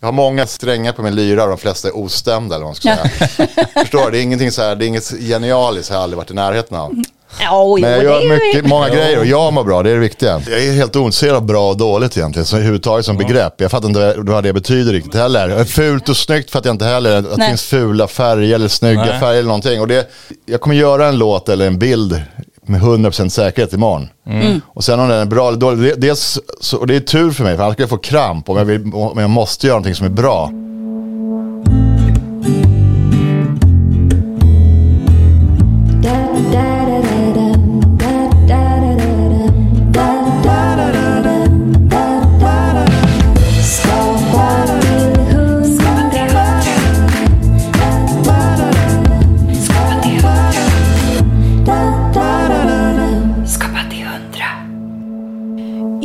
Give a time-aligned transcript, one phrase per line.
[0.00, 2.74] jag har många strängar på min lyra och de flesta är ostämda eller vad man
[2.74, 3.66] ska säga.
[3.82, 4.10] Förstår du?
[4.10, 6.76] Det är ingenting så här, det är inget genialiskt, har jag aldrig varit i närheten
[6.76, 6.94] av.
[7.40, 10.42] Jo, Men jag gör mycket, många grejer och jag mår bra, det är det viktiga.
[10.50, 13.60] Jag är helt ointresserad av bra och dåligt egentligen, så överhuvudtaget som begrepp.
[13.60, 15.64] Jag fattar inte vad det betyder riktigt heller.
[15.64, 19.20] Fult och snyggt fattar jag inte heller, att det finns fula färger eller snygga Nej.
[19.20, 19.80] färger eller någonting.
[19.80, 20.10] Och det,
[20.46, 22.22] jag kommer göra en låt eller en bild
[22.68, 24.08] med 100% säkerhet imorgon.
[24.26, 24.60] Mm.
[24.66, 27.30] Och sen om den är bra eller dålig, det, dels, så, och det är tur
[27.30, 29.76] för mig, för annars skulle jag få kramp om jag, vill, om jag måste göra
[29.76, 30.50] någonting som är bra.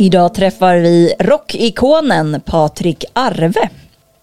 [0.04, 3.70] Idag träffar vi rockikonen Patrik Arve.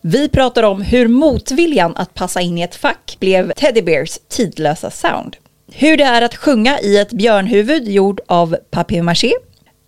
[0.00, 4.90] Vi pratar om hur motviljan att passa in i ett fack blev Teddy Bears tidlösa
[4.90, 5.36] sound.
[5.72, 9.32] Hur det är att sjunga i ett björnhuvud gjord av papier-maché.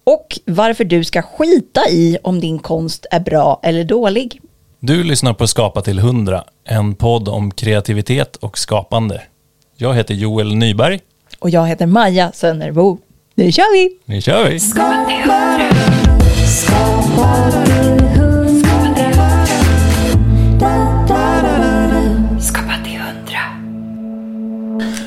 [0.05, 4.41] Och varför du ska skita i om din konst är bra eller dålig.
[4.81, 9.23] Du lyssnar på Skapa till 100, en podd om kreativitet och skapande.
[9.77, 11.01] Jag heter Joel Nyberg.
[11.39, 12.99] Och jag heter Maja Sönnerbo.
[13.35, 13.99] Nu kör vi!
[14.05, 14.59] Nu kör vi!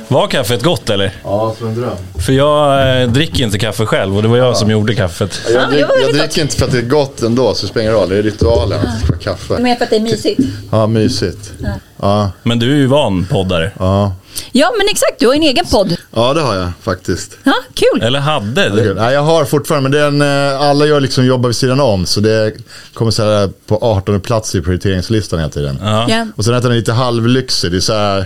[0.08, 1.12] Var kaffet gott eller?
[1.24, 1.98] Ja, som en dröm.
[2.26, 5.40] För jag eh, dricker inte kaffe själv och det var jag som gjorde kaffet.
[5.54, 7.82] Jag, det drick, jag dricker inte för att det är gott ändå, så det spelar
[7.84, 8.10] ingen roll.
[8.10, 9.60] Det är ritualen att få kaffe.
[9.60, 10.40] Med för att det är mysigt.
[10.72, 11.54] Ja, mysigt.
[12.02, 13.72] Ja, Men du är ju van poddare.
[13.80, 14.14] ja.
[14.52, 15.96] Ja men exakt, du har en egen podd.
[16.12, 17.38] ja, det har jag faktiskt.
[17.44, 18.02] Ja, kul!
[18.04, 18.46] Eller hade.
[18.52, 18.96] Det är kul.
[18.96, 22.06] Nej, jag har fortfarande, men den, eh, alla gör liksom jobbar vid sidan om.
[22.06, 22.54] Så det
[22.94, 25.80] kommer så här på 18 plats i prioriteringslistan hela tiden.
[25.82, 26.06] Ja.
[26.10, 26.28] Ja.
[26.36, 27.72] Och sen att den är lite halvlyxig.
[27.72, 28.26] Det är så här,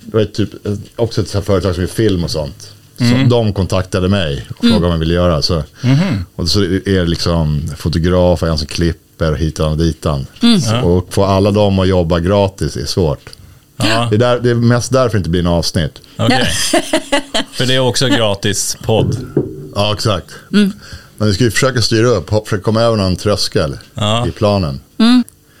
[0.00, 0.48] det var typ,
[0.96, 2.70] också ett så här företag som gör film och sånt.
[2.98, 5.42] Så de kontaktade mig och frågade om jag ville göra.
[5.42, 5.62] Så,
[6.36, 10.26] Och så är det liksom fotografer, en som klipper och hitan och ditan.
[10.62, 13.30] Så, och få alla dem att jobba gratis är svårt.
[13.82, 15.92] Ja, Det är, där, det är mest därför det inte blir en avsnitt.
[16.16, 16.44] okej.
[17.52, 19.16] För det är också gratis podd.
[19.74, 20.26] Ja, exakt.
[20.48, 24.26] Men vi ska ju försöka styra upp, försöka komma över någon tröskel Ja.
[24.26, 24.80] i planen.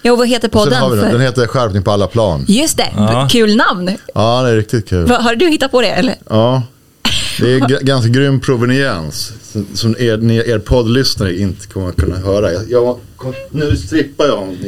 [0.02, 0.90] Jo, vad heter har podden?
[0.90, 1.12] vi den, För...
[1.12, 2.44] den heter Skärpning på alla plan.
[2.48, 3.28] Just det, Ja.
[3.30, 3.96] kul namn.
[4.14, 5.06] Ja, det är riktigt kul.
[5.06, 6.14] Va, har du hittat på det eller?
[6.30, 6.62] Ja,
[7.40, 9.32] det är ganska grym proveniens.
[9.74, 12.52] Som, er, ni, er poddlyssnare inte kommer att kunna höra.
[12.52, 14.38] Jag, jag, kom, nu strippar jag.
[14.38, 14.50] om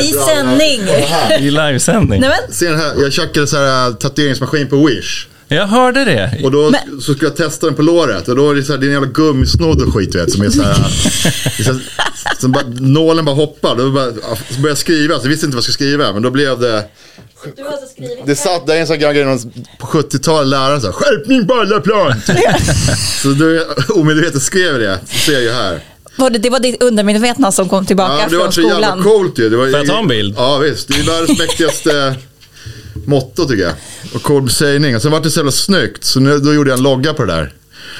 [0.00, 0.80] I sändning.
[1.40, 2.20] I livesändning.
[2.20, 2.92] Nej, men, Ser här?
[3.02, 5.26] Jag köpte så här äh, tatueringsmaskin på Wish.
[5.48, 6.40] Jag hörde det.
[6.44, 8.28] Och då Men- så ska jag testa den på låret.
[8.28, 10.32] Och då är det så här, det är en jävla gummisnodd och skit vet.
[10.32, 10.70] Som är så här.
[11.58, 11.80] är så här
[12.40, 13.76] som bara, nålen bara hoppar.
[13.76, 14.20] Då bara, så
[14.54, 15.18] började jag skriva.
[15.18, 16.12] Så jag visste inte vad jag skulle skriva.
[16.12, 16.84] Men då blev det.
[17.56, 19.38] Du har alltså skrivit Det satt, det är en sån gammal grej
[19.78, 22.14] på 70-talet läraren sa skärpning på alla plan.
[23.22, 23.62] så jag
[23.98, 25.80] omedvetet skrev det, så ser jag ju här.
[26.16, 28.86] Var det, det var ditt undermedvetna som kom tillbaka Ja, det var från så jävla
[28.90, 29.02] skolan.
[29.02, 29.48] coolt ju.
[29.50, 30.34] Det var, Får jag ta en bild?
[30.38, 32.14] Ja visst, det är världens mäktigaste
[33.06, 33.72] motto tycker jag.
[34.14, 34.96] Och cool sägning.
[34.96, 37.24] Och sen var det så jävla snyggt, så nu, då gjorde jag en logga på
[37.24, 37.52] det där.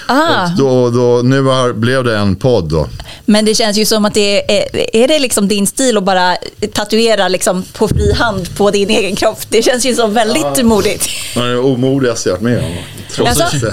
[0.09, 2.87] Ah, då, då, nu har, blev det en podd då.
[3.27, 6.37] men det känns ju som att det är, är det liksom din stil att bara
[6.73, 9.39] tatuera liksom på fri hand på din egen kropp.
[9.49, 11.09] Det känns ju som väldigt modigt.
[11.35, 12.73] Det var det omodigaste jag varit med om.
[13.15, 13.67] Trots Alltså?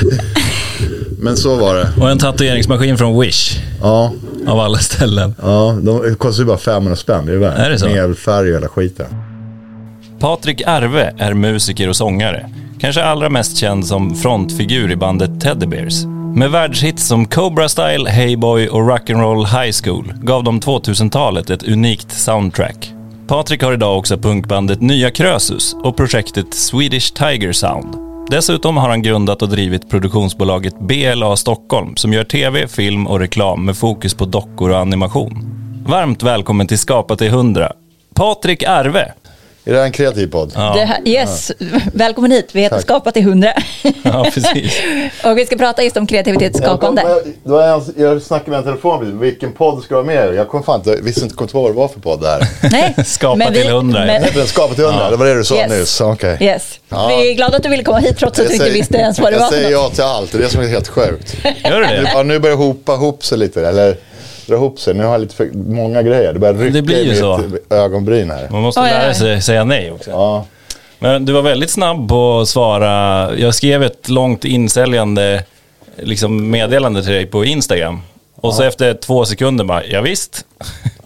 [1.19, 1.89] Men så var det.
[2.01, 3.57] Och en tatueringsmaskin från Wish.
[3.81, 4.13] Ja,
[4.47, 5.35] Av alla ställen.
[5.41, 7.25] ja de kostar ju bara 500 spänn.
[7.25, 7.57] Det är värt.
[7.57, 7.85] Är det så?
[7.85, 9.05] Med färg och hela skiten.
[10.19, 12.49] Patrik Arve är musiker och sångare.
[12.79, 15.93] Kanske allra mest känd som frontfigur i bandet Teddy Bears.
[16.35, 21.63] Med världshits som Cobra Style, Hey Boy och Rock'n'Roll High School gav de 2000-talet ett
[21.63, 22.93] unikt soundtrack.
[23.27, 27.95] Patrik har idag också punkbandet Nya Krösus och projektet Swedish Tiger Sound.
[28.29, 33.65] Dessutom har han grundat och drivit produktionsbolaget BLA Stockholm som gör tv, film och reklam
[33.65, 35.45] med fokus på dockor och animation.
[35.85, 37.73] Varmt välkommen till Skapa till 100.
[38.15, 39.13] Patrik Arve.
[39.71, 40.51] Är det här en kreativ podd?
[40.55, 40.73] Ja.
[40.75, 41.51] Det här, yes,
[41.93, 42.49] välkommen hit.
[42.51, 42.85] Vi heter Tack.
[42.85, 43.53] Skapa till 100.
[44.03, 44.81] Ja, precis.
[45.25, 47.01] och vi ska prata just om kreativitetsskapande.
[47.01, 50.05] Jag, kom- då är jag, jag snackade med en telefon, vilken podd ska du ha
[50.05, 50.35] med?
[50.35, 52.47] Jag kom fan inte, visste inte kom vad det var för podd det här.
[52.71, 55.09] Nej, Skapa men till 100, men- Heter den Skapa till 100?
[55.09, 55.69] Det var det du sa Yes.
[55.71, 56.01] nyss?
[56.01, 56.37] Okej.
[56.41, 56.79] Yes.
[56.89, 57.07] Ja.
[57.07, 59.31] Vi är glada att du ville komma hit trots att du inte visste ens vad
[59.31, 61.35] det jag var för säger ja till allt, det är det som är helt sjukt.
[61.63, 62.11] Gör du det?
[62.13, 63.97] ja, nu börjar det hopa ihop sig lite, eller
[64.51, 64.93] dra ihop sig.
[64.93, 66.33] Nu har jag lite för många grejer.
[66.33, 67.37] Det börjar rycka Det blir ju i så.
[67.37, 68.47] mitt ögonbryn här.
[68.49, 69.15] Man måste Oj, lära oj.
[69.15, 70.09] sig säga nej också.
[70.11, 70.45] Ja.
[70.99, 73.29] Men du var väldigt snabb på att svara.
[73.37, 75.43] Jag skrev ett långt insäljande
[75.97, 78.01] liksom meddelande till dig på Instagram.
[78.35, 80.45] Och så efter två sekunder bara, ja, visst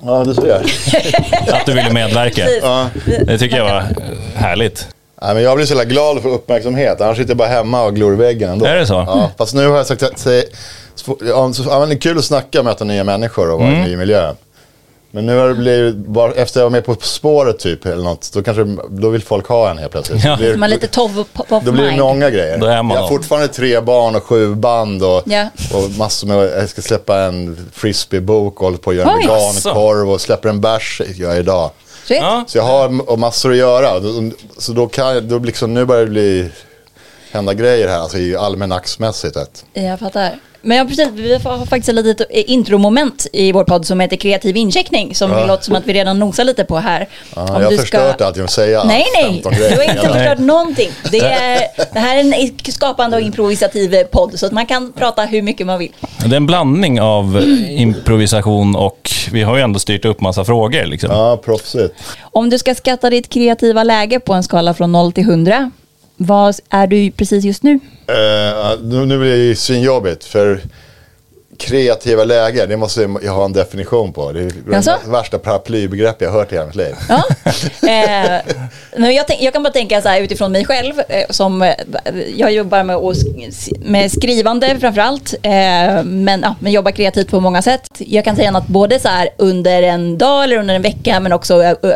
[0.06, 0.56] Ja, du ser.
[1.54, 2.44] att du ville medverka.
[2.46, 3.28] Precis.
[3.28, 3.86] Det tycker jag var eh,
[4.36, 4.88] härligt.
[5.22, 7.02] Nej, men jag blir så jävla glad för uppmärksamhet.
[7.02, 8.66] Annars sitter jag bara hemma och glor i väggen ändå.
[8.66, 8.94] Är det så?
[8.94, 10.04] Ja, fast nu har jag sagt
[11.22, 13.80] ja, så- ja, det är kul att snacka och möta nya människor och vara Mm.
[13.80, 14.34] i en ny miljö.
[15.12, 18.30] Men nu har det blivit, bara efter jag var med På spåret typ eller något,
[18.34, 20.24] då, kanske, då vill folk ha en helt plötsligt.
[20.24, 20.32] Ja.
[20.32, 21.12] Då blir, Man är lite top
[21.50, 22.58] of då blir det många grejer.
[22.58, 25.48] Då är man jag har fortfarande tre barn och sju band och, Ja.
[25.74, 30.12] och massor med, jag ska släppa en frisbeebok och håller på att göra en vegankorv
[30.12, 31.70] och släpper en bärs gör jag idag.
[32.08, 32.18] Shit.
[32.22, 32.44] Ja.
[32.48, 33.90] Så jag har och massor att göra.
[34.58, 36.50] Så då kan jag, då liksom, nu börjar det bli,
[37.36, 39.38] hända grejer här, alltså i almanacksmässigt.
[39.38, 39.66] vet.
[39.74, 40.32] Jag fattar.
[40.66, 44.58] Men ja, precis, vi har faktiskt ett litet intromoment i vår podd som heter kreativ
[44.58, 47.08] incheckning som det låter som att vi redan nosar lite på här.
[47.36, 50.10] Ja, Om jag har förstört allt genom att säga Nej, nej, 15 du har inte
[50.10, 50.90] förstört någonting.
[51.12, 51.60] Det, är,
[51.94, 55.68] det här är en skapande och improvisativ podd så att man kan prata hur mycket
[55.68, 55.92] man vill.
[56.26, 60.86] Det är en blandning av improvisation och vi har ju ändå styrt upp massa frågor.
[60.86, 61.10] Liksom.
[61.12, 61.96] Ja, proffsigt.
[62.22, 65.72] Om du ska skatta ditt kreativa läge på en skala från 0 till 100,
[66.18, 67.74] vad är du precis just nu?
[67.74, 70.62] Uh, nu, nu blir det ju svinjobbigt för
[71.58, 74.32] kreativa lägen, det måste jag ha en definition på.
[74.32, 74.92] Det är Jaså?
[75.06, 76.96] det värsta paraplybegrepp jag har hört i hela mitt liv.
[77.10, 77.24] Ja.
[77.86, 78.42] Eh,
[78.98, 80.94] men jag, tänk, jag kan bara tänka så här utifrån mig själv.
[81.10, 81.74] Eh, som, eh,
[82.36, 83.00] jag jobbar med,
[83.80, 85.34] med skrivande framförallt.
[85.42, 87.90] Eh, men, ja, men jobbar kreativt på många sätt.
[87.98, 91.34] Jag kan säga att både så här under en dag eller under en vecka men
[91.34, 91.54] också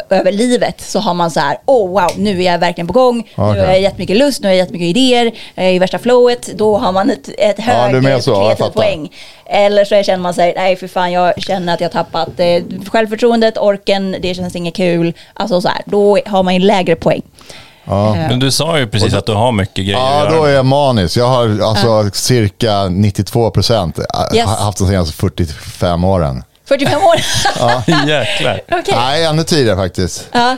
[0.09, 3.17] över livet så har man så här, oh wow, nu är jag verkligen på gång.
[3.17, 3.59] Nu Okej.
[3.61, 5.31] har jag jättemycket lust, nu har jag jättemycket idéer.
[5.55, 6.49] Jag är i värsta flowet.
[6.55, 9.09] Då har man ett, ett Ja, högre jag kreativt poäng.
[9.51, 13.57] Eller så känner man sig, nej för fan jag känner att jag tappat eh, självförtroendet,
[13.57, 15.13] orken, det känns inget kul.
[15.33, 17.21] Alltså så här, då har man ju lägre poäng.
[17.85, 18.15] Ja.
[18.15, 20.49] Eh, Men du sa ju precis att du har mycket grejer Ja, att då göra.
[20.49, 21.17] är jag manisk.
[21.17, 23.99] Jag har alltså cirka 92 procent
[24.35, 24.45] Yes.
[24.45, 26.43] haft de senaste 45 åren.
[26.65, 27.15] 45 år.
[28.09, 28.61] Jäklar.
[28.71, 28.93] Okej.
[28.97, 30.27] Nej, ännu tidigare faktiskt.
[30.31, 30.57] Ja,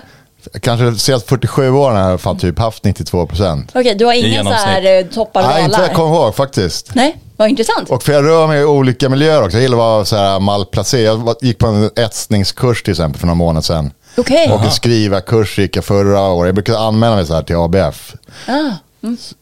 [0.62, 3.72] Kanske de senaste 47 åren har jag fan typ haft 92 procent.
[3.76, 6.36] Okej, du har ingen så här eh, toppar och Nej, inte vad jag kommer ihåg
[6.36, 6.96] faktiskt.
[6.96, 7.90] Nej, vad intressant.
[7.90, 9.58] Och för jag rör mig i olika miljöer också.
[9.58, 11.20] Jag gillar att vara så här malplacerad.
[11.26, 13.92] Jag gick på en etsningskurs till exempel för några månader sedan.
[14.18, 14.52] Okej.
[14.52, 16.48] Och en skrivarkurs gick jag förra året.
[16.48, 18.14] Jag brukade anmäla mig så här till ABF.
[18.48, 18.72] Ah,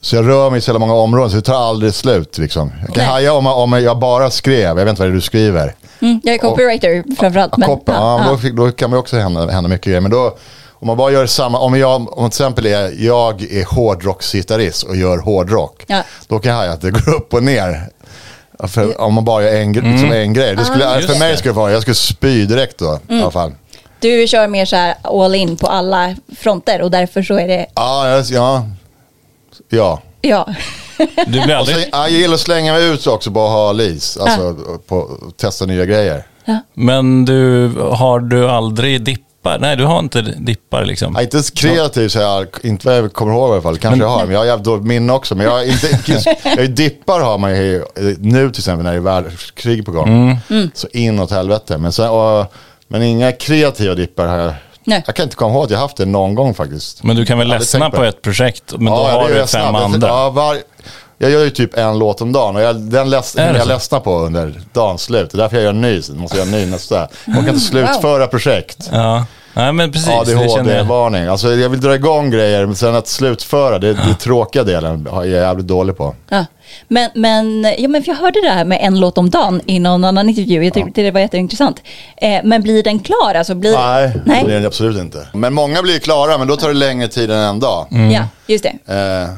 [0.02, 2.38] Så jag rör mig i så många områden så det tar aldrig slut.
[2.38, 2.72] Liksom.
[2.86, 3.14] Jag kan Nej.
[3.14, 4.60] haja om, om jag bara skrev.
[4.68, 5.76] Jag vet inte vad det är du skriver.
[6.00, 7.58] mm, jag är copywriter framförallt.
[7.58, 10.02] Men, Koppen, ja, men Då, då kan man också hända, hända mycket grejer.
[10.02, 10.38] Men då,
[10.80, 14.96] om man bara gör samma, om jag om till exempel är, jag är hårdrocksgitarrist och
[14.96, 15.84] gör hårdrock.
[15.88, 16.04] Ja.
[16.28, 17.90] Då kan jag haja att det går upp och ner.
[18.68, 20.56] För, om man bara gör en, gre- liksom en grej.
[20.56, 21.02] Det skulle, Ah.
[21.02, 23.20] för mig skulle det vara, jag skulle spy direkt då Mm.
[23.20, 23.52] i alla fall.
[24.00, 27.66] Du kör mer så här all in på alla fronter och därför så är det,
[27.76, 28.66] Ja, ja.
[29.70, 30.02] ja.
[30.22, 30.48] ja.
[30.98, 31.90] Du blir sen, aldrig...
[31.92, 34.18] ja, jag gillar att slänga mig ut också att ha lis.
[34.18, 34.56] Alltså
[34.88, 36.24] på, testa nya grejer.
[36.74, 39.04] Men du, har du aldrig
[39.40, 39.60] dippar?
[39.60, 41.16] Nej, du har inte dippar liksom.
[41.16, 43.78] Är inte så kreativ så jag, inte vad jag kommer ihåg i alla fall.
[43.78, 45.36] Kanske jag har, men jag har jävligt dåligt minne också.
[45.36, 46.28] Men jag är inte, just,
[46.58, 47.84] jag dippar har man ju
[48.20, 50.40] nu till exempel när det är världskrig på gång.
[50.50, 50.72] Mm.
[50.74, 51.78] Så inåt helvete.
[51.78, 52.54] Men, sen, och,
[52.88, 54.54] men inga kreativa dippar har jag.
[54.84, 55.04] Nej.
[55.06, 57.04] Jag kan inte komma ihåg att jag haft det någon gång faktiskt.
[57.04, 59.48] Men du kan väl ledsna på ett projekt, men då Ja, har det är du
[59.48, 60.08] fem andra.
[60.08, 60.58] Ja, var,
[61.22, 64.00] jag gör ju typ en låt om dagen och jag, den läs, Är jag ledsnar
[64.00, 65.32] på under dagens slut.
[65.32, 67.08] Det är därför jag gör en ny, så måste jag göra en ny nästa.
[67.26, 68.90] Jag kan inte slutföra projekt.
[68.92, 70.08] Ja, Nej, men precis.
[70.26, 70.60] det känner jag.
[70.60, 71.26] ADHD-varning.
[71.26, 75.16] Alltså jag vill dra igång grejer, men sen att slutföra, det, det tråkiga delen är
[75.16, 76.16] jag jävligt dålig på.
[76.30, 76.46] Ja.
[76.88, 79.80] Men, men, ja, men för jag hörde det här med en låt om dagen i
[79.80, 80.64] någon annan intervju.
[80.64, 81.82] Jag tyckte det var jätteintressant.
[82.18, 83.36] Eh, men blir den klar?
[83.36, 83.72] Alltså blir...
[83.72, 84.44] Nej, Nej.
[84.48, 85.28] det är det absolut inte.
[85.34, 87.88] Men många blir klara, men då tar det längre tid än en dag.
[88.12, 88.94] Ja, just det.
[88.94, 89.30] Eh,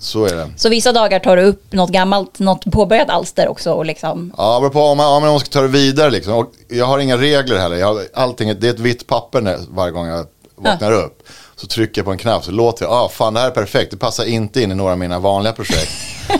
[0.00, 0.50] så är det.
[0.56, 4.34] Så vissa dagar tar du upp något gammalt, något påbörjat alster också och liksom...
[4.38, 6.34] Ja, beror på om man, om man ska ta det vidare liksom.
[6.34, 7.76] Och jag har inga regler heller.
[7.76, 10.26] Jag har allting, det är ett vitt papper när, varje gång jag
[10.56, 11.22] vaknar upp.
[11.56, 13.90] Så trycker jag på en knapp så låter jag, ah fan det här är perfekt.
[13.90, 15.92] Det passar inte in i några av mina vanliga projekt.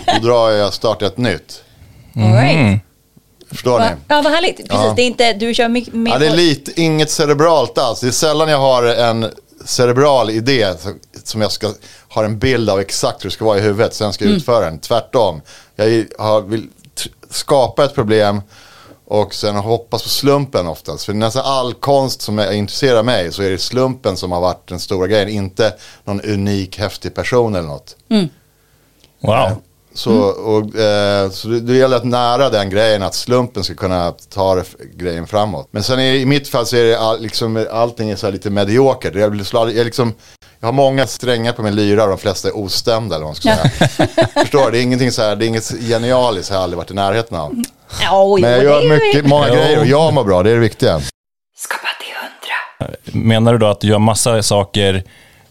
[0.05, 1.63] Då drar jag startar ett nytt.
[2.15, 2.81] All right.
[3.49, 3.89] Förstår Va?
[3.89, 3.95] ni?
[4.07, 4.57] Ja, vad härligt.
[4.57, 4.93] Precis, Ja.
[4.95, 6.11] det är inte, du kör mycket mer...
[6.11, 7.99] Ja, det är lite, inget cerebralt alls.
[7.99, 9.31] Det är sällan jag har en
[9.65, 10.73] cerebral idé
[11.27, 11.73] som- jag ska
[12.09, 13.93] ha en bild av exakt hur det ska vara i huvudet.
[13.93, 14.79] Sen ska jag utföra den.
[14.79, 15.41] Tvärtom.
[15.75, 16.67] Jag har, vill
[17.29, 18.41] skapa ett problem
[19.05, 21.05] och sen hoppas på slumpen oftast.
[21.05, 24.67] För nästan all konst som är, intresserar mig så är det slumpen som har varit
[24.67, 25.29] den stora grejen.
[25.29, 25.73] Inte
[26.03, 27.95] någon unik, häftig person eller något.
[29.21, 29.61] Wow.
[29.93, 34.11] Så, och, eh, så det, det gäller att nära den grejen att slumpen ska kunna
[34.11, 34.63] ta det,
[34.95, 35.67] grejen framåt.
[35.71, 38.33] Men sen är, i mitt fall så är det all, liksom, allting är så här
[38.33, 39.15] lite mediokert.
[39.15, 40.13] Jag, blir jag, liksom,
[40.59, 43.35] jag har många strängar på min lyra och de flesta är ostämda eller vad man
[43.35, 44.27] ska säga.
[44.41, 44.71] Förstår du?
[44.71, 47.37] Det är ingenting så här, det är inget genialiskt har jag aldrig varit i närheten
[47.37, 47.55] av.
[48.03, 51.01] Jo, Men jag gör mycket, många grejer och jag mår bra, det är det viktiga.
[51.57, 53.25] Skapa till hundra.
[53.25, 55.03] Menar du då att du gör massa saker,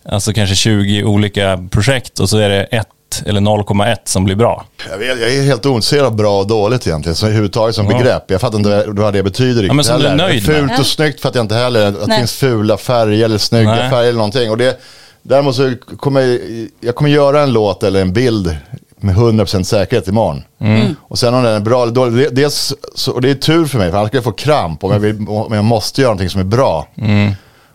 [0.04, 2.88] alltså kanske 20 olika projekt och så är det 1
[3.26, 4.64] eller 0,1 som blir bra?
[4.90, 8.30] Jag, vet, jag är helt ointresserad av bra och dåligt egentligen, så överhuvudtaget som begrepp.
[8.30, 10.56] Jag fattar inte vad det betyder riktigt men som du är nöjd med.
[10.56, 11.86] Fult och snyggt fattar jag inte heller.
[11.86, 13.90] Att det finns fula färger eller snygga Nej.
[13.90, 14.50] färger eller någonting.
[14.50, 14.80] Och det,
[15.22, 16.38] däremot så kommer jag,
[16.80, 18.56] jag kommer göra en låt eller en bild
[19.00, 20.42] med 100% säkerhet imorgon.
[20.60, 20.96] Mm.
[21.00, 23.66] Och sen om den är bra eller dålig, det, dels, så, och det är tur
[23.66, 26.10] för mig, för annars skulle jag få kramp om jag, vill, om jag måste göra
[26.10, 26.88] någonting som är bra.
[26.96, 27.32] Mm.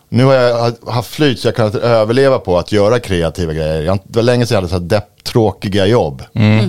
[0.08, 3.82] Nu har jag haft flyt så jag kan överleva på att göra kreativa grejer.
[3.82, 6.22] Jag, det var länge sedan jag hade så här depp, tråkiga jobb.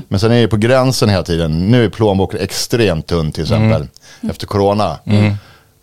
[0.07, 1.71] Men sen är det på gränsen hela tiden.
[1.71, 3.87] Nu är plånboken extremt tunn till exempel.
[4.29, 4.99] Efter corona.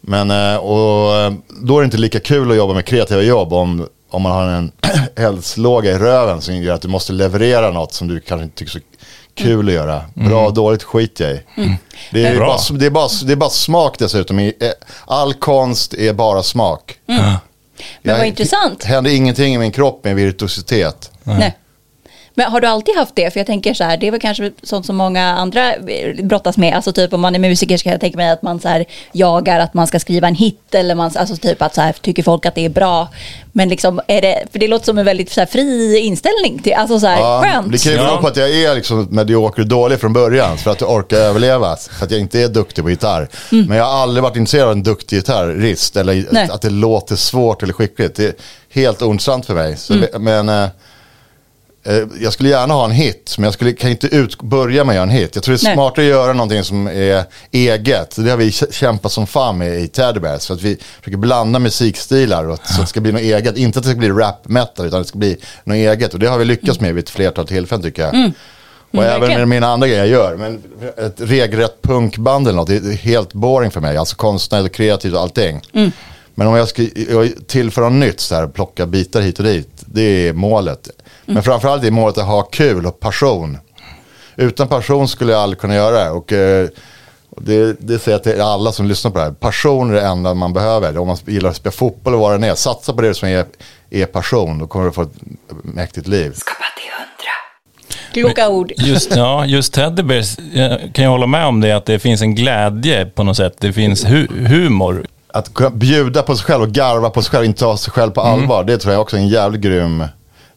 [0.01, 1.33] Men eh, och, eh,
[1.63, 4.47] då är det inte lika kul att jobba med kreativa jobb om, om man har
[4.49, 4.73] en
[5.17, 8.73] eldslåga i röven som gör att du måste leverera något som du kanske inte tycker
[8.73, 8.79] så
[9.35, 10.03] kul att göra.
[10.15, 11.41] Bra och dåligt skit jag i.
[12.11, 14.39] Det, är bara, det, är bara, det är bara smak dessutom.
[14.39, 14.53] Eh,
[15.07, 16.95] All konst är bara smak.
[17.07, 17.17] Men
[18.03, 18.81] vad Jag- intressant.
[18.81, 21.11] Det händer ingenting i min kropp med virtuositet.
[21.25, 21.57] Nej.
[22.37, 23.31] Men har du alltid haft det?
[23.33, 26.57] För jag tänker så här, det är väl kanske sånt som många andra eh, brottas
[26.57, 26.75] med.
[26.75, 29.61] Alltså typ om man är musiker ska jag tänka mig att man så här jagar
[29.61, 32.47] att man ska skriva en hit eller man, alltså typ att så här tycker folk
[32.47, 33.09] att det är bra.
[33.53, 36.73] Men liksom är det, för det låter som en väldigt så här fri inställning till,
[36.75, 37.73] alltså så här Ja, skönt.
[37.73, 40.59] det kan ju bero på att jag är liksom medioker och dålig från början.
[40.59, 41.77] För att jag orkar överleva.
[41.77, 43.29] För att jag inte är duktig på gitarr.
[43.51, 45.97] Men jag har aldrig varit intresserad av en duktig gitarrist.
[45.97, 46.27] Eller Mm.
[46.31, 46.49] Nej.
[46.53, 48.17] att det låter svårt eller skickligt.
[48.17, 48.35] Det är
[48.71, 49.77] helt ointressant för mig.
[49.77, 50.23] Så, Mm.
[50.25, 50.69] Men eh,
[52.21, 53.35] jag skulle gärna ha en hit.
[53.39, 55.31] Men jag skulle, kan inte ut, börja med att göra en hit.
[55.35, 55.75] Jag tror det är Nej.
[55.75, 58.17] smartare att göra någonting som är eget.
[58.17, 60.47] Det har vi kä- kämpat som fan med i Teddy Bears.
[60.47, 62.49] För att vi försöker blanda musikstilar.
[62.49, 63.57] Och, så att det ska bli något eget.
[63.57, 64.87] Inte att det ska bli rap metal.
[64.87, 66.13] Utan det ska bli något eget.
[66.15, 68.33] Och det har vi lyckats med vid ett flertal tillfällen tycker jag.
[68.91, 70.37] Och Mm, även med mina andra grejer jag gör.
[70.37, 70.63] Men
[70.97, 73.97] ett regelrätt punkband eller något, det är helt boring för mig.
[73.97, 75.61] Alltså konstnärligt och kreativt och allting.
[75.75, 75.91] Mm.
[76.35, 76.83] Men om jag ska
[77.47, 80.89] tillföra något nytt, så här, plocka bitar hit och dit, det är målet.
[80.89, 81.35] Mm.
[81.35, 83.59] Men framförallt är målet att ha kul och passion.
[84.37, 86.11] Utan passion skulle jag aldrig kunna göra det.
[86.11, 86.69] Och, eh,
[87.31, 89.33] och det, det säger jag till alla som lyssnar på det här.
[89.33, 90.99] Passion är det enda man behöver.
[90.99, 92.55] Om man gillar att spela fotboll och vad det är.
[92.55, 93.45] Satsa på det som är,
[93.91, 94.59] är passion.
[94.59, 95.15] Då kommer du få ett
[95.63, 96.33] mäktigt liv.
[96.37, 98.33] Skapa till hundra.
[98.35, 98.73] Kloka ord.
[98.77, 102.23] Just, ja, just Teddy Bears, jag kan jag hålla med om det, att det finns
[102.23, 103.55] en glädje på något sätt.
[103.59, 105.07] Det finns hu- humor.
[105.35, 108.11] Att kunna bjuda på sig själv och garva på sig själv, inte ta sig själv
[108.11, 108.65] på allvar.
[108.65, 110.05] Det tror jag också är en jävligt grym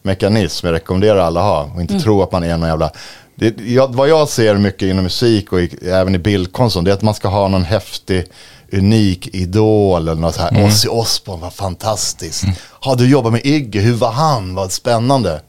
[0.02, 1.70] mekanism jag rekommenderar alla ha.
[1.74, 2.90] Och inte tro att man är någon jävla...
[3.34, 6.94] Det, jag, vad jag ser mycket inom musik och i, även i bildkonst, det är
[6.94, 8.24] att man ska ha någon häftig,
[8.72, 10.66] unik idol eller något så här.
[10.66, 12.44] Ozzy Osbourne, vad fantastiskt.
[12.60, 14.54] Har du jobbat med Iggy, hur var han?
[14.54, 15.40] Vad spännande.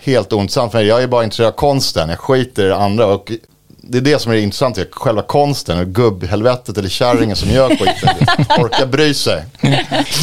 [0.00, 0.86] Helt ointressant för mig.
[0.86, 2.08] Jag är bara intresserad av konsten.
[2.08, 3.06] Jag skiter i det andra.
[3.06, 3.32] Och
[3.82, 4.78] det är det som är intressant.
[4.78, 8.08] är Själva konsten och gubbhelvetet eller kärringen som gör skiten.
[8.58, 9.44] Orkar bry sig.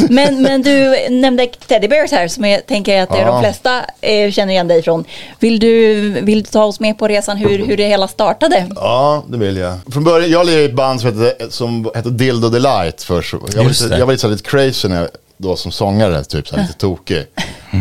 [0.10, 3.32] Men, men du nämnde Teddy Bears här som jag tänker att det är Ja.
[3.32, 5.04] de flesta eh, känner igen dig från.
[5.40, 8.68] Vill du, vill du ta oss med på resan hur, hur det hela startade?
[8.76, 9.78] Ja, det vill jag.
[9.92, 13.34] Från början, jag lirade i ett band som hette, som hette Dildo Delight först.
[13.34, 13.98] Jag var, lite, det.
[13.98, 17.26] jag var lite, lite crazy när jag, då som sångare, typ så här, lite tokig.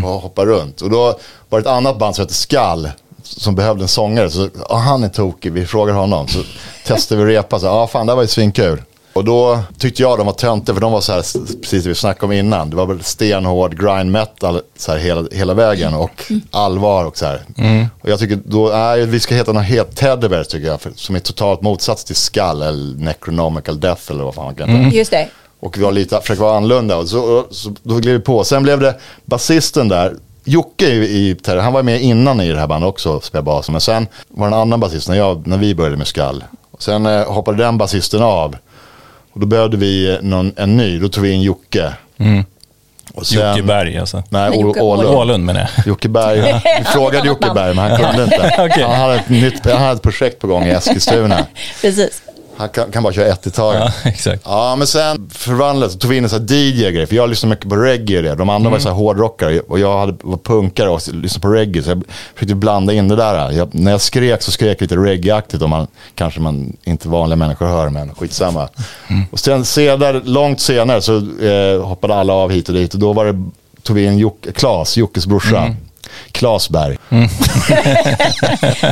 [0.05, 0.81] Och hoppade runt.
[0.81, 1.19] Och då
[1.49, 2.91] var det ett annat band som hette Skall.
[3.27, 4.31] Som behövde en sångare.
[4.31, 6.29] Så ja, han är tokig, vi frågar honom.
[6.29, 6.43] Så
[6.87, 7.59] testade vi repa.
[7.59, 8.83] Så, ja, fan det var ju svinkul.
[9.13, 11.23] Och då tyckte jag de var töntiga för de var så här,
[11.61, 12.71] precis det vi snackade om innan.
[12.71, 17.27] Det var väl stenhård grind metal så här hela, hela vägen och allvar och så
[17.27, 17.41] här.
[18.01, 20.81] Och jag tycker då, nej, vi ska heta något helt Teddy Bears tycker jag.
[20.81, 24.69] För, som är totalt motsats till Skull eller Necronomical Death eller vad fan man kan
[24.69, 24.97] heta.
[24.97, 25.29] Just det.
[25.61, 26.97] Och vi var lite, försökte vara annorlunda.
[26.97, 28.45] Och så, så, då gled vi på.
[28.45, 30.17] Sen blev det basisten där.
[30.49, 33.71] Jocke i, i han var med innan i det här bandet också och spelade bas.
[33.71, 36.45] Men sen var det en annan basist när, jag, när vi började med Skall.
[36.71, 38.57] Och sen eh, hoppade den basisten av.
[39.33, 40.99] Och då behövde vi eh, någon, en ny.
[40.99, 41.93] Då tog vi in Jocke.
[43.15, 44.23] Och sen- Jocke Berg alltså.
[44.29, 45.09] Nej, Nej, Jocke Å- Ålund.
[45.17, 45.87] Ålund menar jag.
[45.87, 46.41] Jocke Berg.
[46.79, 48.55] Vi frågade Jocke Berg men han kunde inte.
[48.73, 48.83] Okej.
[48.85, 51.47] Han, hade ett nytt, han hade ett projekt på gång i Eskilstuna.
[51.81, 52.23] Precis.
[52.57, 53.81] Han kan, kan bara köra ett i taget.
[53.81, 54.43] Ja, exakt.
[54.45, 57.07] Ja, men sen förvandlades tog vi in en sån här DJ-grej.
[57.07, 58.35] För jag lyssnade mycket på reggae och det.
[58.35, 61.83] De andra var så här hårdrockare och jag hade, var punkare och lyssnade på reggae.
[61.83, 62.03] Så jag
[62.35, 63.51] försökte blanda in det där.
[63.51, 65.69] Jag, när jag skrek så skrek jag lite reggae-aktigt.
[65.69, 68.69] Man, kanske man inte vanliga människor hör, men skitsamma.
[69.31, 72.95] Och sen senare, långt senare så eh, hoppade alla av hit och dit.
[72.95, 73.45] Och då var det,
[73.83, 75.75] tog vi in Jocke, Klas, Jockes brorsa.
[76.33, 76.99] Klas Berg.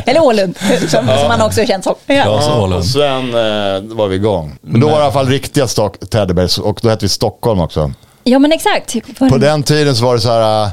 [0.05, 1.95] Eller Ålund, som, som han också är känd som.
[2.05, 2.23] Ja.
[2.23, 2.79] Klas Ja, Ålund.
[2.79, 4.55] och sen eh, var vi igång.
[4.61, 7.59] Men då var det i alla fall riktiga Stock- Teddybears och då hette vi Stockholm
[7.59, 7.91] också.
[8.23, 8.91] ja, men exakt.
[8.91, 10.69] För- På den tiden så var det så här, äh,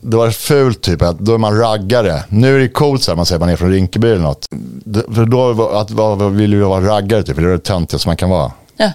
[0.00, 2.22] det var fult typ, att då är man raggare.
[2.28, 4.46] Nu är det coolt så här, man säger att man är från Rinkeby eller något.
[5.14, 7.58] För då var- att, vad, vad vill du vara raggare typ, för det är det
[7.58, 8.52] töntigaste man kan vara.
[8.76, 8.90] Ja.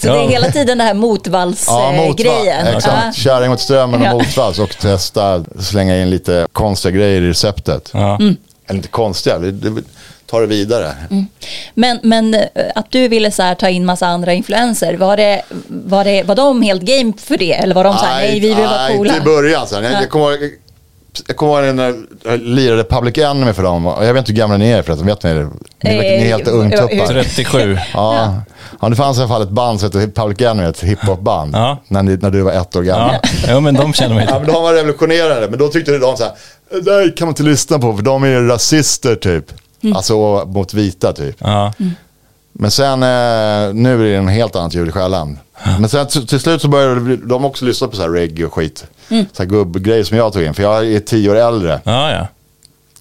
[0.00, 0.28] Så det är Ja.
[0.28, 1.96] hela tiden den här Ja, motvallsgrejen.
[2.06, 2.76] motvalls.
[2.76, 3.16] Exakt.
[3.16, 4.12] Kärring mot strömmen Ja.
[4.12, 7.90] och motvalls och testa slänga in lite konstiga grejer i receptet.
[7.94, 8.16] Ja.
[8.20, 8.36] Mm.
[8.66, 9.38] Eller inte konstiga,
[10.26, 10.92] ta det vidare.
[11.74, 12.40] Men, men eh,
[12.74, 16.34] att du ville så här ta in massa andra influenser, var, det, var, det, var
[16.34, 17.52] de helt game för det?
[17.52, 19.16] Eller var de så här, nej, vi vill vara nej, coola?
[19.16, 19.66] inte i början.
[19.66, 19.82] Så här.
[19.82, 20.38] Jag, jag kommer
[21.26, 23.86] jag kommer ihåg när jag lirade Public Enemy för dem.
[23.86, 25.06] Och Jag vet inte hur gamla ni är förresten.
[25.06, 25.48] Vet ni det?
[25.82, 27.06] Ni, är- ni är helt Eh, ungtuppar.
[27.06, 27.78] 37.
[27.94, 28.34] Ja.
[28.80, 31.54] ja, det fanns i alla fall ett band som hette Public Enemy, ett hiphopband.
[31.54, 31.78] Ja.
[31.88, 33.14] När, ni, när du var ett år gammal.
[33.22, 33.28] Ja.
[33.48, 34.46] ja, men de känner mig Ja, inte.
[34.46, 36.32] men de var revolutionerande, men då tyckte de så här,
[36.70, 39.44] det där kan man inte lyssna på för de är ju rasister typ.
[39.94, 41.36] Alltså mot vita typ.
[41.38, 41.72] Ja.
[42.52, 45.38] Men sen, eh, nu är det en helt annat ljud i skällan.
[45.80, 48.54] Men sen till, till slut så började de också lyssna på så här reggae och
[48.54, 48.86] skit.
[49.08, 51.80] Så här gubbgrejer som jag tog in, för jag är tio år äldre.
[51.84, 52.26] Ja, ja.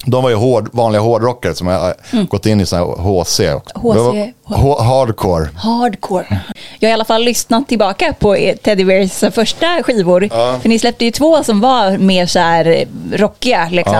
[0.05, 1.93] De var ju hård, vanliga hårdrockare som har
[2.29, 3.37] gått in i sån här HC.
[3.39, 5.49] Det var hardcore.
[5.55, 6.41] Hardcore.
[6.79, 10.29] Jag har i alla fall lyssnat tillbaka på er- Teddy Bears första skivor.
[10.61, 13.67] För ni släppte ju två som var mer så här eh, rockiga.
[13.71, 13.93] Liksom.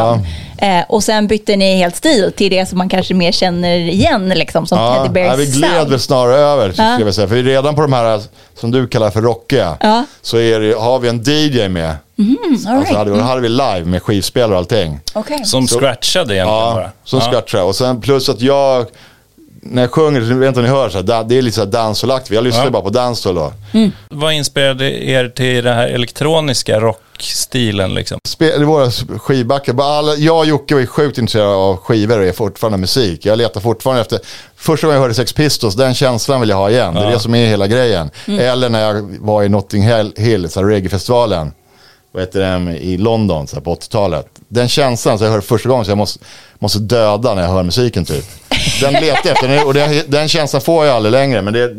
[0.58, 4.30] Eh, och sen bytte ni helt stil till det som man kanske mer känner igen
[4.30, 7.00] liksom, som Teddy Ja, Bears vi gled väl snarare över, skulle Ja.
[7.00, 7.28] jag säga.
[7.28, 8.22] För redan på de här
[8.60, 10.04] som du kallar för rockiga, Ja.
[10.22, 11.90] så är det, har vi en DJ med.
[11.90, 11.96] all
[12.52, 12.96] Alltså right.
[12.98, 15.00] hade, vi- hade vi live med skivspelare och allting.
[15.14, 15.46] Okej.
[15.46, 16.92] Som scratchade egentligen Ja, bara.
[17.04, 17.32] som ja.
[17.32, 17.64] scratchar.
[17.64, 18.86] Och sen plus att jag,
[19.62, 21.62] när jag sjunger, jag vet inte om ni hör, så här, det är lite så
[21.62, 22.36] här dancehall-aktigt.
[22.36, 22.70] Jag lyssnar Ja.
[22.70, 23.54] bara på dancehall då.
[24.10, 28.20] Vad inspirerade er till den här elektroniska rockstilen liksom?
[28.28, 32.32] Spel, våra skivbackar, alla, jag och Jocke var ju sjukt intresserade av skivor och är
[32.32, 33.26] fortfarande musik.
[33.26, 34.20] Jag letar fortfarande efter,
[34.56, 36.94] första gången jag hörde Sex Pistols, den känslan vill jag ha igen.
[36.94, 38.10] Det är det som är hela grejen.
[38.26, 41.52] Eller när jag var i Notting Hill, Hill så här reggae-festivalen,
[42.12, 44.28] vad heter den, i London så här, på 80-talet.
[44.48, 46.20] Den känslan, så jag hörde första gången så jag måste,
[46.60, 48.26] måste döda när jag hör musiken typ.
[48.82, 51.42] Den letar jag efter och det, den känslan får jag aldrig längre.
[51.42, 51.76] Men det,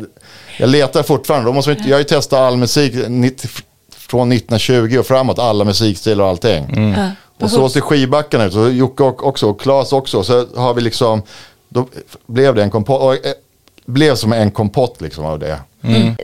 [0.57, 1.49] jag letar fortfarande.
[1.49, 3.49] Då måste man, inte- jag har ju testat all musik 90,
[3.97, 6.93] från 1920 och framåt, alla musikstilar och allting.
[6.97, 7.11] Ja.
[7.45, 10.23] Och så ser skivbackarna ut, Jocke och- också, och Claes också.
[10.23, 11.21] Så har vi liksom,
[11.69, 11.87] då
[12.27, 13.31] blev det en kompott, och, eh,
[13.85, 15.59] blev som en kompott liksom av det.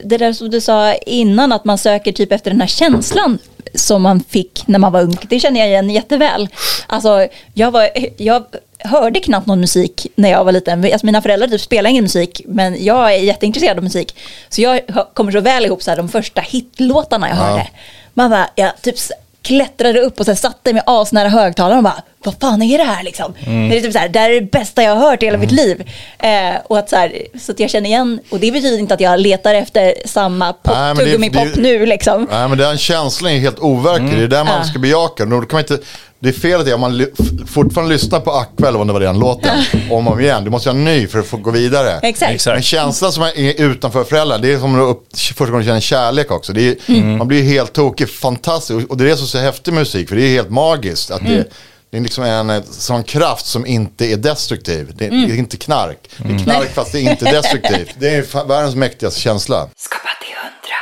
[0.04, 3.38] Det där som du sa innan, att man söker typ efter den här känslan
[3.76, 5.18] som man fick när man var ung.
[5.30, 6.48] Det känner jag igen jätteväl.
[6.88, 8.44] Alltså, jag, var, jag
[8.86, 10.84] hörde knappt någon musik när jag var liten.
[10.86, 14.16] Alltså, mina föräldrar typ spelar ingen musik, men jag är jätteintresserad av musik.
[14.50, 14.80] Så jag
[15.14, 17.68] kommer så väl ihop så här, de första hitlåtarna jag hörde.
[18.14, 18.96] Man bara, jag typ
[19.42, 22.84] klättrade upp och så här, satte mig asnära högtalaren och bara, vad fan är det
[22.84, 23.34] här liksom?
[23.70, 25.38] Det är typ så här, det här är det bästa jag har hört i hela
[25.38, 25.90] mitt liv.
[26.20, 29.00] Eh, och att så, här, så att jag känner igen, och det betyder inte att
[29.00, 32.28] jag letar efter samma pop, tuggummi-pop det- nu liksom.
[32.32, 34.64] Nej men den känslan är helt overklig, det är där man Ja.
[34.64, 35.26] ska bejaka.
[35.26, 35.78] Då kan man inte,
[36.20, 37.08] det är fel att det är om man
[37.48, 39.58] fortfarande lyssnar på Aqua eller vad det var den låten,
[39.92, 40.44] om och om igen.
[40.44, 42.00] Du måste ha en ny för att få gå vidare.
[42.04, 42.46] Exakt.
[42.46, 46.32] Men känslan som är utanför föräldrar, det är som att första gången du känner kärlek
[46.32, 46.54] också.
[46.54, 47.18] Det är, Mm.
[47.18, 48.90] Man blir helt tokig, fantastiskt.
[48.90, 51.12] Och det är det som är så häftig musik, för det är helt magiskt.
[51.12, 51.34] Att Mm.
[51.34, 51.46] det,
[51.90, 54.92] det är liksom en sån kraft som inte är destruktiv.
[54.96, 55.28] Det, Mm.
[55.28, 55.98] det är inte knark.
[56.18, 57.90] Det är knark fast det är inte destruktivt.
[58.00, 59.68] Det är världens mäktigaste känsla.
[59.78, 60.78] Skapa till hundra.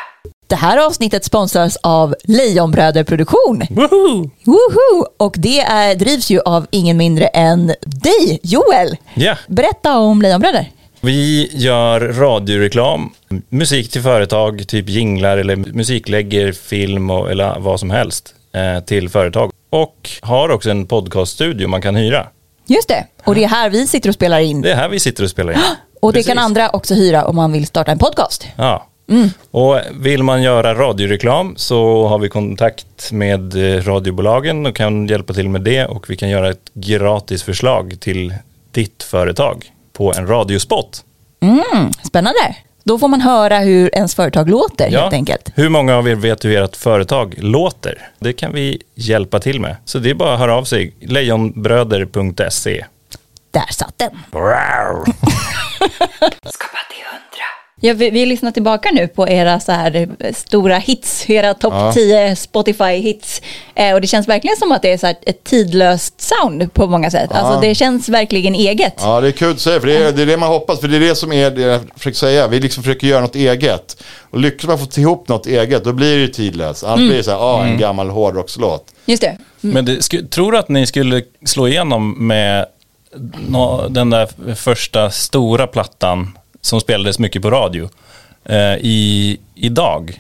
[0.54, 3.64] Det här avsnittet sponsras av Lejonbröder Produktion.
[3.70, 4.30] Woho!
[4.44, 5.06] Woho!
[5.18, 8.98] Och det är, drivs ju av ingen mindre än dig, Joel.
[9.14, 9.36] Ja.
[9.48, 10.72] Berätta om Lejonbröder.
[11.02, 13.10] Vi gör radioreklam,
[13.50, 19.10] musik till företag, typ jinglar eller musiklägger, film och, eller vad som helst eh, till
[19.10, 19.52] företag.
[19.70, 22.28] Och har också en podcaststudio man kan hyra.
[22.68, 24.62] Just det, och det är här vi sitter och spelar in.
[24.62, 25.60] Det är här vi sitter och spelar in.
[26.02, 26.28] Och det Precis.
[26.34, 28.48] kan andra också hyra om man vill starta en podcast.
[28.56, 28.88] Ja.
[29.52, 35.34] Och vill man göra radioreklam så har vi kontakt med eh, radiobolagen och kan hjälpa
[35.34, 38.34] till med det och vi kan göra ett gratis förslag till
[38.72, 41.04] ditt företag på en radiospot.
[42.04, 42.56] Spännande.
[42.86, 45.50] Då får man höra hur ens företag låter helt enkelt.
[45.56, 48.10] Hur många av er vet hur ert företag låter?
[48.20, 49.76] Det kan vi hjälpa till med.
[49.86, 50.94] Så det är bara att höra av sig.
[51.02, 52.86] Lejonbröder.se.
[53.52, 54.10] Där satt den.
[56.46, 57.50] Skapa till hundra.
[57.86, 61.94] Ja, vi, vi lyssnar tillbaka nu på era så här stora hits, era topp Ja.
[61.94, 63.42] 10 10 Spotify-hits.
[63.76, 66.88] Eh, och det känns verkligen som att det är så här ett tidlöst sound på
[66.88, 67.32] många sätt.
[67.32, 68.94] Alltså det känns verkligen eget.
[68.98, 70.88] Ja, det är kul att säga, för det är, det är det man hoppas, för
[70.88, 72.48] det är det som är det jag försöker säga.
[72.48, 74.04] Vi liksom försöker göra något eget.
[74.30, 76.84] Och lyckas man få ihop något eget, då blir det ju tidlöst.
[76.84, 78.86] Annars blir det så här, ah, en gammal hårdrockslåt.
[79.06, 79.38] Just det.
[79.62, 82.66] Men det, sku, tror du att ni skulle slå igenom med
[83.48, 87.90] nå- den där första stora plattan som spelades mycket på radio
[88.46, 90.20] eh, i, idag?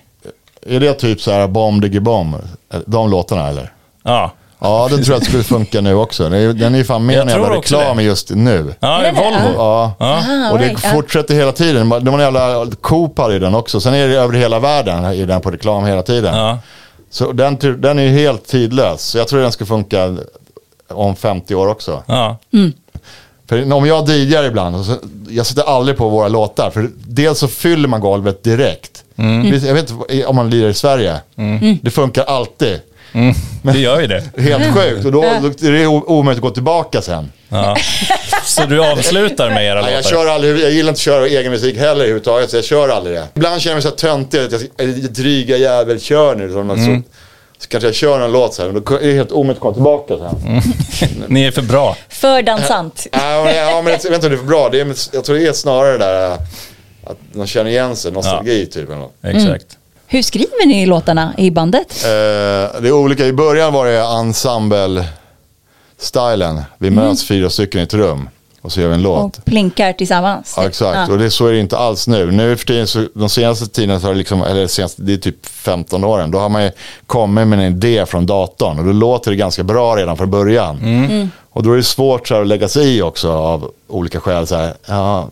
[0.67, 2.35] Är det typ så här Bomb Diggy Bomb?
[2.85, 3.71] De låtarna eller?
[4.03, 4.31] Ja.
[4.59, 6.29] Ja, den tror jag skulle funka nu också.
[6.29, 8.03] Den är, ju fan med tror också reklam det.
[8.03, 8.73] just nu.
[8.79, 9.11] Ja, det det?
[9.11, 9.53] Volvo.
[9.55, 9.93] Ja.
[9.97, 10.83] Ah, och det right.
[10.83, 10.89] Ja.
[10.89, 11.89] fortsätter hela tiden.
[11.89, 13.81] De har en jävla Coop ju den också.
[13.81, 16.35] Sen är det över hela världen är den på reklam hela tiden.
[16.35, 16.59] Ja.
[17.09, 19.01] Så den, den är ju helt tidlös.
[19.01, 20.17] Så jag tror den ska funka
[20.87, 22.03] om 50 år också.
[22.05, 22.37] Ja.
[23.53, 24.95] För om jag DJar ibland, så,
[25.29, 26.69] jag sitter aldrig på våra låtar.
[26.69, 29.03] För dels så fyller man golvet direkt.
[29.51, 31.17] Visst, Jag vet inte om man lirar i Sverige.
[31.81, 32.79] Det funkar alltid.
[33.61, 34.23] Det gör ju det.
[34.41, 35.05] Helt sjukt.
[35.05, 37.31] Och då, då är det omöjligt att gå tillbaka sen.
[37.49, 37.77] Ja.
[38.43, 40.09] Så du avslutar med era Nej, jag, låtar?
[40.09, 43.15] kör aldrig, jag gillar inte att köra egen musik heller överhuvudtaget, så jag kör aldrig
[43.15, 43.27] det.
[43.35, 46.47] Ibland känner jag mig så töntig, att jag är dryga jävel, kör nu.
[46.49, 46.53] Så,
[46.85, 47.01] så,
[47.63, 49.61] så kanske jag kör en låt så här, men då är det helt omöjligt att
[49.61, 50.61] komma tillbaka sen.
[51.27, 51.97] Ni är för bra.
[52.09, 53.07] För dansant.
[53.11, 54.69] Ja, men, ja, men jag vet inte om det är för bra.
[54.69, 56.37] Det är, jag tror det är snarare det där äh,
[57.03, 58.89] att man känner igen sig, nostalgi typ.
[58.89, 59.13] Eller något.
[59.23, 59.77] Exakt.
[60.07, 62.03] Hur skriver ni låtarna i bandet?
[62.05, 63.25] Eh, det är olika.
[63.25, 66.61] I början var det ensemble-stylen.
[66.77, 68.29] Vi möts fyra stycken i ett rum
[68.63, 69.37] och så gör vi en låt.
[69.37, 70.53] Och plinkar tillsammans?
[70.57, 70.97] Ja, exakt.
[70.97, 71.13] Ja.
[71.13, 72.31] Och det, så är det inte alls nu.
[72.31, 75.17] Nu för tiden, så, de senaste tiden, så har det, liksom, eller senaste, det är
[75.17, 76.71] typ 15 åren, då har man ju
[77.07, 78.79] kommit med en idé från datorn.
[78.79, 80.77] Och då låter det ganska bra redan från början.
[80.77, 81.29] Mm.
[81.49, 84.47] Och då är det svårt så här, att lägga sig i också av olika skäl.
[84.47, 85.29] Så här, ja,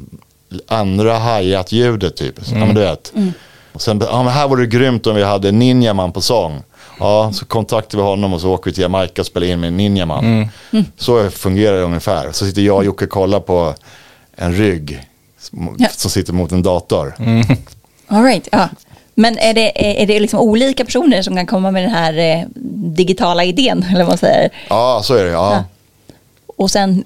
[0.68, 2.36] andra hajat ljudet typ.
[2.46, 3.12] Ja, men du vet.
[3.16, 3.34] Mm.
[3.74, 6.64] Och sen, ja, men här vore det grymt om vi hade Ninjaman på sång.
[7.02, 9.74] Ja, så kontaktar vi honom och så åker vi till Jamaica och spelar in med
[9.74, 10.26] Ninjaman.
[10.72, 10.86] Mm.
[10.98, 12.32] Så fungerar det ungefär.
[12.32, 13.76] Så sitter jag och Jocke och kollar på
[14.36, 15.08] en rygg
[15.40, 15.88] som, Ja.
[15.90, 17.14] som sitter mot en dator.
[18.08, 18.70] All right, ja.
[19.16, 22.46] Men är det, är det liksom olika personer som kan komma med den här eh,
[22.96, 24.50] digitala idén, eller vad man säger?
[24.70, 25.32] Ja, så är det.
[25.32, 25.64] Ja,
[26.58, 27.04] Och sen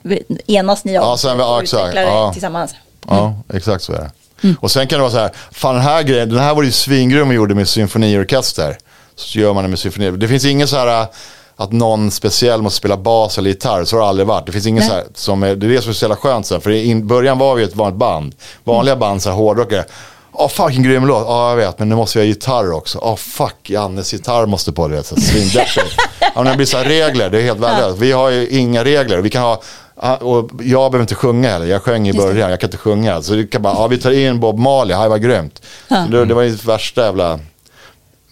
[0.48, 2.34] enas ni om Ja, sen- ja, och exakt, utvecklar det ja.
[2.34, 2.76] tillsammans?
[3.08, 4.12] ja exakt så är det.
[4.60, 6.72] Och sen kan det vara så här, fan den här grejen, den här var ju
[6.72, 8.78] svingrym vi gjorde med symfoniorkester.
[9.16, 10.12] Så gör man det med symfoni.
[10.12, 11.08] Det finns ingen så här
[11.56, 14.46] att någon speciell måste spela bas eller gitarr, så har det aldrig varit.
[14.46, 14.90] Det finns ingen Nej.
[14.90, 16.62] så här, som är, det är det som är så jävla skönt sen.
[16.62, 18.36] För i början var vi ett vanligt band.
[18.64, 19.86] Vanliga band, så här hårdrockare.
[20.38, 23.00] Åh fuck vilken grym låt, ja jag vet, men nu måste vi ha gitarr också.
[23.02, 25.96] Åh fuck, Jannes gitarr måste på, så här svindeppigt.
[26.36, 28.00] ja, det blir så här regler, det är helt värdelöst.
[28.00, 29.62] Vi har ju inga regler, vi kan ha,
[30.02, 32.18] ja, och jag behöver inte sjunga heller, jag sjöng i det.
[32.18, 33.22] början, jag kan inte sjunga.
[33.22, 35.62] Så det kan bara, ja vi tar in Bob Marley, det var grymt.
[35.88, 37.40] Det, det var ju det värsta jävla,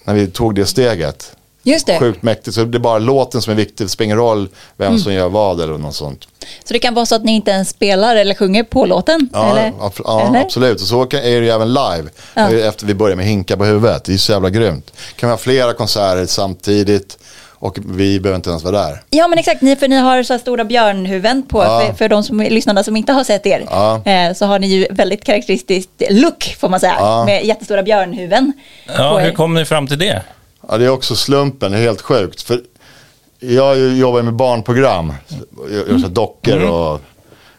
[0.03, 1.31] när vi tog det steget.
[1.65, 1.99] Just det.
[1.99, 4.87] Sjukt mäktigt, så det är bara låten som är viktig, det spelar ingen roll vem
[4.87, 4.99] Mm.
[4.99, 6.27] som gör vad eller något sånt.
[6.63, 9.29] Så det kan vara så att ni inte ens spelar eller sjunger på låten?
[9.33, 9.69] Ja, eller?
[9.79, 10.41] ab- ja eller?
[10.41, 10.81] absolut.
[10.81, 12.03] Och så är det ju även live.
[12.33, 12.49] Ja.
[12.51, 14.03] Efter vi börjar med Hinka på huvudet.
[14.03, 14.91] Det är så jävla grymt.
[15.15, 17.17] kan vi ha flera konserter samtidigt
[17.63, 19.01] och vi behöver inte ens vara där.
[19.09, 21.83] Ja men exakt, ni, för ni har så här stora björnhuvuden på, Ja.
[21.87, 24.01] för, för de som lyssnarna som inte har sett er, Ja.
[24.05, 27.25] eh, så har ni ju väldigt karaktäristiskt look får man säga, Ja.
[27.25, 28.53] med jättestora björnhuvuden.
[28.97, 30.21] Ja, hur kom ni fram till det?
[30.69, 32.41] Ja, det är också slumpen, det är helt sjukt.
[32.41, 32.61] För
[33.39, 35.13] jag jobbar med barnprogram,
[35.71, 37.01] jag gör dockor och,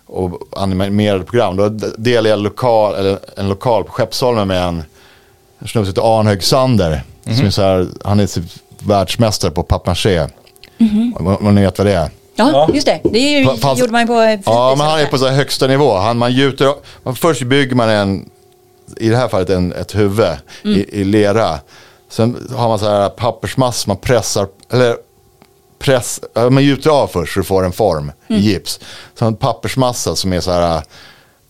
[0.07, 1.57] och animerade program.
[1.57, 4.83] Då delar jag lokal, eller en lokal på Skeppsholmen med en,
[5.59, 7.03] snubbe som heter Arnhög Sander.
[7.25, 8.45] Som är så här, han är typ
[8.87, 10.29] världsmästare på papier-maché.
[11.19, 12.11] Om- Om ni vet vad det är.
[12.37, 13.01] Ja, just det.
[13.05, 14.43] Det ju, Fa- fast- gjorde man på fritids.
[14.47, 15.95] Ja, men han är på så här högsta nivå.
[15.97, 18.31] Han, man gjuter, man, först bygger man en,
[18.97, 20.27] i det här fallet en, ett huvud
[20.65, 21.59] i, i lera.
[22.09, 24.97] Sen har man så här pappersmass, man pressar, eller
[25.79, 26.21] press,
[26.51, 28.81] man gjuter av först så du får en form i gips.
[29.19, 30.83] Sen en pappersmassa som är så här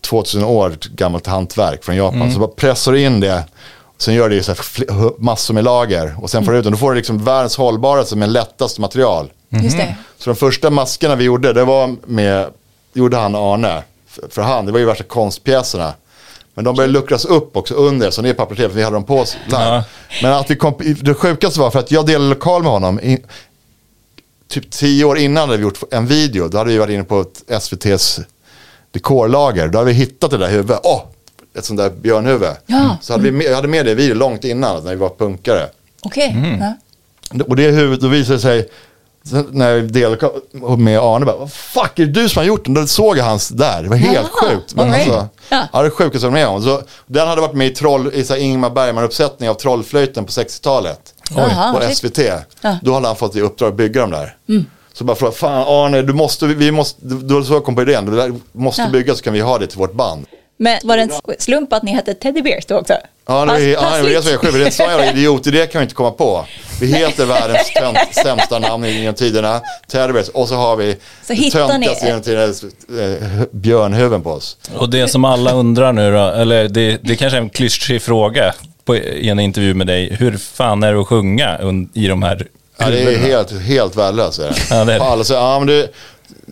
[0.01, 2.33] 2000 år gammalt hantverk från Japan.
[2.33, 3.43] Så bara pressar du in det.
[3.97, 6.15] Sen gör det i så här massor med lager.
[6.21, 6.73] Och sen får du ut den.
[6.73, 9.31] Då får du liksom världens hållbaraste med lättaste material.
[9.49, 9.95] Just det.
[10.17, 12.47] Så de första maskerna vi gjorde, det var med,
[12.93, 13.83] gjorde han Arne.
[14.07, 15.93] För, för han, det var ju värsta konstpjäserna.
[16.53, 19.03] Men de började luckras upp också under, så det är papperstejp, för vi hade dem
[19.03, 19.37] på oss.
[19.49, 19.83] Ja.
[20.21, 22.99] Men att vi kom, det sjukaste var för att jag delade lokal med honom.
[22.99, 23.23] I,
[24.47, 26.47] typ tio år innan hade vi gjort en video.
[26.47, 28.19] Då hade vi varit inne på ett SVTs
[28.91, 29.67] dekorlager.
[29.67, 30.79] Då hade vi hittat det där huvudet.
[30.83, 31.01] Åh,
[31.57, 32.49] ett sånt där björnhuvud.
[32.65, 32.97] Ja.
[33.01, 35.09] Så hade vi med, jag hade med det i video långt innan, när vi var
[35.09, 35.67] punkare.
[36.03, 36.57] Okej.
[36.59, 36.73] Ja.
[37.47, 38.69] Och det huvudet, då visade det sig,
[39.51, 40.29] när jag delade
[40.77, 42.73] med Arne, bara, vad fuck är det du som har gjort den?
[42.73, 44.75] Då såg jag hans där, det var helt Jaha, sjukt.
[44.75, 45.09] Men right.
[45.09, 45.67] alltså, Ja.
[45.73, 45.81] ja.
[45.83, 46.63] det sjukaste jag med om.
[46.63, 50.31] Så, den hade varit med i, troll, i så här Ingmar Bergman-uppsättning av Trollflöjten på
[50.31, 51.13] 60-talet.
[51.35, 51.95] Jaha, På.
[51.95, 52.17] SVT.
[52.17, 52.39] Ja.
[52.61, 52.77] Mm.
[52.81, 54.37] Då hade han fått i uppdrag att bygga dem där.
[54.93, 58.05] Så bara frågade, fan Arne, du måste, vi måste, då så jag kom på idén,
[58.05, 58.89] det där måste Ja.
[58.89, 60.25] byggas så kan vi ha det till vårt band.
[60.57, 62.93] Men var det en slump att ni hette Teddy Bears då också?
[63.27, 64.77] Ja, det är, ja, Pass- det är det som är sjukt.
[64.77, 66.45] Det är jävla idiot, det kan vi inte komma på.
[66.81, 71.35] Vi heter världens tönt, sämsta namn genom tiderna, Teddy Bears, och så har vi Så
[71.51, 72.43] töntigaste genom tiderna,
[73.03, 74.57] eh, björnhuven på oss.
[74.77, 78.53] Och det som alla undrar nu då, eller det, det kanske är en klyschig fråga
[78.85, 80.15] på, i en intervju med dig.
[80.19, 83.95] Hur fan är det att sjunga un, i de här Ja, det är helt, helt
[83.95, 84.39] värdelöst.
[84.39, 84.55] Är det.
[84.69, 85.25] Ja, det är det.
[85.25, 85.89] Säger, ja, men det,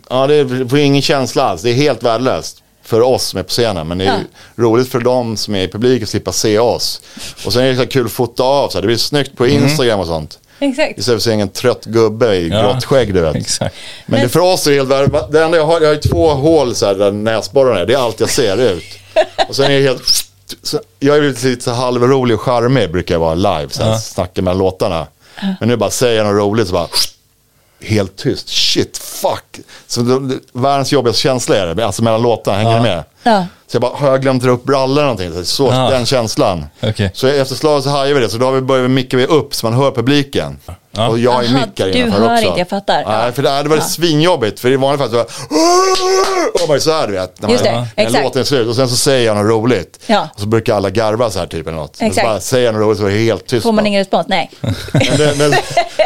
[0.09, 1.61] ja, det får ingen känsla alls.
[1.61, 3.87] Det är helt värdelöst för oss som är på scenen.
[3.87, 4.07] Men det är
[4.55, 4.63] Ja.
[4.63, 7.01] roligt för dem som är i publiken att slippa se oss.
[7.45, 8.69] Och sen är det så kul att fota av.
[8.69, 8.81] Så här.
[8.81, 9.63] Det blir snyggt på Mm.
[9.63, 10.39] Instagram och sånt.
[10.59, 10.99] Exakt.
[10.99, 12.61] Istället för att se en trött gubbe i Ja.
[12.61, 13.35] grått skägg, du vet.
[13.35, 13.75] Exakt.
[14.05, 15.31] Men, det för oss är det helt värdelöst.
[15.31, 17.85] Det enda jag har, jag har ju två hål så här, där näsborrarna är.
[17.85, 18.83] Det är allt jag ser ut.
[19.49, 20.03] Och sen är det helt...
[20.63, 23.67] Så, jag är lite, så halvrolig och charmig brukar jag vara live.
[23.69, 23.97] Så här, Ja.
[23.97, 25.07] Snacka med låtarna.
[25.59, 26.87] Men nu bara säger jag något roligt så bara...
[27.83, 28.49] Helt tyst.
[28.49, 29.59] Shit, fuck.
[29.87, 31.85] Så det, världens jobbigaste känsla är det.
[31.85, 33.03] Alltså mellan låtarna, hänger ni med?
[33.23, 33.45] Ja.
[33.67, 35.45] Så jag bara, har jag glömt dra upp brallor eller någonting?
[35.45, 35.89] Så, Ja.
[35.89, 36.65] den känslan.
[36.83, 37.11] Okej.
[37.13, 38.29] Så efter slaget så hajar vi det.
[38.29, 40.59] Så då har vi börjat micka vi upp så man hör publiken.
[40.91, 41.07] Ja.
[41.07, 42.45] Och jag är Aha, mickar du innanför hör också.
[42.47, 43.03] inte, jag fattar.
[43.07, 43.81] Nej, för det, det var Ja.
[43.83, 44.59] svinjobbigt.
[44.59, 45.15] För i vanliga fall så
[46.59, 47.41] var bara så här du vet.
[47.41, 48.23] När, Just det, man, när exakt.
[48.23, 48.67] låten är slut.
[48.67, 49.99] Och sen så säger jag något roligt.
[50.05, 50.27] Ja.
[50.33, 51.99] Och så brukar alla garva så här typ eller något.
[52.01, 52.27] Men så Exakt.
[52.27, 53.63] bara säger jag något roligt så är det helt tyst.
[53.63, 54.27] Får man ingen respons?
[54.27, 54.51] Nej.
[54.93, 55.51] men det, men,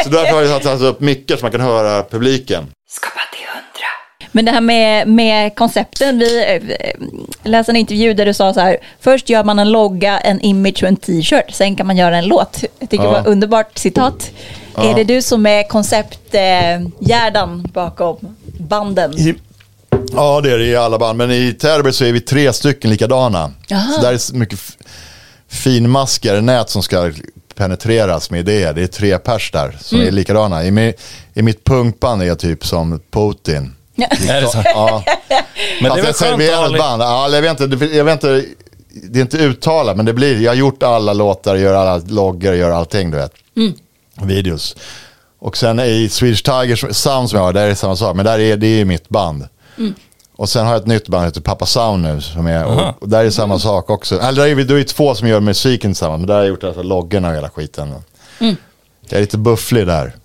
[0.03, 2.67] så därför har jag tagit upp mickar så man kan höra publiken.
[2.89, 3.13] Skapa.
[4.37, 6.61] Men det här med, med koncepten, vi eh,
[7.43, 10.83] läste en intervju där du sa så här, först gör man en logga, en image
[10.83, 12.63] och en t-shirt, sen kan man göra en låt.
[12.79, 13.11] Jag tycker Ja.
[13.11, 14.31] det var underbart citat.
[14.75, 18.17] Är det du som är koncepthjärnan bakom
[18.59, 19.17] banden?
[19.17, 19.35] I,
[20.13, 21.17] ja det är det i alla band.
[21.17, 23.51] Men i Terber så är vi tre stycken likadana.
[23.67, 23.91] Jaha.
[23.95, 24.59] Så där är mycket
[25.49, 27.11] finmaskigare nät som ska
[27.55, 28.73] penetreras med idéer.
[28.73, 30.07] Det är tre pers där som Mm.
[30.07, 30.63] är likadana.
[30.65, 30.93] I,
[31.33, 33.73] I mitt punkband är jag typ som Putin.
[34.29, 34.57] Är det så?
[34.65, 35.03] Ja.
[35.81, 37.01] Men det är väl skönt att ha band.
[37.01, 38.45] Ja, jag, vet inte, det- jag vet inte,
[39.09, 42.53] det är inte uttalat men det blir, jag har gjort alla låtar, gör alla loggar,
[42.53, 43.33] gör allting du vet.
[43.57, 43.73] Mm.
[44.21, 44.75] Videos.
[45.39, 48.15] Och sen i Swedish Tigers Sound som jag har, där är det samma sak.
[48.15, 49.47] Men där är det är mitt band.
[49.77, 49.93] Mm.
[50.35, 52.21] Och sen har jag ett nytt band heter Pappa Sound nu.
[52.21, 54.19] Som är, och, och där är det samma sak också.
[54.21, 56.19] Eller där är vi, då är det två som gör musiken tillsammans.
[56.19, 57.95] Men där har jag gjort alltså loggorna och hela skiten.
[58.39, 58.55] Mm.
[59.09, 60.15] Jag är lite bufflig där.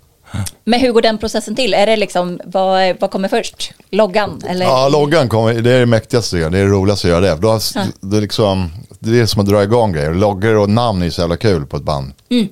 [0.65, 1.75] Men hur går den processen till?
[1.75, 3.73] Är det liksom, vad, vad kommer först?
[3.91, 4.43] Loggan?
[4.49, 4.65] Eller?
[4.67, 6.51] Ja, loggan kommer, det är det mäktigaste att göra.
[6.51, 7.43] Det är det roligaste att göra det.
[7.43, 7.59] Då,
[8.01, 10.15] det, är liksom, det är som att dra igång grejer.
[10.15, 12.13] Loggor och namn är så jävla kul på ett band.
[12.31, 12.49] Mm.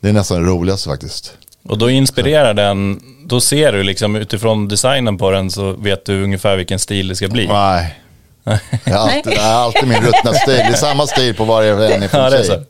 [0.00, 1.36] Det är nästan det roligaste faktiskt.
[1.68, 6.24] Och då inspirerar den, då ser du liksom utifrån designen på den så vet du
[6.24, 7.46] ungefär vilken stil det ska bli.
[7.46, 7.98] Nej.
[8.44, 10.54] Det är alltid, det är alltid min ruttna stil.
[10.56, 12.62] Det är samma stil på varje en Ja, det är så.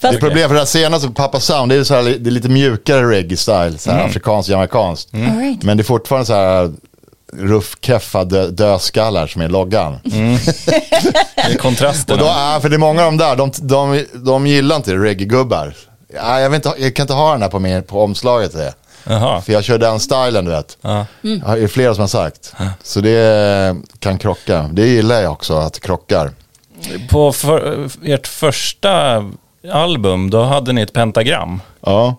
[0.00, 2.30] Det är problem för det här senaste, Pappa Sound, det är, så här, det är
[2.30, 3.76] lite mjukare reggae-style.
[3.76, 4.10] Så här Mm.
[4.10, 5.14] Afrikanskt, jamaikanskt.
[5.14, 5.62] All right.
[5.62, 6.72] Men det är fortfarande så här
[7.32, 9.98] ruffkeffa dö, döskallar som är loggan.
[10.04, 10.40] Det
[11.36, 12.14] är kontrasten.
[12.14, 14.94] Och då, ja, för det är många av de där, de, de, de gillar inte
[14.94, 15.74] reggae-gubbar.
[16.14, 18.52] Ja, jag, inte, jag kan inte ha den här på, min, på omslaget.
[18.52, 18.74] Det.
[19.06, 19.40] Jaha.
[19.40, 20.78] För jag kör den stilen, du vet.
[20.80, 21.06] Ja.
[21.20, 22.54] Ja, Det är flera som har sagt.
[22.82, 24.68] Så det kan krocka.
[24.72, 26.30] Det gillar jag också, att det krockar.
[27.10, 29.24] På för, ert första
[29.72, 31.60] album, då hade ni ett pentagram.
[31.80, 32.16] Ja.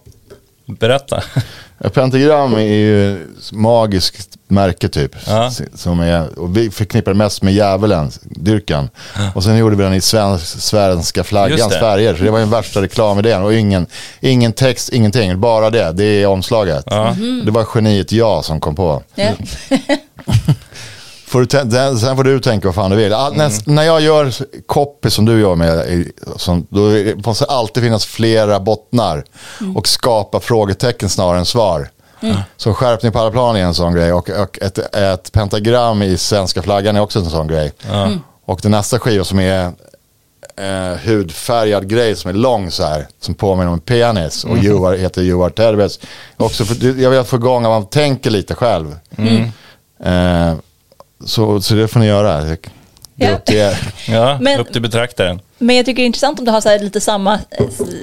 [0.65, 1.23] Berätta.
[1.77, 5.11] Ja, Pentagram är ju ett magiskt märke typ.
[5.27, 5.51] Ja.
[5.73, 8.89] Som är, och vi förknippar det mest med djävulen, dyrkan.
[9.35, 11.79] Och sen gjorde vi den i svensk, svenska flaggans det.
[11.79, 12.15] färger.
[12.15, 13.43] Så det var ju den värsta reklamidén.
[13.43, 13.87] Och ingen,
[14.19, 15.39] ingen text, ingenting.
[15.39, 15.91] Bara det.
[15.91, 16.83] Det är omslaget.
[16.87, 17.15] Ja.
[17.45, 19.03] Det var geniet jag som kom på.
[21.35, 23.13] Får du sen- sen får du tänka vad fan du vill.
[23.13, 23.47] All, Mm.
[23.47, 24.31] näst, när jag gör
[24.65, 26.79] copy som du gör med, som, då
[27.25, 29.23] måste det alltid finnas flera bottnar.
[29.61, 29.77] Mm.
[29.77, 31.89] Och skapa frågetecken snarare än svar.
[32.57, 34.13] Så skärpning på alla plan är en sån grej.
[34.13, 37.71] Och, och ett, ett pentagram i svenska flaggan är också en sån grej.
[38.45, 39.65] Och den nästa skiva som är
[40.57, 43.07] eh, hudfärgad grej som är lång så här.
[43.19, 44.43] Som påminner om en penis.
[44.43, 45.99] Och Joar, heter Joar Terbes.
[46.37, 48.95] Också för, jag vill få igång att man tänker lite själv.
[50.03, 50.53] Eh,
[51.25, 52.39] så, så det får ni göra.
[52.43, 52.57] Det är
[53.29, 53.35] Ja.
[53.35, 53.77] upp till er.
[54.07, 55.41] Ja, Men- upp till betraktaren.
[55.57, 57.39] Men jag tycker det är intressant om du har så här lite samma,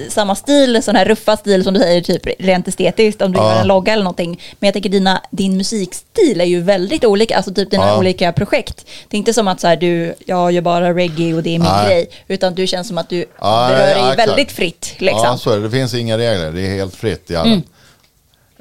[0.09, 3.53] samma stil, sån här ruffa stil som du säger, typ rent estetiskt, om du Ja.
[3.55, 4.41] gör en logga eller någonting.
[4.59, 7.99] Men jag tänker dina, din musikstil är ju väldigt olika, alltså typ dina Ja.
[7.99, 8.87] olika projekt.
[9.09, 11.59] Det är inte som att så här, du, jag gör bara reggae och det är
[11.59, 11.87] min Nej.
[11.89, 14.95] grej, utan du känns som att du Ja, berör dig väldigt fritt.
[14.99, 15.21] Liksom.
[15.25, 15.63] Ja, så är det.
[15.63, 16.53] Det finns inga regler.
[16.53, 17.47] Det är helt fritt i alla.
[17.51, 17.63] Mm.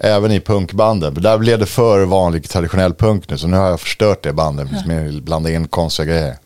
[0.04, 1.14] Även i punkbanden.
[1.14, 3.38] Men Där blev det för vanlig traditionell punk nu.
[3.38, 6.38] Så nu har jag förstört det bandet med att blanda in konstiga grejer.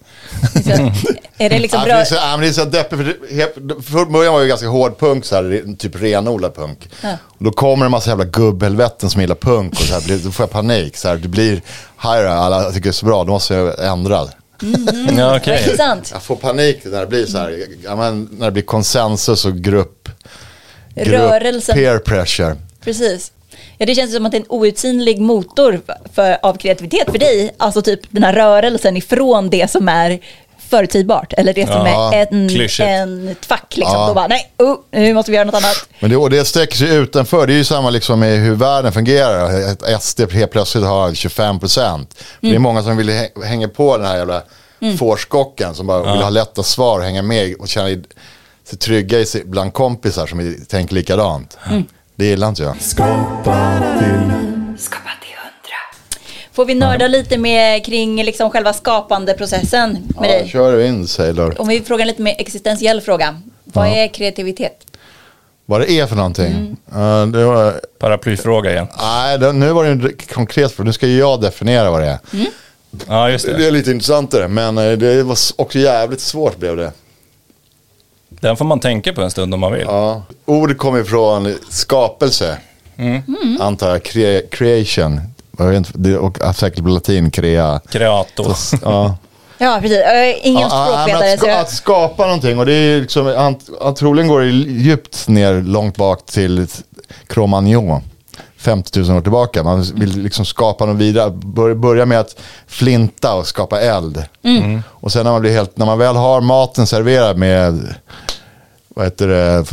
[0.53, 0.91] Så,
[1.37, 1.95] är det liksom Ja, för bra?
[1.95, 2.99] det, är så, ja, men det är så deppigt.
[2.99, 6.89] För från början var det ganska hård punk, så här, typ renodlad punk.
[7.01, 7.09] Ja.
[7.27, 9.73] Och då kommer det en massa jävla gubbhelveten som gillar punk.
[9.73, 10.97] Och så här, blir- då får jag panik.
[10.97, 11.61] Så här, det blir,
[11.97, 14.27] här alla tycker det är så bra, då måste jag ändra.
[15.17, 15.59] Ja, okej.
[15.63, 16.09] Intressant.
[16.13, 19.55] Jag får panik när det blir så här, ja, men, när det blir konsensus och
[19.57, 20.09] grupp.
[20.95, 21.75] grupp Rörelsen.
[21.75, 22.55] Peer pressure.
[22.83, 23.31] Precis.
[23.77, 25.81] Ja, det känns som att det är en outsinlig motor
[26.13, 27.55] för, av kreativitet för dig.
[27.57, 30.19] Alltså typ den här rörelsen ifrån det som är
[30.69, 31.33] förutsägbart.
[31.37, 32.87] Eller det som Ja, är en, klyschigt.
[32.89, 33.77] en ett fack.
[33.77, 33.95] Liksom.
[33.99, 34.07] Ja.
[34.07, 35.87] Då bara, nej, oh, nu måste vi göra något annat.
[35.99, 37.47] Men det, och det sträcker sig utanför.
[37.47, 39.71] Det är ju samma liksom med hur världen fungerar.
[39.71, 42.21] Att SD helt plötsligt har 25 procent.
[42.41, 44.43] Det är många som vill hä- hänga på den här jävla
[44.99, 45.75] fårskocken.
[45.75, 47.87] Som bara vill ha lätta svar och hänga med och känna
[48.69, 51.57] sig trygga i bland kompisar som tänker likadant.
[52.15, 52.81] Det gillar inte jag.
[52.81, 55.79] Skapa till hundra.
[56.53, 60.49] Får vi nörda lite mer kring liksom själva skapandeprocessen med Ja, dig?
[60.49, 61.61] kör in Sailor.
[61.61, 63.41] Om vi frågar en lite mer existentiell fråga.
[63.63, 64.79] Vad är kreativitet?
[65.65, 66.77] Vad det är för någonting.
[66.93, 68.87] Ja, det var, Paraplyfråga igen.
[68.99, 70.85] nej, det, nu var det en konkret fråga.
[70.87, 72.17] Nu ska ju jag definiera vad det är.
[73.07, 73.67] Ja, just Det det.
[73.67, 74.47] är lite intressantare.
[74.47, 76.91] Men eh, det var också jävligt svårt blev det.
[78.29, 79.85] Den får man tänka på en stund om man vill.
[79.87, 80.23] Ja.
[80.45, 82.57] Ordet kommer ifrån skapelse.
[83.59, 84.01] Antar jag.
[84.01, 85.21] Cre- creation.
[85.57, 87.81] Jag vet inte, det, och säkert på latin, crea.
[87.91, 88.55] Kreator.
[88.81, 89.17] Ja.
[89.57, 89.99] Ja, precis.
[90.43, 91.33] Ingen Ja, språkvetare.
[91.33, 92.59] att, ska, att skapa någonting.
[92.59, 93.55] Och det är liksom,
[93.97, 96.67] troligen går det djupt ner långt bak till
[97.27, 98.01] Cro-Magnon.
[98.65, 99.63] 50 000 år tillbaka.
[99.63, 101.29] Man vill liksom skapa något vidare.
[101.31, 102.35] Bör, börja med att
[102.67, 104.23] flinta och skapa eld.
[104.85, 107.95] Och sen när man, blir helt, när man väl har maten serverad med,
[108.95, 109.65] vad heter det,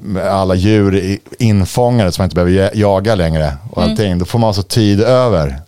[0.00, 3.56] med alla djur infångade så man inte behöver ja- jaga längre.
[3.70, 5.60] Och allting, Då får man alltså tid över.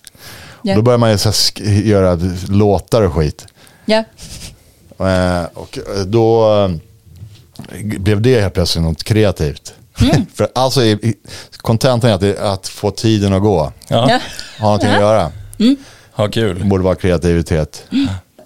[0.62, 0.74] Ja.
[0.74, 1.18] Då börjar man
[1.84, 3.46] göra låtar och skit.
[4.98, 6.70] Eh, och då eh,
[8.00, 9.74] blev det helt plötsligt något kreativt.
[10.34, 10.80] För alltså,
[11.56, 13.72] kontentan är att, det, att få tiden att gå.
[13.88, 14.20] Ja, Ja.
[14.58, 15.32] Ha någonting att göra.
[16.12, 16.64] ha kul.
[16.64, 17.84] borde vara kreativitet.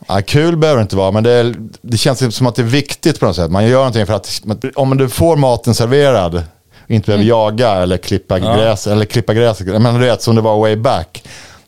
[0.09, 2.67] Ja, kul behöver det inte vara, men det, är, det känns som att det är
[2.67, 3.51] viktigt på något sätt.
[3.51, 4.43] Man gör någonting för att
[4.75, 9.61] om du får maten serverad och inte behöver jaga eller klippa gräs, eller klippa gräs,
[9.61, 11.23] men du vet som det var way back.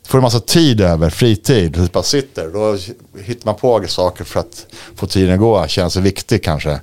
[0.07, 2.49] Får du massa tid över, fritid, du bara sitter.
[2.53, 2.77] Då
[3.23, 6.81] hittar man på saker för att få tiden att gå, känns det viktigt kanske.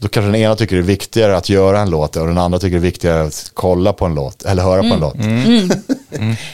[0.00, 2.58] Då kanske den ena tycker det är viktigare att göra en låt och den andra
[2.58, 5.16] tycker det är viktigare att kolla på en låt, eller höra på en låt.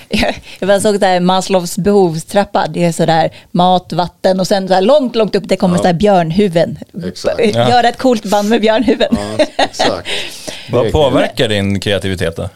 [0.58, 2.66] Jag bara såg där Maslows behovstrappa.
[2.68, 5.92] Det är sådär mat, vatten och sen så långt, långt upp det kommer så här
[5.92, 6.78] björnhuven.
[7.06, 7.40] Exakt.
[7.54, 7.82] Ja.
[7.82, 9.16] Ett coolt band med björnhuven.
[9.38, 10.08] Ja, exakt.
[10.70, 12.48] Vad påverkar din kreativitet då?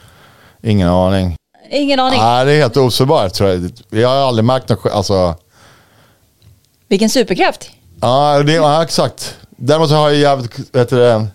[0.62, 1.36] Ingen aning.
[1.70, 2.20] Ingen aning.
[2.20, 3.70] Nej, det är helt osägbart tror jag.
[3.90, 5.34] Jag har aldrig märkt något, alltså.
[6.88, 7.70] Vilken superkraft.
[8.00, 9.34] Ja, det, ja exakt.
[9.60, 11.26] Däremot har jag jävligt, vet du det,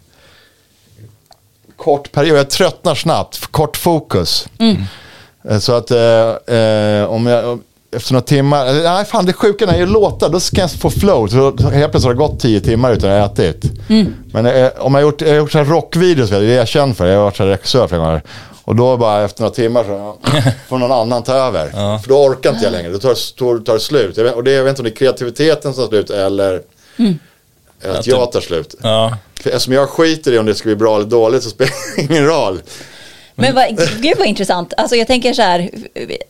[1.76, 2.38] kort period.
[2.38, 4.48] Jag tröttnar snabbt, kort fokus.
[5.50, 7.60] Eh, Så att eh, eh, om jag,
[7.96, 11.28] efter några timmar, nej fan det sjuka när jag låtar, då ska jag få flow.
[11.28, 13.72] Så helt plötsligt har det gått tio timmar utan att jag ätit.
[14.34, 16.98] Men eh, om jag har gjort, jag har gjort så rockvideos, det är jag känd
[16.98, 17.06] för.
[17.06, 18.22] Jag har varit så regissör flera gånger.
[18.66, 20.18] Och då bara efter några timmar så
[20.70, 21.70] får någon annan ta över.
[22.00, 24.18] För då orkar inte jag längre, då tar, tar, tar det slut.
[24.18, 26.62] Vet, och det, jag vet inte om det är kreativiteten som tar slut eller
[26.98, 27.20] eller
[27.92, 28.76] att jag tar slut.
[28.82, 31.74] Ja, För eftersom jag skiter i om det ska bli bra eller dåligt så spelar
[31.96, 32.62] det ingen roll.
[33.36, 33.66] Men vad,
[34.02, 34.74] gud vad intressant.
[34.78, 35.70] Alltså jag tänker så här,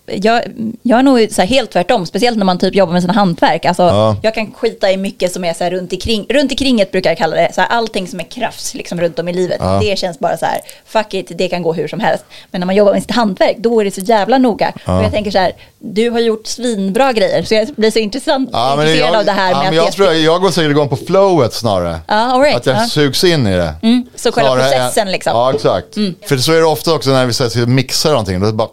[0.05, 0.41] jag,
[0.81, 3.65] jag är nog så helt tvärtom, speciellt när man typ jobbar med sina hantverk.
[3.65, 4.17] Alltså, Ja.
[4.21, 7.17] Jag kan skita i mycket som är så här runt omkring, runt omkringet brukar jag
[7.17, 9.61] kalla det, så här, allting som är krafs liksom runt om i livet.
[9.81, 12.23] Det känns bara så här, fuck it, det kan gå hur som helst.
[12.51, 14.73] Men när man jobbar med sitt hantverk, då är det så jävla noga.
[14.85, 18.49] Och jag tänker så här, du har gjort svinbra grejer, så jag blir så intressant,
[18.53, 20.17] Ja, men intresserad jag, av det här ja, med men att jag det tror jag,
[20.17, 21.99] jag går säkert igång på flowet snarare.
[22.07, 22.57] Ja, all right.
[22.57, 22.85] Att jag Ja.
[22.87, 23.73] sugs in i det.
[23.83, 25.31] Mm, så själva processen liksom.
[25.35, 25.95] Ja, exakt.
[26.29, 28.39] För så är det ofta också när vi sätter och mixar någonting.
[28.39, 28.69] Då är det bara...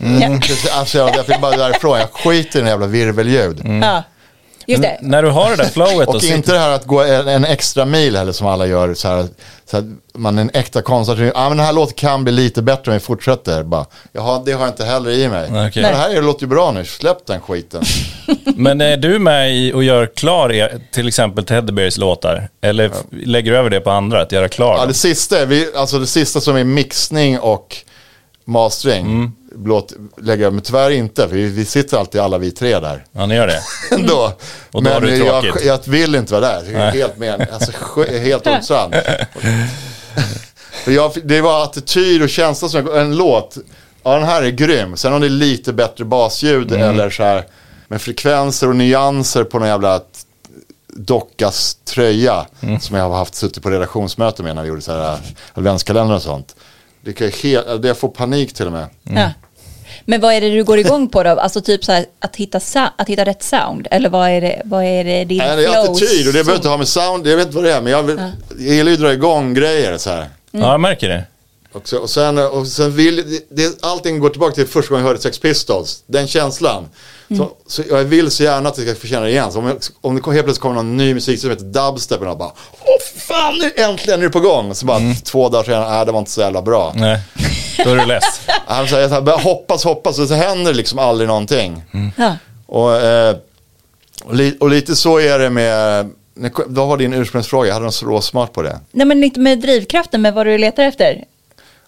[0.00, 0.40] Mm.
[0.78, 1.98] Alltså, jag, jag vill bara därifrån.
[1.98, 3.62] Jag skiter i den jävla virvelljud.
[3.82, 4.02] Ja.
[4.66, 4.98] Just det.
[5.00, 7.44] När du har det där flowet och, Och inte det här att gå en, en
[7.44, 8.94] extra mil heller som alla gör.
[8.94, 9.26] Så här,
[9.70, 11.32] så att man är en äkta konstnär.
[11.34, 13.62] Ja, men den här låten kan bli lite bättre om vi fortsätter.
[13.62, 15.44] Bara, Jaha, det har jag inte heller i mig.
[15.48, 15.82] Okej.
[15.82, 16.84] Men det här låter ju bra nu.
[16.84, 17.82] Släpp den skiten.
[18.56, 22.48] Men är du med i och gör klar er, till exempel Teddy Bears låtar?
[22.62, 25.68] Eller f- lägger du över det på andra, att göra klar Ja, det sista, vi,
[25.76, 27.76] alltså det sista som är mixning och
[28.44, 29.06] mastering.
[29.06, 29.32] Mm.
[29.64, 33.04] Låt, lägger jag, men tyvärr inte, för vi, vi sitter alltid alla vi tre där.
[33.12, 33.60] Ja, ni gör det?
[33.94, 34.10] Mm.
[34.72, 36.62] Och då har du jag, jag vill inte vara där.
[36.72, 37.72] Det är helt, med, alltså,
[38.08, 38.44] helt.
[40.84, 43.56] För jag, det var attityd och känsla som jag, en låt.
[44.02, 44.96] Ja, den här är grym.
[44.96, 46.90] Sen om det är lite bättre basljud Mm.
[46.90, 47.44] eller så här
[47.88, 50.00] med frekvenser och nyanser på någon jävla
[50.96, 52.80] dockas tröja Mm.
[52.80, 55.18] som jag har haft suttit på redaktionsmöte med när vi gjorde så här
[55.54, 56.56] adventskalender och sånt.
[57.04, 58.86] Det kan helt, det jag får panik till och med.
[59.02, 59.30] Ja.
[60.04, 61.30] Men vad är det du går igång på då?
[61.30, 62.60] Alltså typ så här, att hitta,
[62.96, 63.88] att hitta rätt sound?
[63.90, 66.54] Eller vad är det, vad är det din Nej, det är attityd och det behöver
[66.54, 68.90] inte ha med sound, jag vet inte vad det är, men jag, vill, jag gillar
[68.90, 70.28] ju att dra igång grejer så här.
[70.50, 71.24] Ja, jag märker det.
[71.72, 75.04] Och, så, och, sen, och sen vill, det, det, allting går tillbaka till första gången
[75.04, 76.02] jag hörde Sex Pistols.
[76.06, 76.88] Den känslan.
[77.28, 79.52] Så, så jag vill så gärna att jag ska få känna det igen.
[79.52, 82.20] Så om, jag, om det kom- helt plötsligt kommer någon ny musik som heter dubstep
[82.20, 82.96] och jag bara Åh
[83.28, 84.74] fan nu äntligen är det på gång.
[84.74, 86.92] Så bara två dagar senare, nej det var inte så jävla bra.
[86.96, 87.20] Nej,
[87.84, 88.40] då är du less.
[88.68, 91.82] Jag, så, jag bara, hoppas, hoppas och så händer det liksom aldrig någonting.
[92.16, 92.36] Ja.
[92.66, 93.36] Och, eh,
[94.24, 96.10] och, li, och lite så är det med,
[96.66, 97.66] vad var din ursprungsfråga?
[97.68, 98.80] Jag hade något råsmart på det.
[98.92, 101.24] Nej men inte med drivkraften, men vad du letar efter.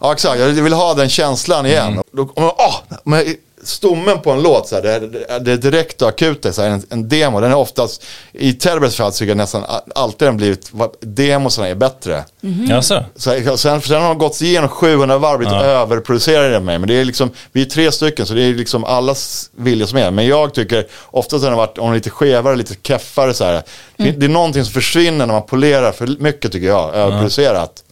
[0.00, 2.00] Ja exakt, jag vill ha den känslan igen.
[2.12, 3.36] Då, om, jag- åh, men
[3.66, 6.70] stommen på en låt, så här, det, det, det är direkt och akut, så här,
[6.70, 9.64] en, en demo, den är oftast, i Terberts fall tycker jag nästan
[9.94, 12.24] alltid den blivit, demosarna är bättre.
[12.68, 13.04] Jaså?
[13.16, 16.78] Så, här, sen, sen har de gått igenom 700 varv, blivit överproducerade med mig.
[16.78, 19.98] Men det är liksom, vi är tre stycken så det är liksom allas vilja som
[19.98, 20.10] är.
[20.10, 23.62] Men jag tycker oftast har den varit, om är lite skevare, lite keffare så här.
[23.96, 27.82] Det, det är någonting som försvinner när man polerar för mycket tycker jag, överproducerat.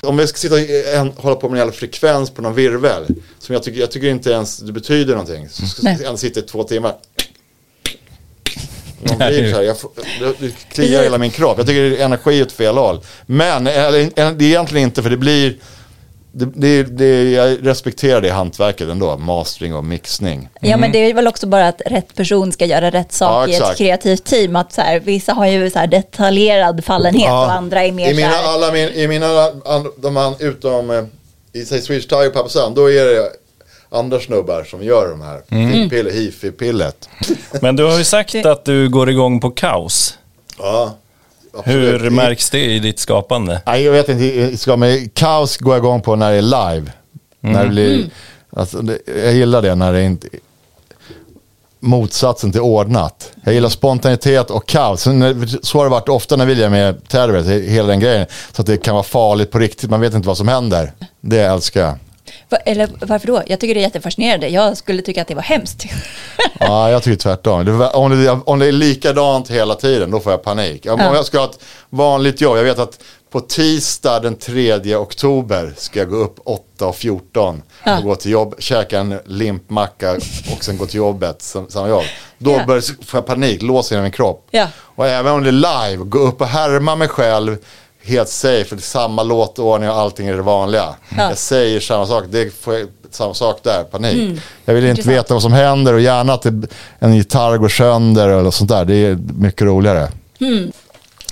[0.00, 0.60] Om jag ska sitta och
[0.94, 3.06] en, hålla på med en jävla frekvens på någon virvel,
[3.38, 5.48] som jag tycker, jag tycker inte ens det betyder någonting.
[5.48, 5.98] Så ska Nej.
[6.02, 6.94] jag sitta i två timmar.
[9.08, 9.90] Man blir så här, jag får,
[10.20, 11.58] det, det kliar hela min kropp.
[11.58, 13.00] Jag tycker det är energi åt fel håll.
[13.26, 15.56] Men eller, det är egentligen inte för det blir
[16.32, 20.48] det, det, det, jag respekterar det hantverket ändå, mastering och mixning.
[20.60, 23.52] Ja men det är väl också bara att rätt person ska göra rätt sak Ja,
[23.52, 24.56] i ett kreativt team.
[24.56, 27.46] Att så här, vissa har ju så här detaljerad fallenhet Ja.
[27.46, 29.50] och andra är mer I mina, så här, alla min, I mina,
[29.96, 31.04] de an, utom eh,
[31.52, 33.28] i säg Swedish Tiger och Papasan, då är det
[33.90, 35.42] andra snubbar som gör de här.
[35.50, 35.90] Mm.
[35.90, 37.08] Hifi-pillet.
[37.60, 40.18] Men du har ju sagt att du går igång på kaos.
[40.58, 40.94] Ja.
[41.64, 43.62] Hur märks det i ditt skapande?
[43.66, 44.76] Nej, jag vet inte.
[44.76, 46.92] med kaos går jag igång på när det är live.
[47.40, 48.10] När det blir,
[48.56, 50.28] alltså, det, jag gillar det när det inte
[51.82, 53.32] motsatsen till ordnat.
[53.44, 55.02] Jag gillar spontanitet och kaos.
[55.02, 58.26] Så har det varit ofta när vi är med Terror, hela den grejen.
[58.52, 60.92] Så att det kan vara farligt på riktigt, man vet inte vad som händer.
[61.20, 61.94] Det älskar jag.
[62.56, 63.42] Eller varför då?
[63.46, 64.48] Jag tycker det är jättefascinerande.
[64.48, 65.84] Jag skulle tycka att det var hemskt.
[66.60, 67.88] Ja, jag tycker tvärtom.
[67.94, 70.86] Om, det, om det är likadant hela tiden, då får jag panik.
[70.86, 71.14] Om, Ja.
[71.14, 71.58] jag ska ha ett
[71.90, 73.00] vanligt jobb, jag vet att
[73.30, 76.38] på tisdag den 3 oktober ska jag gå upp
[76.78, 77.98] 8.14 Ja.
[77.98, 80.12] och gå till jobb, käka en limpmacka
[80.56, 82.04] och sen gå till jobbet, sam- samma jobb.
[82.38, 82.64] Då Ja.
[82.66, 84.48] börjar, får jag panik, låser hela min kropp.
[84.50, 84.66] Ja.
[84.78, 87.56] Och även om det är live, gå upp och härma mig själv
[88.04, 90.84] helt safe, för det är samma låtordning och allting är det vanliga.
[91.16, 91.28] Ja.
[91.28, 94.14] Jag säger samma sak, det får jag, samma sak där, panik.
[94.14, 94.40] Mm.
[94.64, 95.16] Jag vill inte Intressant.
[95.16, 96.46] veta vad som händer och gärna att
[96.98, 98.84] en gitarr går sönder eller sånt där.
[98.84, 100.08] Det är mycket roligare.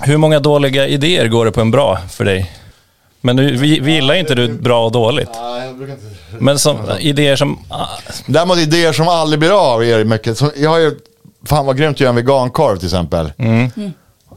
[0.01, 2.51] Hur många dåliga idéer går det på en bra för dig?
[3.21, 5.29] Men du, vi, vi gillar ju inte du bra och dåligt.
[6.39, 7.59] Men som, idéer som...
[7.69, 7.87] ah,
[8.25, 10.37] Däremot idéer som aldrig blir av är mycket.
[10.37, 10.91] Som, jag har ju,
[11.45, 13.33] fan vad grymt att göra en vegankorv till exempel.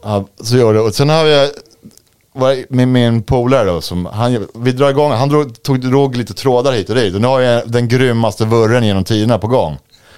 [0.02, 0.80] Ja, så gör det.
[0.80, 1.50] Och sen har jag
[2.68, 6.72] med min polare då, som, han, vi drar igång, han drog, tog, drog lite trådar
[6.72, 7.14] hit och dit.
[7.14, 9.76] Och nu har jag den grymmaste vurren genom tiderna på gång.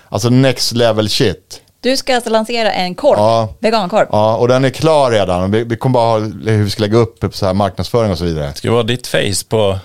[0.08, 1.60] Alltså next level shit.
[1.80, 3.48] Du ska alltså lansera en korv, Ja.
[3.58, 4.06] vegankorv.
[4.12, 5.50] Ja, och den är klar redan.
[5.50, 8.24] Vi, vi kommer bara ha hur vi ska lägga upp så här marknadsföring och så
[8.24, 8.52] vidare.
[8.54, 9.78] Ska det vara ditt face på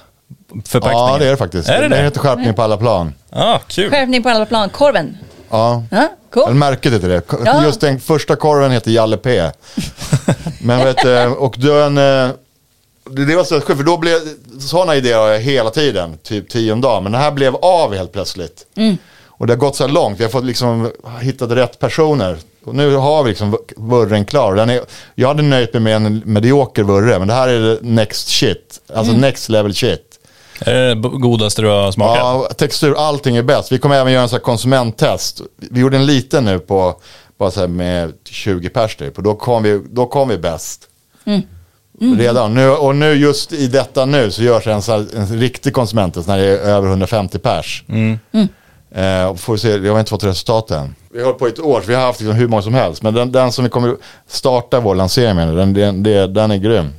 [0.65, 1.07] förpackningen?
[1.07, 1.69] Ja, det är det faktiskt.
[1.69, 2.01] Är det det?
[2.03, 3.13] heter skärpning på alla plan.
[3.29, 3.89] Ja, kul.
[3.91, 5.17] Skärpning på alla plan, korven.
[5.49, 5.83] Ja.
[5.91, 6.53] Ja, cool.
[6.53, 7.21] märket heter det.
[7.45, 7.65] Ja.
[7.65, 9.49] Just den första korven heter Jalle P.
[10.61, 11.97] Men vet du, och den...
[11.97, 12.29] eh,
[13.09, 14.17] Det, det var så sjukt, för då blev,
[14.59, 17.03] sådana idéer har jag hela tiden, typ tio om dagen.
[17.03, 18.65] Men den här blev av helt plötsligt.
[19.27, 22.37] Och det har gått så här långt, vi har fått liksom hittat rätt personer.
[22.65, 24.55] Och nu har vi liksom vurren klar.
[24.55, 24.81] Den är,
[25.15, 28.79] jag hade nöjt mig med en medioker vurre, men det här är next shit.
[28.95, 30.10] Alltså next level shit.
[30.65, 32.17] Är det godaste du har smakat?
[32.17, 33.71] Ja, textur, allting är bäst.
[33.71, 35.41] Vi kommer även göra en sån här konsumenttest.
[35.57, 36.95] Vi gjorde en liten nu på,
[37.37, 39.17] bara så här med 20 pers typ.
[39.17, 40.87] Och då kom vi, då kom vi bäst.
[42.17, 42.53] Redan.
[42.53, 46.27] Nu, och nu just i detta nu så görs en, så här, en riktig konsumenttest
[46.27, 47.83] när det är över 150 pers.
[48.95, 50.95] Eh, och får vi se, jag har inte fått resultat än.
[51.13, 52.73] Vi har hållit på i ett år, så vi har haft liksom hur många som
[52.73, 53.03] helst.
[53.03, 53.95] Men den, den som vi kommer
[54.27, 56.89] starta vår lansering med, den, den, den, den är grym.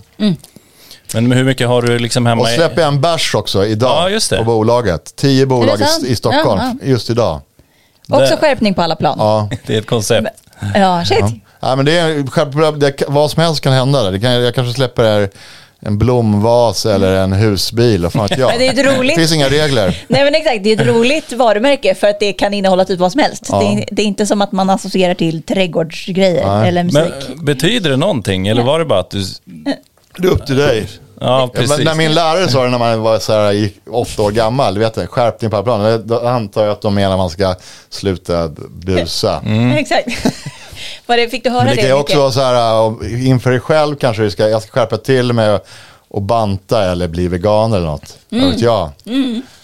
[1.14, 4.30] Men hur mycket har du liksom hemma Och släpper en bärs också idag Ja, just
[4.30, 4.36] det.
[4.36, 5.16] på bolaget.
[5.16, 7.40] Tio bolag i, i Stockholm Ja, just idag.
[8.08, 9.16] Också Det- skärpning på alla plan.
[9.18, 9.48] Ja.
[9.66, 10.26] Det är ett koncept.
[10.74, 11.24] Ja, shit.
[11.60, 14.02] Ja, men det är, det, vad som helst kan hända.
[14.02, 14.12] där.
[14.12, 15.28] Det kan, jag kanske släpper
[15.84, 18.04] en blomvas eller en husbil.
[18.06, 18.50] Och fan vet jag.
[18.50, 20.04] Men det är ett roligt- Det finns inga regler.
[20.08, 23.12] Nej men exakt, det är ett roligt varumärke för att det kan innehålla typ vad
[23.12, 23.46] som helst.
[23.48, 23.58] Ja.
[23.60, 26.68] Det, är, det är inte som att man associerar till trädgårdsgrejer Nej.
[26.68, 27.12] eller musik.
[27.36, 28.48] Men betyder det någonting?
[28.48, 29.24] Eller var det bara att du...
[30.18, 30.88] Det är upp till dig.
[31.22, 31.78] Ja, precis.
[31.78, 34.80] när min lärare sa det när man var så här, gick åtta år gammal, du
[34.80, 36.02] vet det, skärpning på alla plan.
[36.06, 37.54] Då antar jag att de menar att man ska
[37.90, 39.42] sluta busa.
[39.76, 40.08] Exakt.
[41.06, 41.80] Vad det, fick du höra Men det det?
[41.80, 44.72] kan ju också vara så här, uh, inför dig själv kanske du ska, jag ska
[44.72, 45.58] skärpa till mig
[46.08, 48.18] och, banta eller bli vegan eller något.
[48.30, 48.50] Mm.
[48.50, 48.90] vet jag.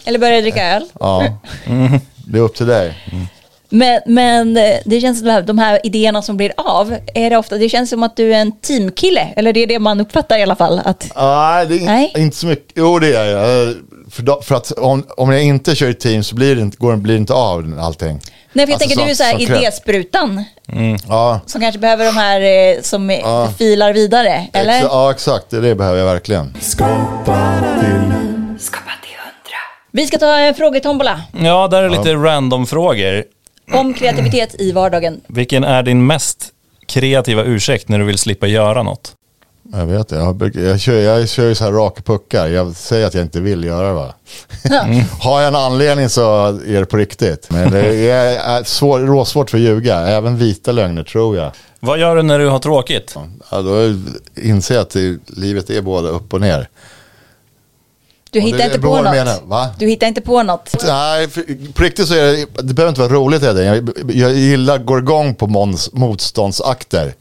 [0.04, 0.84] Eller börja dricka öl.
[1.00, 1.24] Ja.
[2.30, 2.94] Det är upp till dig.
[3.70, 7.36] Men, men eh, det känns som att de här idéerna som blir av, är det
[7.36, 10.38] ofta, det känns som att du är en teamkille, eller det är det man uppfattar
[10.38, 10.80] i alla fall.
[10.84, 12.12] Att, Nej, det är Nej.
[12.16, 12.72] inte så mycket.
[12.76, 13.74] Jo, det är jag.
[14.10, 16.76] För, då, för att om, om jag inte kör i team så blir det inte,
[16.76, 18.20] går, blir det inte av allting.
[18.52, 20.44] nej, för jag Alltså, tänker du är så här som- som idésprutan,
[21.08, 24.74] Ja, som kanske behöver de här eh, som eh, filar vidare, eller?
[24.76, 25.50] exa, ja exakt.
[25.50, 26.54] Det, det behöver jag verkligen.
[26.60, 28.12] Skapa till.
[28.58, 29.58] Skapa till hundra.
[29.92, 33.24] Vi ska ta en frågetombola Ja, där är lite random frågor.
[33.72, 35.20] Om kreativitet i vardagen.
[35.26, 36.52] Vilken är din mest
[36.86, 39.14] kreativa ursäkt när du vill slippa göra något?
[39.72, 40.16] Jag vet det.
[40.16, 42.46] Jag, jag, kör, jag kör ju så här raka puckar.
[42.46, 44.14] Jag säger att jag inte vill göra det va.
[45.20, 47.50] Har jag en anledning så är det på riktigt.
[47.50, 49.98] Men det är svår, råsvårt för att ljuga.
[49.98, 51.52] Även vita lögner tror jag.
[51.80, 53.14] Vad gör du när du har tråkigt?
[53.50, 53.94] Ja, då
[54.42, 56.68] inser jag att det, livet är både upp och ner.
[58.30, 59.12] Du hittar det inte på jag något.
[59.12, 59.68] menar, va?
[59.78, 60.74] Du hittar inte på något.
[60.86, 63.40] Nej, för, på riktigt så är det, det behöver inte vara roligt.
[63.40, 63.64] Det.
[63.64, 67.14] Jag, jag gillar, går igång på mons, motståndsakter.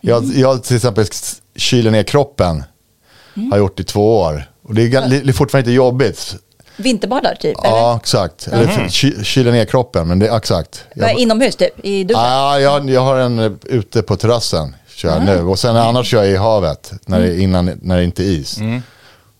[0.00, 1.06] Jag, jag till exempel
[1.56, 2.64] kyler ner kroppen.
[3.50, 4.50] Har gjort i två år.
[4.62, 6.36] Och det är, det är fortfarande inte jobbigt.
[6.76, 7.76] Vinterbadar typ, eller?
[7.76, 8.46] Ja, exakt.
[8.52, 10.84] Eller för- ky, kyler ner kroppen, men det är exakt.
[10.94, 12.22] Jag, Inomhus typ, i duschen?
[12.22, 14.76] ja, jag, jag har en eh, ute på terrassen.
[14.88, 15.42] Kör jag nu.
[15.42, 16.92] Och sen annars kör jag i havet.
[17.06, 18.58] När det, innan, när det inte är is.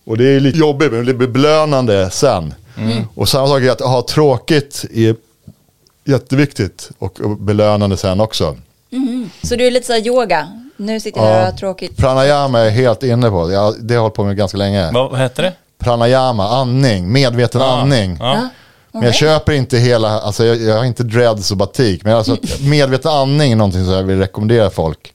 [0.05, 2.53] Och det är lite jobbigt, men det blir belönande sen.
[3.15, 5.15] Och samma sak är att ha tråkigt är
[6.05, 6.89] jätteviktigt.
[6.99, 8.55] Och belönande sen också.
[9.43, 10.47] Så du är lite så här yoga?
[10.77, 11.97] Nu sitter jag här och har tråkigt.
[11.97, 13.51] Pranayama är jag helt inne på.
[13.51, 14.91] Jag, det har jag hållit på med ganska länge.
[14.91, 15.53] Vad hette det?
[15.79, 18.17] Pranayama, andning, medveten andning.
[18.19, 18.49] Ja.
[18.91, 22.03] Men jag köper inte hela, alltså jag, jag har inte dreads och batik.
[22.03, 25.13] Men alltså att medveten andning är någonting som jag vill rekommendera folk.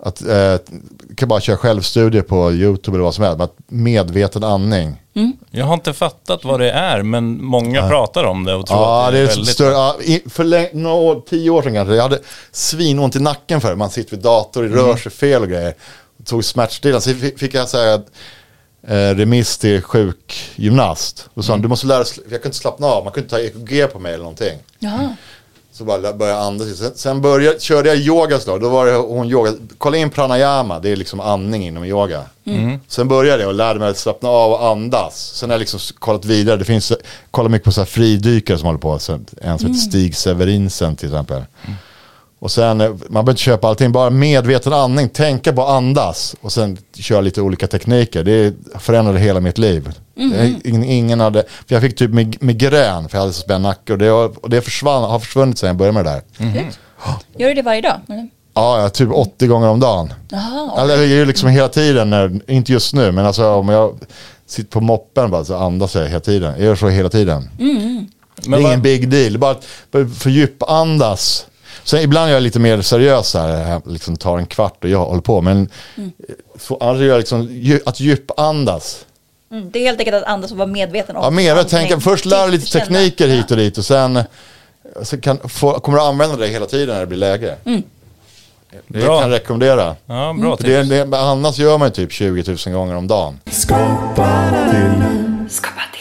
[0.00, 0.54] Att, eh,
[1.16, 3.38] kan bara köra självstudier på YouTube eller vad som helst.
[3.38, 3.48] Men
[3.82, 5.02] medveten andning.
[5.50, 9.06] Jag har inte fattat vad det är, men många pratar om det och tror Ja,
[9.06, 9.48] att det det är är väldigt...
[9.54, 9.96] större, ja,
[10.26, 11.94] för länge, några år, tio år sedan kanske.
[11.94, 12.18] Jag hade
[12.52, 15.74] svinont i nacken för Man sitter vid dator, det rör sig fel och grejer.
[16.24, 17.00] Tog smärtstillande.
[17.00, 17.94] Så fick, jag säga
[18.86, 21.28] eh, remiss till sjukgymnast.
[21.34, 23.36] Då sa han, du måste lära dig, jag kunde inte slappna av, man kunde inte
[23.36, 24.58] ta EKG på mig eller någonting.
[24.78, 25.16] Jaha.
[25.78, 26.78] Så bara började jag andas.
[26.78, 28.60] Sen, sen började, körde jag yoga slag.
[28.60, 29.52] Då var det hon yoga.
[29.78, 32.22] Kolla in pranayama, det är liksom andning inom yoga.
[32.88, 35.32] Sen började jag och lärde mig att slappna av och andas.
[35.34, 36.56] Sen har jag liksom kollat vidare.
[36.56, 36.92] Det finns,
[37.30, 38.92] kollar mycket på så här fridykare som håller på.
[38.92, 39.00] En
[39.58, 41.42] som heter Stig Severinsen till exempel.
[42.40, 46.36] Och sen, eh, man behöver inte köpa allting, bara medveten andning, tänka på att andas.
[46.40, 48.24] Och sen köra lite olika tekniker.
[48.24, 49.88] Det förändrade hela mitt liv.
[50.14, 53.62] Jag, ingen, ingen hade, för jag fick typ mig- migrän, för jag hade så spänd
[53.62, 53.92] nacke.
[53.92, 56.22] Och det, har- och det försvann, har försvunnit sen jag började med det där.
[57.36, 58.00] Gör du det varje dag?
[58.08, 58.28] eller?
[58.54, 60.12] Ja, ja, typ 80 gånger om dagen.
[60.28, 63.68] Jaha, Eller det är ju liksom hela tiden, när, inte just nu, men alltså om
[63.68, 63.98] jag
[64.46, 66.52] sitter på moppen bara så andas jag hela tiden.
[66.56, 67.50] Jag gör så hela tiden.
[67.56, 69.64] det är Men ingen vad, big deal, bara att
[70.18, 71.46] fördjupandas.
[71.88, 75.04] Sen ibland är jag lite mer seriös här, jag liksom tar en kvart och jag
[75.04, 75.40] håller på.
[75.40, 75.68] Men
[76.58, 77.48] så, annars är jag liksom,
[77.86, 79.04] att djupandas.
[79.50, 81.94] mm, det är helt enkelt att andas och vara medveten om Ja, mer, jag tänker
[81.94, 82.00] andning.
[82.00, 82.84] först lära lite Känna.
[82.84, 84.22] tekniker hit och dit och sen
[85.02, 87.54] så kan, få, kommer du använda det hela tiden när det blir läge.
[87.64, 89.20] Det Bra.
[89.20, 89.96] kan jag rekommendera.
[90.06, 91.10] ja, bra För det, tips.
[91.10, 93.40] det, annars gör man ju typ 20 000 gånger om dagen.
[93.46, 94.92] Skapa till.
[95.50, 95.97] Skapa till.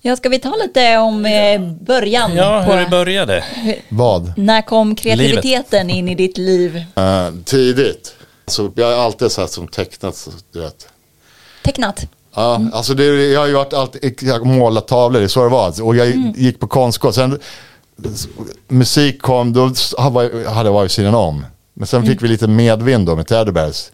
[0.00, 2.36] Ja, ska vi ta lite om eh, början?
[2.36, 3.44] Ja, på, hur det började.
[3.88, 4.32] Vad?
[4.36, 6.84] när kom kreativiteten in i ditt liv?
[6.94, 8.14] Eh, tidigt.
[8.46, 10.88] Så jag har alltid så här som tecknat, så, du vet.
[11.64, 12.06] Tecknat?
[12.34, 15.48] Ja, alltså det, jag har ju varit alltid, jag målat tavlor, det är så det
[15.48, 15.82] var.
[15.82, 17.12] Och jag gick på konstskola.
[17.12, 17.38] Sen
[18.68, 19.72] musik kom, då
[20.46, 21.46] hade jag varit sidan om.
[21.74, 23.90] Men sen fick vi lite medvind då med Teddy Bears.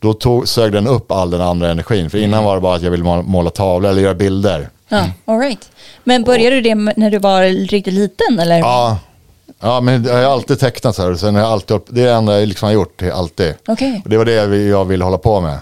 [0.00, 2.10] Då tog, sög den upp all den andra energin.
[2.10, 4.68] För innan var det bara att jag ville måla tavlor eller göra bilder.
[4.88, 5.70] Ja, all right.
[6.04, 8.58] Men började du det när du var riktigt liten eller?
[8.58, 8.98] Ja,
[9.60, 11.14] ja men jag har alltid tecknat så här.
[11.14, 13.54] Sen har jag alltid, det är det enda jag liksom har gjort, alltid.
[13.66, 14.00] Okej.
[14.04, 15.58] Och det var det jag vill, jag vill hålla på med.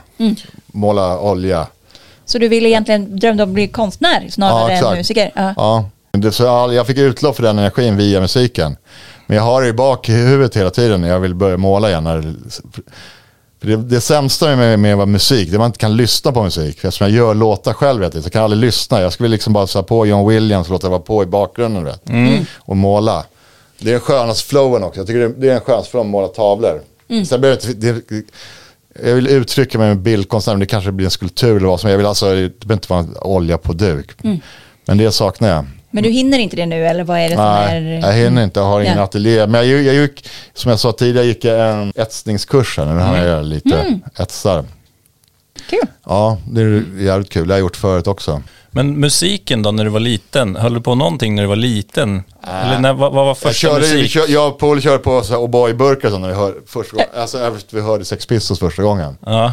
[0.67, 1.67] Måla olja.
[2.25, 4.97] Så du ville egentligen drömde om att bli konstnär snarare än exakt.
[4.97, 5.31] musiker?
[5.35, 5.55] Ja.
[5.57, 8.77] Ja, det, så jag, jag fick utlopp för den energin via musiken.
[9.27, 11.89] Men jag har det i bak i huvudet hela tiden när jag vill börja måla
[11.89, 12.51] igen.
[13.61, 16.81] För det, det sämsta med, med vara musik, det man inte kan lyssna på musik.
[16.81, 19.01] För eftersom jag gör låtar själv, vet så kan jag aldrig lyssna.
[19.01, 21.85] Jag skulle liksom bara sätta på John Williams och låta det vara på i bakgrunden.
[21.85, 22.03] Vet,
[22.59, 23.25] Och måla.
[23.79, 25.01] Det är den skönaste flowen också.
[25.01, 26.81] Jag tycker det, det är den skönaste flowen att måla tavlor.
[27.27, 28.23] Sen behöver jag inte- det,
[29.09, 31.89] jag vill uttrycka mig med bildkonst, men det kanske blir en skulptur eller vad som
[31.89, 31.93] helst.
[31.93, 32.35] Jag vill alltså, det
[32.67, 34.11] behöver inte vara en olja på duk.
[34.87, 35.65] Men det saknar jag.
[35.97, 38.01] Men du hinner inte det nu eller vad är det som Nej, är?
[38.01, 39.03] jag hinner inte, jag har ingen Ja.
[39.05, 39.47] ateljé.
[39.47, 42.85] Men jag, jag gick, som jag sa tidigare, gick jag en etsningskurs här.
[42.87, 44.65] Nu har jag lite etsar.
[45.71, 45.79] Kul.
[46.05, 47.49] Ja, det är jävligt kul.
[47.49, 48.43] Det har jag gjort förut också.
[48.71, 52.23] Men musiken då när du var liten, höll du på någonting när du var liten?
[52.63, 54.11] Eller när, vad, vad var Jag, första körde, vi musik?
[54.11, 57.09] kör, jag och Paul körde på så här O'boy-burkar som när vi hör, första gången.
[57.17, 59.17] Alltså efter vi hörde Sex Pistols första gången.
[59.27, 59.53] Ja.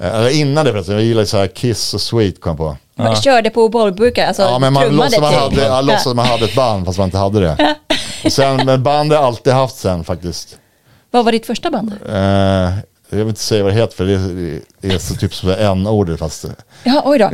[0.00, 2.76] Eh, Eller innan det förresten, jag gillade så här Kiss och Sweet kom jag på.
[2.98, 5.38] Man körde på bollburkar, alltså Ja men man låtsades man, till.
[5.40, 7.74] hade, ja, låtsades man hade ett band fast man inte hade det.
[8.24, 10.58] Och sen, men band har jag alltid haft sen faktiskt.
[11.10, 11.92] Vad var ditt första band?
[12.08, 12.70] Eh,
[13.10, 15.50] jag vill inte säga vad det heter för det är, det är så typ som
[15.50, 16.44] en ordet fast,
[16.82, 17.30] Ja, oj då.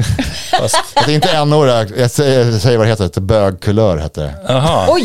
[0.58, 3.96] Fast, fast inte en ord jag säger, jag säger vad det heter, det heter bögkulör
[3.98, 4.34] heter det.
[4.48, 4.86] jaha.
[4.88, 5.02] Oj!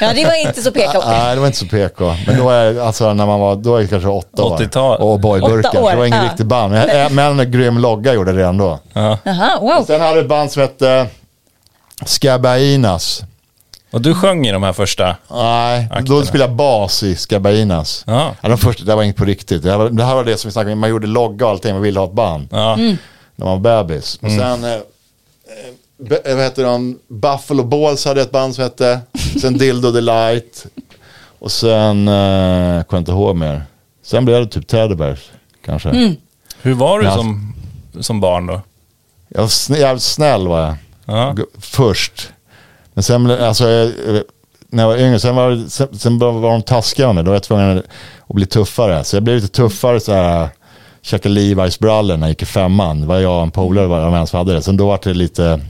[0.00, 1.02] Ja, det var inte så PK.
[1.06, 3.82] Nej det var inte så PK, men då är alltså när man var, då är
[3.82, 4.58] det kanske åtta år.
[4.58, 5.00] 80-tal.
[5.00, 6.30] Och boyburkar, det var ingen ja.
[6.30, 6.72] riktigt band.
[6.72, 8.78] Men, men en grym logga gjorde det redan då.
[8.92, 9.84] Jaha, wow.
[9.86, 11.06] Sen hade vi ett band som hette
[12.04, 13.22] Skabainas.
[13.90, 15.16] Och du sjöng i de här första?
[15.30, 16.24] Nej, då Akterna.
[16.24, 18.04] spelade jag bas i Skabainas.
[18.06, 18.34] Ja.
[18.40, 19.62] Ja, de första, det var inget på riktigt.
[19.62, 21.52] Det här var det, här var det som vi snackade om, man gjorde logga och
[21.52, 22.48] allting, man ville ha ett band.
[22.50, 22.74] Ja.
[22.74, 22.96] Mm.
[23.36, 24.18] När man var bebis.
[24.22, 24.78] Och sen, eh, eh,
[26.08, 29.00] be- vad heter de, Buffalo Balls hade ett band som hette.
[29.40, 30.66] Sen Dildo Delight.
[31.38, 33.62] Och sen, eh, kommer jag inte ihåg mer.
[34.02, 35.30] Sen blev det typ Teddy Bears,
[35.64, 35.88] kanske.
[35.88, 36.16] Mm.
[36.62, 37.14] Hur var du Ja.
[37.14, 37.54] som,
[38.00, 38.60] som barn då?
[39.28, 40.76] Jag var snä, jävligt snäll var jag.
[41.04, 41.36] Ja.
[41.60, 42.30] Först.
[42.98, 43.92] Men sen, alltså, jag,
[44.68, 47.24] när jag var yngre, sen var, sen, sen var de taskiga med.
[47.24, 47.78] Då var jag tvungen
[48.26, 49.04] att bli tuffare.
[49.04, 50.48] Så jag blev lite tuffare så här.
[51.02, 53.00] Käka Levi's-brallor när jag gick i femman.
[53.00, 54.62] Det var jag och en polare var som hade det.
[54.62, 55.60] Sen då var det lite,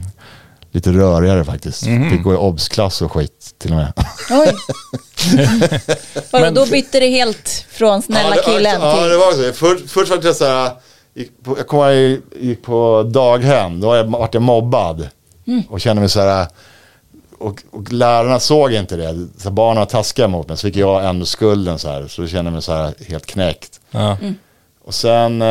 [0.71, 1.83] lite rörigare faktiskt.
[1.83, 3.93] Fick gå i obs-klass och skit till och med.
[4.29, 4.53] Oj.
[6.41, 9.09] Men- då bytte det helt från snälla ja, killen Ja, till...
[9.09, 9.53] det var så.
[9.53, 10.71] Först, först var det så här,
[11.15, 15.09] gick på, jag ihåg jag gick på daghem, då var jag, vart jag mobbad.
[15.69, 16.47] Och kände mig så här,
[17.39, 19.27] och, och lärarna såg inte det.
[19.37, 22.07] Så barnen var taskiga mot mig, så fick jag ändå skulden så här.
[22.07, 23.81] Så då kände jag mig så här helt knäckt.
[23.91, 24.17] Ja.
[24.83, 25.47] Och sen eh,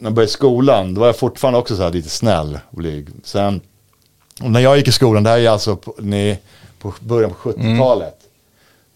[0.00, 3.08] när jag började skolan, då var jag fortfarande också så här lite snäll och blyg.
[3.24, 3.60] Sen,
[4.42, 6.38] och när jag gick i skolan, det här är alltså på, ni,
[6.78, 8.16] på början på 70-talet.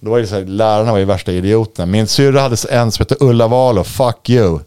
[0.01, 1.87] Då var det så här, lärarna var ju värsta idioterna.
[1.87, 4.59] Min syrra hade en som hette Ulla Wahl fuck you.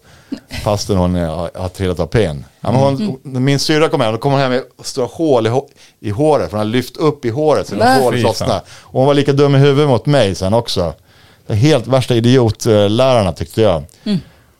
[0.63, 2.45] Fastän hon har, har trillat av pinn.
[2.61, 5.47] Ja, men hon, när Min syrra kom hem, då kom hon hem med stora hål
[5.47, 5.67] i, hå-
[5.99, 6.45] i håret.
[6.49, 8.29] För hon hade lyft upp i håret så det hålet Fy fan.
[8.29, 8.61] lossnade.
[8.81, 10.93] Och hon var lika dum i huvudet mot mig sen också.
[11.47, 13.83] Det är helt värsta idiotlärarna tyckte jag.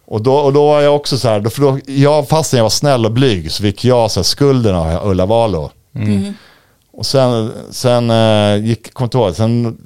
[0.06, 2.64] Och då, och då var jag också så här, då, för då, jag, fastän jag
[2.66, 5.72] var snäll och blyg så fick jag så här, skulden av Ulla Valo.
[6.94, 9.78] Och sen, sen eh, gick, kom inte ihåg, sen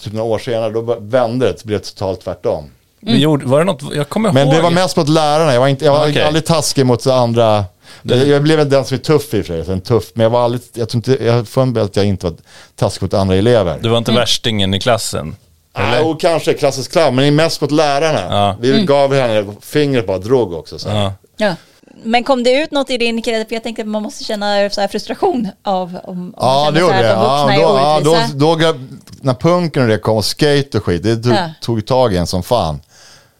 [0.00, 2.64] typ några år senare då vände det, så blev det totalt tvärtom.
[3.06, 4.56] Vi gjorde, var det något, jag kommer Men ihåg.
[4.56, 6.22] det var mest mot lärarna, jag var, inte, jag var Okej.
[6.22, 7.64] aldrig taskig mot andra.
[8.02, 10.44] Jag, jag blev den som är tuff i och för sig, tuff, men jag var
[10.44, 12.34] aldrig, jag tror inte, jag får mig att jag inte var
[12.76, 13.78] taskig mot andra elever.
[13.82, 15.36] Du var inte värstingen i klassen?
[15.78, 18.20] Nej, och kanske klassisk clown, men mest mot lärarna.
[18.30, 18.56] Ja.
[18.60, 20.78] Vi gav henne fingret bara, drog också.
[20.78, 20.88] Så.
[20.88, 21.12] Ja.
[21.36, 21.54] Ja.
[22.02, 23.48] Men kom det ut något i din kreativ?
[23.48, 26.80] För jag tänkte att man måste känna så här frustration av om, om Ja, det
[26.80, 27.08] gjorde här det.
[27.08, 28.00] Ja, då, är ja,
[28.34, 28.74] då, då,
[29.20, 31.50] när punken och det kom och skate och skit, det tog, Ja.
[31.60, 32.80] tog tag i en som fan.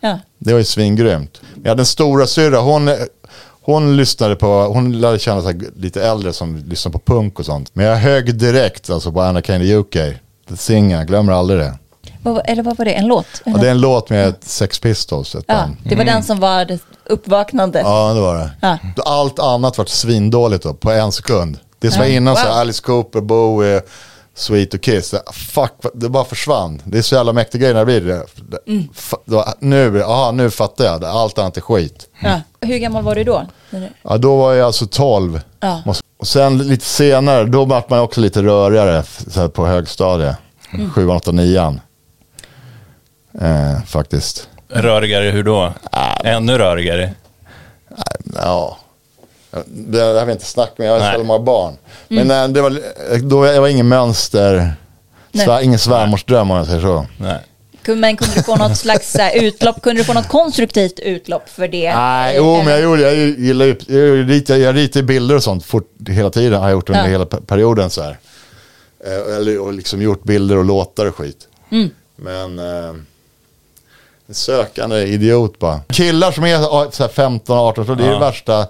[0.09, 0.19] Ja.
[0.39, 1.41] Det var ju svingrymt.
[1.63, 2.91] Jag hade en stora syrra, hon,
[3.63, 7.71] hon lyssnade på, hon lärde känna så lite äldre som lyssnade på punk och sånt.
[7.73, 9.97] Men jag högg direkt alltså på Anna Kane UK.
[10.57, 11.75] Singar, jag glömmer aldrig det.
[12.23, 12.93] Vad, eller vad var det?
[12.93, 13.27] En låt?
[13.47, 15.77] Och det är en låt med Sex Pistols, ett ja, band.
[15.85, 17.81] det var den som var det uppvaknande.
[17.81, 18.51] Ja, det var det.
[18.61, 18.79] Ja.
[19.05, 21.59] Allt annat var svindåligt då, på en sekund.
[21.79, 22.09] Det som Ja.
[22.09, 22.53] var innan så Wow.
[22.53, 23.81] här, Alice Cooper, Bowie,
[24.35, 25.15] Sweet och Kiss.
[25.33, 26.83] Fuck, det bara försvann.
[26.85, 28.25] Det är så jävla mäktig grej när det blir det.
[28.67, 28.89] Mm.
[29.25, 31.01] då, nu, aha, nu fattar jag.
[31.01, 31.11] det.
[31.11, 32.09] Allt annat är skit.
[32.23, 32.41] Ja.
[32.61, 33.47] Hur gammal var du då?
[34.03, 35.41] Ja, då var jag alltså 12.
[35.61, 35.83] Ja.
[36.17, 40.37] Och sen lite senare, då vart man också lite rörigare så här, på högstadiet.
[40.73, 40.91] Mm.
[40.91, 41.81] 7, 8, 9.
[43.41, 44.49] Eh, faktiskt.
[44.69, 45.73] Rörigare hur då?
[46.25, 47.15] Ännu rörigare?
[48.35, 48.79] Ja.
[49.67, 51.77] Det, har vi inte snackat med, jag har så många barn.
[52.09, 52.81] Men eh, det var,
[53.23, 54.73] då, jag var ingen mönster,
[55.35, 57.07] svär, ingen svärmorsdröm om jag säger så.
[57.19, 57.39] Nej.
[57.85, 59.83] Kun- Men kunde du få något slags så här, utlopp?
[59.83, 61.95] Kunde du få något konstruktivt utlopp för det?
[61.95, 65.43] Nej, Eh, jo, men jag, gjorde, jag gillar ju, jag, ritar, jag ritar bilder och
[65.43, 67.09] sånt fort, hela tiden, har jag gjort under Ja.
[67.11, 68.19] hela pe- perioden så här.
[69.07, 71.49] Eh, eller, och liksom gjort bilder och låtar och skit.
[71.71, 71.91] Mm.
[72.17, 72.95] Men eh,
[74.31, 75.81] sökande idiot bara.
[75.89, 78.67] Killar som är ja, så här 15, 18, så det är det värsta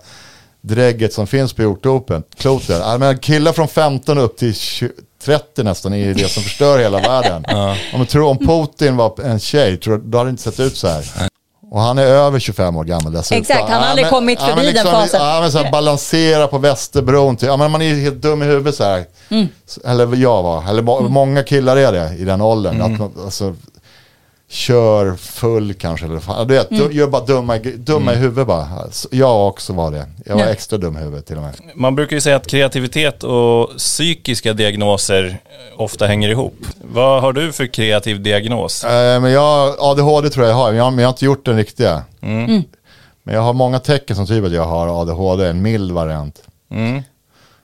[0.65, 2.23] drägget som finns på jordkloten.
[2.37, 2.81] kloten.
[2.81, 4.91] Ja, men killar från 15 upp till 20,
[5.25, 7.45] 30 nästan är det som förstör hela världen.
[7.95, 10.89] Om tror om Putin var en tjej, tror, då hade det inte sett ut så
[10.89, 11.05] här.
[11.71, 13.41] Och han är över 25 år gammal dessutom.
[13.41, 15.21] Exakt, han har aldrig kommit ja, men förbi den fasen.
[15.21, 17.37] Ja, men så här, balansera på Västerbron.
[17.37, 19.05] Till, ja, men man är helt dum i huvudet så här.
[19.29, 19.49] Mm.
[19.85, 22.83] Eller jag var, eller må, många killar är det i den åldern.
[22.83, 23.55] Att man, alltså,
[24.55, 26.07] kör full kanske.
[26.07, 26.49] Eller fan.
[26.49, 26.93] Du vet, Mm.
[26.93, 28.69] gör bara dumma, dumma i huvudet bara.
[28.83, 30.07] Alltså, Jag också var det.
[30.27, 30.49] Jag var Ja.
[30.49, 31.55] extra dum i huvudet till och med.
[31.75, 35.39] Man brukar ju säga att kreativitet och psykiska diagnoser
[35.77, 36.57] ofta hänger ihop.
[36.93, 38.85] Vad har du för kreativ diagnos?
[38.85, 41.45] Eh, men jag, ADHD tror jag jag har, men jag, men jag har inte gjort
[41.45, 42.03] den riktiga.
[42.21, 42.63] Mm.
[43.23, 46.43] Men jag har många tecken som tyder att jag har ADHD, en mild variant.
[46.71, 47.03] Mm.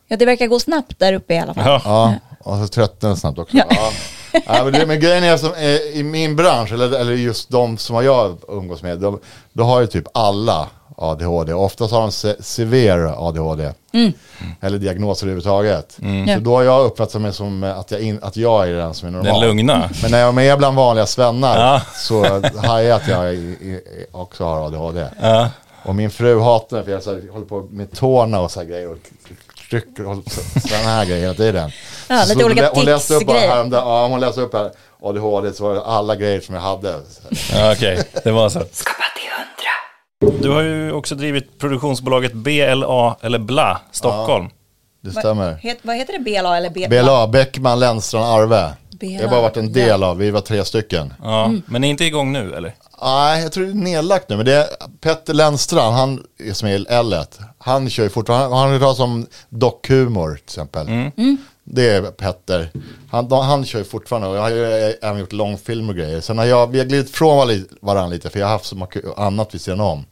[0.09, 1.65] Ja, det verkar gå snabbt där uppe i alla fall.
[1.67, 1.81] Ja.
[1.85, 2.15] Ja,
[2.45, 3.57] och så tröttnar jag snabbt också.
[3.57, 3.65] Ja.
[3.71, 3.91] Ja.
[4.33, 7.79] Ja, men, det, men grejen är som eh, i min bransch, eller, eller just de
[7.79, 9.19] som jag umgås med, de,
[9.53, 11.53] då har ju typ alla ADHD.
[11.53, 13.73] Oftast har de se, severe ADHD.
[14.61, 15.99] Eller diagnoser överhuvudtaget.
[16.27, 16.35] Ja.
[16.35, 18.95] Så då har jag uppfattat mig som eh, att jag, in, att jag är den
[18.95, 19.41] som är normal.
[19.41, 19.91] Den lugna.
[20.03, 21.83] Men när jag är med bland vanliga svennar Ja.
[21.95, 22.25] så
[22.57, 23.81] hajar jag att jag i, i,
[24.13, 25.07] också har ADHD.
[25.21, 25.49] Ja.
[25.83, 28.61] Och min fru hatar mig för jag så här, håller på med tårna och så
[28.61, 28.91] här grejer.
[28.91, 28.99] Och
[29.71, 30.23] trycker och
[30.69, 31.71] sådana här grejer hela tiden.
[32.09, 33.49] Ja, lite Så olika hon, hon läste upp tics-grejer.
[33.49, 34.71] häromdagen, ja, hon läste upp här
[35.03, 37.01] ADHD så var det alla grejer som jag hade.
[37.53, 38.59] Ja, Okej, det var så.
[38.73, 40.43] Skapa till hundra.
[40.43, 44.49] Du har ju också drivit produktionsbolaget BLA, eller BLA, Stockholm.
[45.03, 45.55] Det stämmer.
[45.63, 46.19] Het, vad heter det?
[46.19, 46.87] BLA eller B?
[46.89, 48.73] BLA, Bäckman, Lennstrand, Arve.
[48.91, 51.15] BLA, Jag har bara varit en del av, vi var tre stycken.
[51.23, 51.53] Ja.
[51.67, 52.75] Men är inte igång nu, eller?
[53.03, 54.37] Nej, jag tror det är nedlagt nu.
[54.37, 54.67] Men det är
[55.01, 56.23] Petter Lennstrand, han
[56.53, 57.27] som är L1.
[57.59, 60.87] Han kör ju fortfarande, han, han har hört som dockhumor till exempel.
[61.65, 62.71] Det är Petter.
[63.11, 64.65] Han, han kör ju fortfarande och jag har ju
[65.03, 66.21] även gjort långfilm och grejer.
[66.21, 69.19] Sen har jag, vi har glidit från varandra lite för jag har haft så mycket
[69.19, 70.05] annat vid sidan om.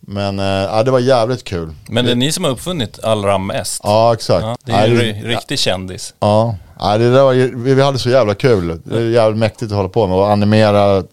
[0.00, 1.74] Men äh, det var jävligt kul.
[1.88, 3.80] Men det är ni som har uppfunnit allra mest.
[3.84, 4.44] Ja, exakt.
[4.44, 6.14] Ja, det är ju en riktig kändis.
[6.20, 8.80] Ja, ja det där var, ju- vi, vi hade så jävla kul.
[8.84, 11.04] Det är jävligt mäktigt att hålla på med och animera.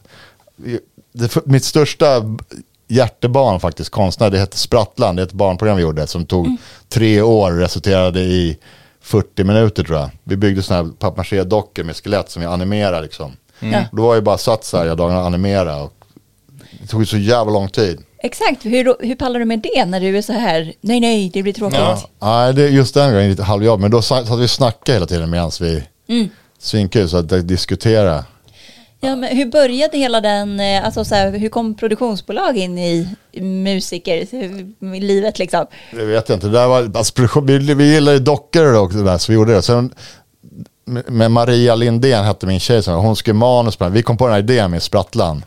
[1.14, 2.24] Det, mitt största
[2.88, 5.16] hjärtebarn faktiskt, konstnär, det hette Sprattlan.
[5.16, 6.48] Det är ett barnprogram vi gjorde som tog
[6.90, 8.58] tre år, resulterade i
[9.02, 10.10] 40 minuter tror jag.
[10.24, 13.32] Vi byggde sådana här papier-maché-dockor med skelett som vi animerade liksom.
[13.60, 13.84] Ja.
[13.92, 15.84] Då var jag bara satt så här, jag dagarna och animera.
[15.84, 15.94] Och
[16.82, 18.04] det tog så jävla lång tid.
[18.24, 21.44] Exakt, hur, hur pallar du med det när du är så här, nej nej, det
[21.44, 21.80] blir tråkigt.
[21.80, 22.02] Ja.
[22.20, 23.80] Nej, det, just den gången lite halvjobb.
[23.80, 26.30] Men då satt vi och snackade hela tiden medan vi Mm.
[26.60, 28.26] svinkul så att diskutera.
[29.00, 33.08] Ja, men hur började hela den, eh, alltså så här, hur kom produktionsbolag in i
[33.42, 34.34] musiker,
[34.96, 35.66] i livet liksom?
[35.92, 36.48] Det vet jag inte.
[36.48, 39.62] Det där var, alltså, vi, vi gillade dockor och det där, så vi gjorde det.
[39.62, 39.94] Sen,
[41.08, 43.94] med Maria Lindén hette min tjej, hon skrev manus på den.
[43.94, 45.44] Vi kom på den här idén med Sprattlan.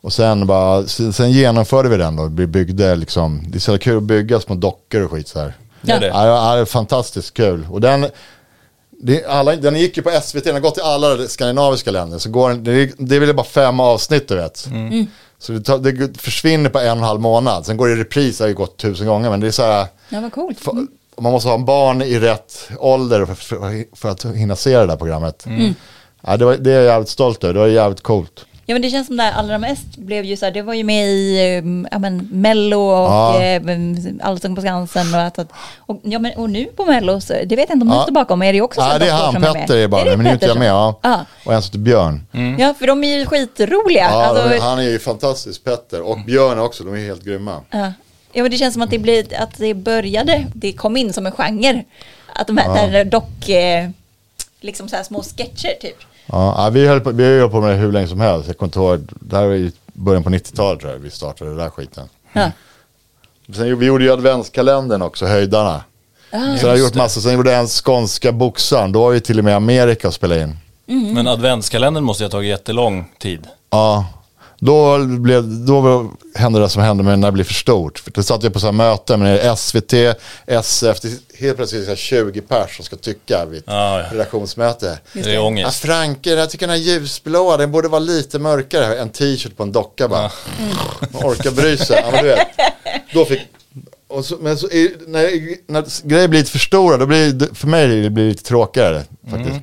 [0.00, 2.26] Och sen, bara, sen, sen genomförde vi den då.
[2.26, 5.54] Vi byggde liksom, det är så kul att bygga små dockor och skit så här.
[5.82, 7.66] Ja, ja, det är fantastiskt kul.
[7.70, 8.06] Och den,
[9.02, 12.18] det, alla, den gick ju på SVT, den har gått till alla skandinaviska länder.
[12.18, 14.68] Så går den, det, det är väl bara fem avsnitt du vet.
[15.38, 17.66] Så det, tar, det försvinner på en och en halv månad.
[17.66, 19.30] Sen går det i repris, det har ju gått tusen gånger.
[19.30, 20.60] Men det är så här, Ja, vad coolt.
[20.60, 20.72] för,
[21.20, 24.86] man måste ha en barn i rätt ålder för, för, för att hinna se det
[24.86, 25.46] där programmet.
[26.26, 28.44] Ja, det, var, det är jag jävligt stolt över, det var jävligt coolt.
[28.70, 30.74] Ja men det känns som det här allra mest blev ju så här, det var
[30.74, 33.42] ju med i eh, ja, men, Mello och Ja.
[33.42, 33.60] ja.
[34.22, 37.56] Allsång på Skansen och, att, att- och, ja, men, och nu på Mello, så, det
[37.56, 38.02] vet jag inte om du Ja.
[38.02, 39.52] står bakom, är det också så Ja, det är han, är?
[39.54, 40.68] Petter är bara det med, men nu är inte jag med.
[40.70, 40.98] Ja.
[41.02, 41.24] Ja.
[41.44, 42.26] Och en som Björn.
[42.58, 44.02] ja, för de är ju skitroliga.
[44.12, 46.00] Ja, alltså, han är ju fantastisk, Petter.
[46.02, 47.60] Och Björn också, de är helt grymma.
[47.70, 47.92] ja.
[48.32, 51.26] ja, men det känns som att det, blir, att det började, det kom in som
[51.26, 51.84] en genre.
[52.34, 53.88] Att de här där dock, eh,
[54.60, 55.96] liksom så här små sketcher typ.
[56.26, 58.46] Ja, vi, höll på, vi har ju hållit på med det hur länge som helst.
[58.48, 61.50] Jag kommer inte ihåg, det här var i början på 90-talet tror jag vi startade
[61.50, 62.08] den där skiten.
[62.32, 62.50] Ja.
[63.54, 65.84] Sen, vi gjorde ju adventskalendern också, Höjdarna.
[66.32, 66.56] Ah.
[66.56, 69.38] så jag har gjort massor, sen gjorde jag en skånska boxaren, då var ju till
[69.38, 70.58] och med Amerika och spelade in.
[71.14, 73.46] Men adventskalendern måste ju ha tagit jättelång tid.
[73.70, 74.06] Ja,
[74.62, 77.98] då, blev, då hände det som hände med när det blev för stort.
[77.98, 79.92] För då satt jag på så här möten med SVT,
[80.46, 83.98] SF, det är helt plötsligt så här 20 pers som ska tycka vid ett Ja,
[84.00, 84.06] ja.
[84.12, 84.98] redaktionsmöte.
[85.12, 85.80] Det är ångest.
[85.82, 88.98] Franke, jag tycker den här ljusblåa, den borde vara lite mörkare.
[89.00, 90.30] En t-shirt på en docka bara.
[91.12, 92.02] Man orkar bry sig.
[92.04, 92.46] Ja, men du vet.
[93.14, 93.40] Då fick,
[94.24, 95.22] så, men så, är- när,
[95.72, 99.60] när grejer blir lite för stora, då blir för mig det blir lite tråkigare faktiskt.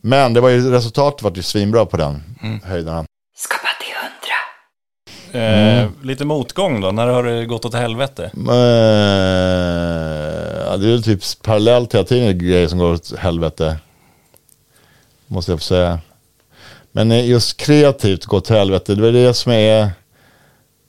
[0.00, 2.22] Men det var ju, resultatet var ju svinbra på den
[2.62, 3.04] till hundra.
[5.32, 8.30] Eh, lite motgång då, när har det gått åt helvete?
[8.34, 8.50] Eh,
[10.66, 13.76] ja, det är typ parallellt hela tiden grejer som går åt helvete.
[15.26, 15.98] Måste jag få säga.
[16.92, 19.90] Men eh, just kreativt gå åt helvete, det är det som är...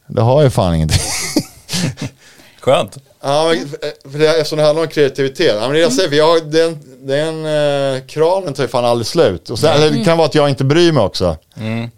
[0.08, 1.00] Det har ju fan ingenting.
[2.60, 2.98] Skönt.
[3.22, 5.56] Ja, men, eh, för det, eftersom det handlar om kreativitet.
[5.56, 9.08] Ja, men det jag säger, för jag, den, den eh, kranen tar ju fan aldrig
[9.08, 9.50] slut.
[9.50, 11.38] Och sen, eller Det kan vara att jag inte bryr mig också.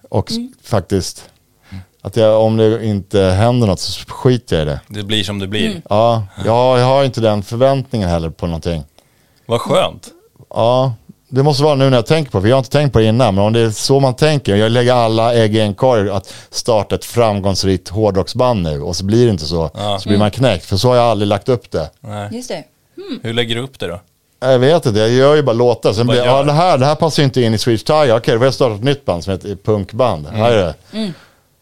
[0.10, 1.24] Och s- faktiskt,
[2.02, 4.80] att jag, om det inte händer något så skiter jag i det.
[4.88, 5.82] Det blir som det blir.
[5.90, 8.84] Ja, jag, jag har inte den förväntningen heller på någonting.
[9.46, 10.08] Vad skönt.
[10.50, 10.94] Ja,
[11.30, 13.00] det måste vara nu när jag tänker på det, för jag har inte tänkt på
[13.00, 15.76] det innan, men om det är så man tänker, jag lägger alla ägg i en
[15.76, 20.18] korg att starta ett framgångsrikt hårdrocksband nu och så blir det inte så, så blir
[20.18, 21.90] man knäckt, för så har jag aldrig lagt upp det.
[22.00, 22.30] Nej.
[22.32, 22.64] Just det.
[23.24, 24.02] Hur lägger du upp det då?
[24.40, 25.94] Jag vet inte, jag gör ju bara låtar.
[25.94, 28.18] Sen Vad blir, ja, det, här, det här passar ju inte in i Swedish Tiger.
[28.18, 30.28] Okej, då får jag starta ett nytt band som heter punkband.
[30.28, 31.14] Här är det.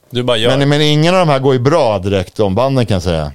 [0.10, 0.58] Du bara gör.
[0.58, 3.32] Men, men ingen av de här går ju bra direkt, de banden kan jag säga.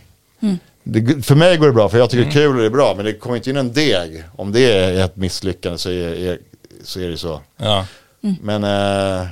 [0.82, 2.70] Det, för mig går det bra, för jag tycker det är kul och det är
[2.70, 2.94] bra.
[2.96, 4.24] Men det kommer inte in en deg.
[4.36, 6.38] Om det är ett misslyckande så är, är,
[6.84, 7.40] så, är det så.
[7.56, 7.86] Ja.
[8.20, 9.26] Men eh,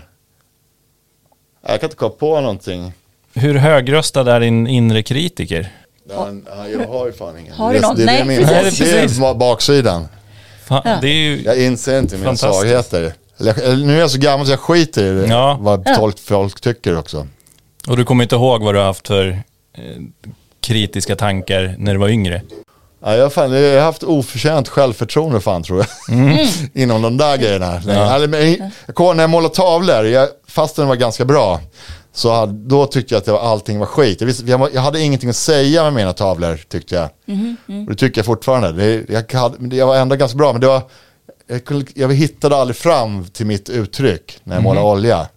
[1.66, 2.92] jag kan inte komma på någonting.
[3.34, 5.68] Hur högröstad är din inre kritiker?
[6.04, 7.54] Den, jag har ju fan ingen.
[7.54, 7.96] Har du det, någon?
[7.96, 9.18] det, det, är Nej, min, precis.
[9.18, 10.08] det är baksidan.
[10.64, 10.98] Fan, Ja.
[11.00, 11.42] Det är ju...
[11.42, 13.12] Jag inser inte mina svagheter.
[13.36, 15.58] Jag- nu är jag så gammal så jag skiter i det, Ja.
[15.60, 15.94] vad Ja.
[15.98, 17.26] folk, folk tycker också.
[17.88, 19.82] Och du kommer inte ihåg vad du har haft för eh,
[20.60, 22.42] kritiska tankar när du var yngre?
[23.04, 25.78] Ja, jag, har fan, jag har haft oförtjänt självförtroende fan tror
[26.08, 26.38] jag.
[26.82, 27.80] Inom de där grejerna.
[27.86, 28.14] Ja.
[28.14, 31.60] Eller, men, jag kommer ihåg när jag målade tavlor, jag, fast den var ganska bra,
[32.14, 34.20] så hade, då tyckte jag att det var, allting var skit.
[34.20, 37.04] Jag, visste, jag, jag hade ingenting att säga med mina tavlor tyckte jag.
[37.86, 38.72] Och det tycker jag fortfarande.
[38.72, 40.82] Det, jag, hade, jag var ändå ganska bra, men det var,
[41.52, 45.28] jag, kunde, jag hittade aldrig fram till mitt uttryck när jag målade olja.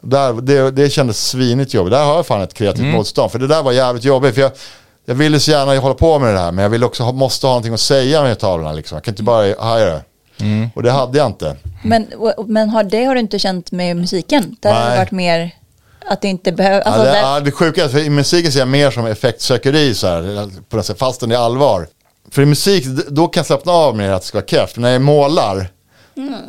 [0.00, 1.90] Där, det, det kändes svinigt jobbigt.
[1.90, 3.32] Där har jag fan ett kreativt motstånd.
[3.32, 4.34] För det där var jävligt jobbigt.
[4.34, 4.52] För jag,
[5.04, 6.52] jag ville så gärna hålla på med det här.
[6.52, 8.72] Men jag ville också ha, måste ha någonting att säga med tavlorna.
[8.72, 8.96] Liksom.
[8.96, 10.02] Jag kan inte bara haja det.
[10.74, 11.56] Och det hade jag inte.
[11.84, 12.06] Men,
[12.46, 14.56] men har, det har du inte känt med musiken?
[14.60, 14.98] Där har det Nej.
[14.98, 15.50] varit mer
[16.06, 16.80] att det inte behöver...
[16.80, 19.06] Alltså, ja, det, där, ja, det sjuka är att i musiken ser jag mer som
[19.06, 21.86] effektsökeri så här, på något sätt, fastän det är allvar.
[22.30, 24.68] För i musik, då kan jag slappna av med att det ska vara.
[24.74, 25.68] Men när jag målar,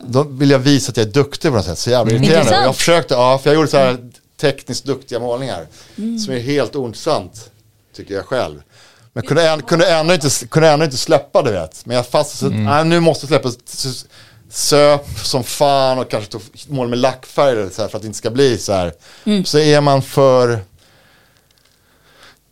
[0.03, 1.80] då vill jag visa att jag är duktig på något sätt.
[1.80, 2.51] Så jävla irriterande.
[2.51, 2.63] Mm.
[2.63, 3.97] Jag försökte, ja, för jag gjorde så här
[4.41, 5.65] tekniskt duktiga målningar.
[5.95, 7.51] Som är helt ointressant,
[7.95, 8.61] tycker jag själv.
[9.13, 11.86] Men kunde, än, kunde, ändå inte, kunde ändå inte släppa det vet.
[11.86, 13.57] Men jag fastnade så, nej nu måste jag släppa.
[14.49, 18.07] Söp som fan och kanske tog mål med lackfärg eller så här, för att det
[18.07, 18.93] inte ska bli så här.
[19.45, 20.59] Så är man för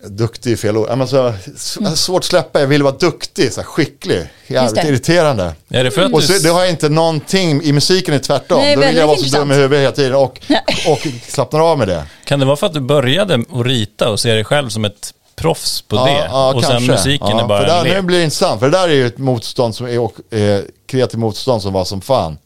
[0.09, 0.87] Duktig är fel ord.
[0.89, 4.27] Ja, men så, s- Svårt att släppa, jag vill vara duktig, så här, skicklig.
[4.47, 4.87] Jävligt det.
[4.87, 5.53] irriterande.
[5.69, 8.57] Är det för Och så, det har jag inte någonting, i musiken är tvärtom.
[8.57, 10.39] Nej, Då vill jag vara så dum i huvudet hela tiden och,
[10.87, 12.03] och slappnar av med det.
[12.25, 15.13] Kan det vara för att du började att rita och ser dig själv som ett
[15.35, 16.29] proffs på det?
[16.55, 18.03] och sen musiken ja, är bara för där, en Nu lek?
[18.03, 21.19] blir det intressant, för det där är ju ett motstånd som är, och, eh, kreativt
[21.19, 22.37] motstånd som var som fan.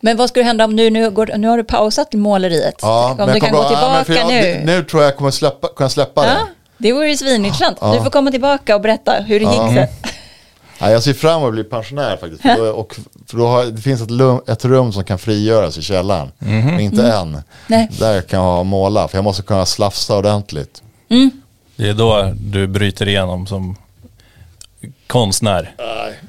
[0.00, 2.74] Men vad skulle hända om nu, nu, går, nu har du pausat måleriet?
[2.82, 4.62] Ja, om du kan gå bara- ja, tillbaka jag, nu?
[4.76, 6.28] Nu tror jag jag kommer släppa, kunna släppa det.
[6.28, 6.46] Ja,
[6.78, 7.80] det vore ju svinintressant.
[7.80, 9.86] Du får komma tillbaka och berätta hur det gick sen.
[10.78, 12.42] Ja, jag ser fram emot att bli pensionär faktiskt.
[12.42, 15.78] För då, och, för då har, det finns ett, lum, ett rum som kan frigöras
[15.78, 16.32] i källaren.
[16.38, 17.42] Men inte än.
[17.66, 17.88] Nej.
[17.98, 20.82] Där kan jag måla, för jag måste kunna slafsa ordentligt.
[21.76, 23.76] Det är då du bryter igenom som
[25.06, 25.74] konstnär.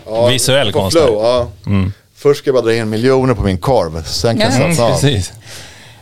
[0.06, 1.02] Ja, Visuell konstnär.
[1.06, 1.48] flow, ja.
[2.28, 4.76] Först ska jag bara dra in miljoner på min korv, sen kan jag Ja.
[4.76, 4.92] slappna av.
[5.02, 5.32] Precis.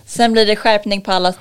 [0.08, 1.34] Sen blir det skärpning på alla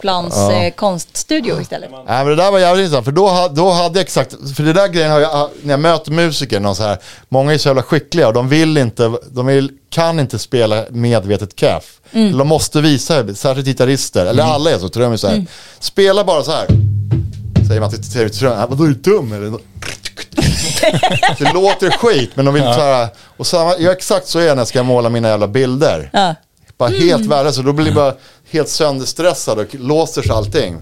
[0.00, 1.90] plans eh, konststudio istället.
[1.90, 4.72] Nej men det där var jävligt intressant, för då, då hade jag exakt, för det
[4.72, 7.82] där grejen har jag, när jag möter musiker, någon så här, många är så jävla
[7.82, 12.00] skickliga och de vill inte, de vill, kan inte spela medvetet keff.
[12.12, 12.38] Mm.
[12.38, 15.44] De måste visa, särskilt gitarrister, eller alla är så, trummisar.
[15.80, 16.66] Spela bara så här.
[17.68, 19.58] Säger man till till trummen, vadå är du dum eller?
[21.38, 24.56] Det låter skit, men de vill så här, och samma, jag exakt så är jag
[24.56, 26.10] när jag ska måla mina jävla bilder.
[26.12, 26.34] Ja.
[26.78, 28.14] Bara helt värdelöst, och då blir jag bara
[28.50, 30.80] helt sönderstressad och låser sig allting.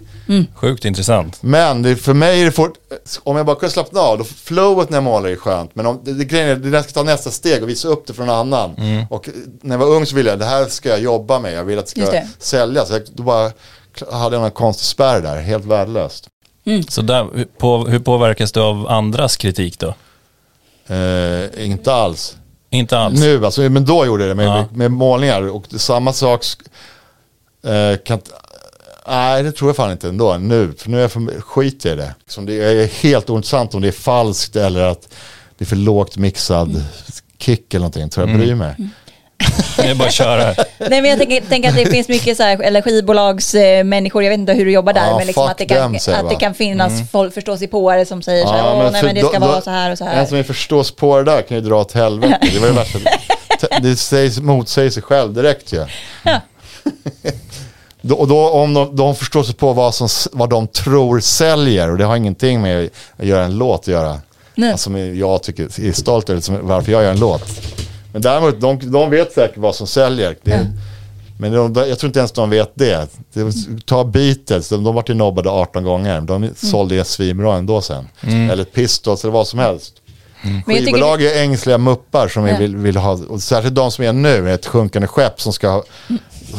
[0.55, 1.39] Sjukt intressant.
[1.41, 2.75] Men det, för mig är det fort,
[3.23, 5.71] om jag bara kan slappna av, då flowet när jag målar är skönt.
[5.75, 8.07] Men om, det, det, grejen är, det jag ska ta nästa steg och visa upp
[8.07, 8.71] det för någon annan.
[9.11, 9.29] Och
[9.63, 11.79] när jag var ung så ville jag, det här ska jag jobba med, jag vill
[11.79, 12.89] att det ska säljas.
[12.89, 13.53] Så jag, då bara
[14.13, 16.29] hade jag någon konstig spärr där, helt värdelöst.
[16.89, 19.95] Så där, på, hur påverkas du av andras kritik då?
[20.95, 22.37] Eh, inte alls.
[22.71, 23.21] Inte alls?
[23.21, 24.69] Nu, alltså, men då gjorde jag det med, Ja.
[24.73, 25.43] med målningar.
[25.49, 26.45] Och det, samma sak
[27.65, 28.21] eh, kan
[29.09, 30.73] Nej, det tror jag fan inte ändå nu.
[30.79, 32.15] För nu är jag för, skit i det.
[32.25, 35.09] Liksom det är helt ointressant om det är falskt eller att
[35.59, 36.85] det är för lågt mixad
[37.39, 38.09] kick eller någonting.
[38.09, 38.77] Tror jag bryr mig.
[39.77, 40.55] Det är bara att köra.
[40.79, 44.39] Nej, men jag tänker, tänker att det finns mycket så här, eller skivbolagsmänniskor, jag vet
[44.39, 46.35] inte hur du jobbar där, Ja, men liksom att, det kan, them, säger att det
[46.37, 49.39] kan finnas folk, förståsigpåare som säger så här, Ja, åh men nej men det ska
[49.39, 50.27] då- vara så här och så En här.
[50.27, 52.39] som är förstås på det där kan ju dra åt helvete.
[52.53, 52.99] Det var ju värsta.
[53.83, 55.87] Det sägs, motsäger sig själv direkt ju.
[56.23, 56.41] Ja.
[58.17, 61.99] Och då om de, de förstår sig på vad, som, vad de tror säljer och
[61.99, 64.21] det har ingenting med att göra en låt att göra.
[64.55, 64.71] Nej.
[64.73, 67.43] Alltså, jag tycker, är stolt över varför jag gör en låt.
[68.17, 70.37] Men däremot, de, de vet säkert vad som säljer.
[70.43, 70.73] Det,
[71.39, 73.09] Men de, jag tror inte ens de vet det.
[73.33, 73.53] det
[73.87, 76.21] ta Beatles, de, de var till nobbade 18 gånger.
[76.21, 78.09] De sålde det svinbra ändå sen.
[78.51, 79.95] Eller Pistols eller vad som helst.
[80.43, 82.59] Tycker Skivbolag är ängsliga muppar som vi Ja.
[82.59, 85.85] vill, vill ha, och särskilt de som är nu, ett sjunkande skepp som ska ha,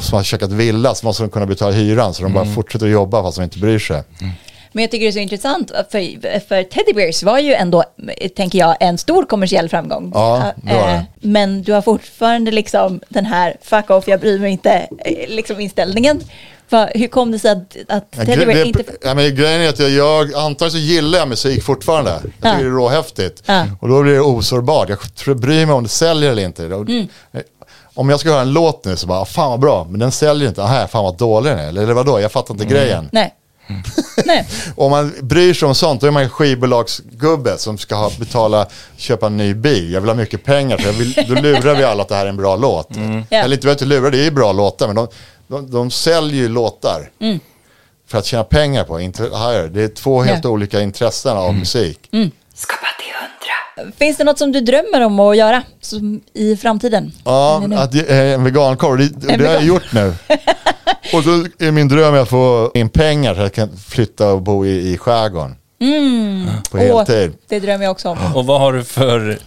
[0.01, 2.91] som har käkat villa, så måste de kunna betala hyran, så de bara fortsätter att
[2.91, 4.03] jobba fast de inte bryr sig.
[4.77, 7.83] Men jag tycker det är så intressant, för, för Teddy Bears var ju ändå,
[8.35, 10.11] tänker jag, en stor kommersiell framgång.
[10.15, 10.93] Ja, det var det.
[10.93, 15.29] Eh, Men du har fortfarande liksom den här fuck off, jag bryr mig inte, eh,
[15.29, 16.21] liksom inställningen.
[16.69, 18.83] Va, hur kom det sig att, att Teddy det, inte...
[19.03, 22.11] ja, men grejen är att jag, jag antagligen så gillar jag musik fortfarande.
[22.11, 22.53] Jag tycker Ja.
[22.57, 23.43] det är råhäftigt.
[23.45, 23.65] Ja.
[23.81, 24.89] Och då blir det osårbart.
[25.25, 26.65] Jag bryr mig om det säljer eller inte.
[26.65, 27.07] Mm.
[27.93, 30.47] Om jag ska höra en låt nu så bara, fan vad bra, men den säljer
[30.49, 30.63] inte.
[30.63, 31.67] Aha, fan vad dålig den är.
[31.67, 32.75] Eller vadå, jag fattar inte Mm.
[32.77, 33.09] grejen.
[33.11, 33.33] Nej.
[34.25, 34.47] Nej.
[34.75, 38.67] Om man bryr sig om sånt, då är man en skivbolagsgubbe som ska ha, betala,
[38.97, 39.93] köpa en ny bil.
[39.93, 42.25] Jag vill ha mycket pengar, så jag vill, då lurar vi alla att det här
[42.25, 42.89] är en bra låt.
[43.29, 43.37] Ja.
[43.37, 45.07] Eller inte vet inte lura, det är ju bra låtar, men de,
[45.47, 47.09] de, de säljer ju låtar.
[48.07, 49.67] För att tjäna pengar på, inte hire.
[49.67, 50.49] Det är två helt Ja.
[50.49, 51.99] olika intressen av musik.
[52.55, 53.93] Skapa till hundra.
[53.97, 57.11] Finns det något som du drömmer om att göra som, i framtiden?
[57.25, 60.13] Ja, att det är en vegankorv, det, det har jag vegan- gjort nu.
[61.13, 64.65] och så är min dröm att få in pengar så jag kan flytta och bo
[64.65, 65.55] i, i skärgården.
[66.71, 67.33] På Åh, heltid.
[67.47, 68.17] det drömmer jag också om.
[68.35, 69.37] Och vad har du för,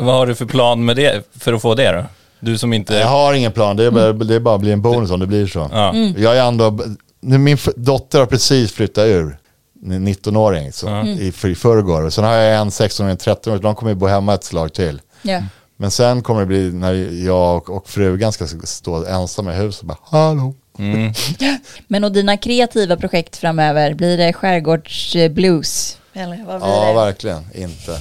[0.00, 2.04] vad har du för plan med det, för att få det då?
[2.40, 2.94] Du som inte...
[2.94, 5.20] Jag har ingen plan, det är bara, det är bara att bli en bonus om
[5.20, 5.70] det blir så.
[5.72, 5.94] Ja.
[6.16, 6.78] Jag är ändå,
[7.20, 9.38] nu min dotter har precis flyttat ur,
[9.86, 12.10] en 19-åring, så, i, för, i förrgår.
[12.10, 14.72] Sen har jag en 16 och en 13 de kommer ju bo hemma ett slag
[14.72, 15.00] till.
[15.22, 15.42] Ja.
[15.76, 16.92] Men sen kommer det bli när
[17.26, 20.54] jag och, och frugan ska stå ensamma i huset och bara hallå.
[20.78, 21.12] Mm.
[21.86, 25.94] Men och dina kreativa projekt framöver, blir det skärgårdsblues?
[25.94, 26.94] Eh, eller vad blir Ja, det?
[26.94, 27.92] verkligen inte.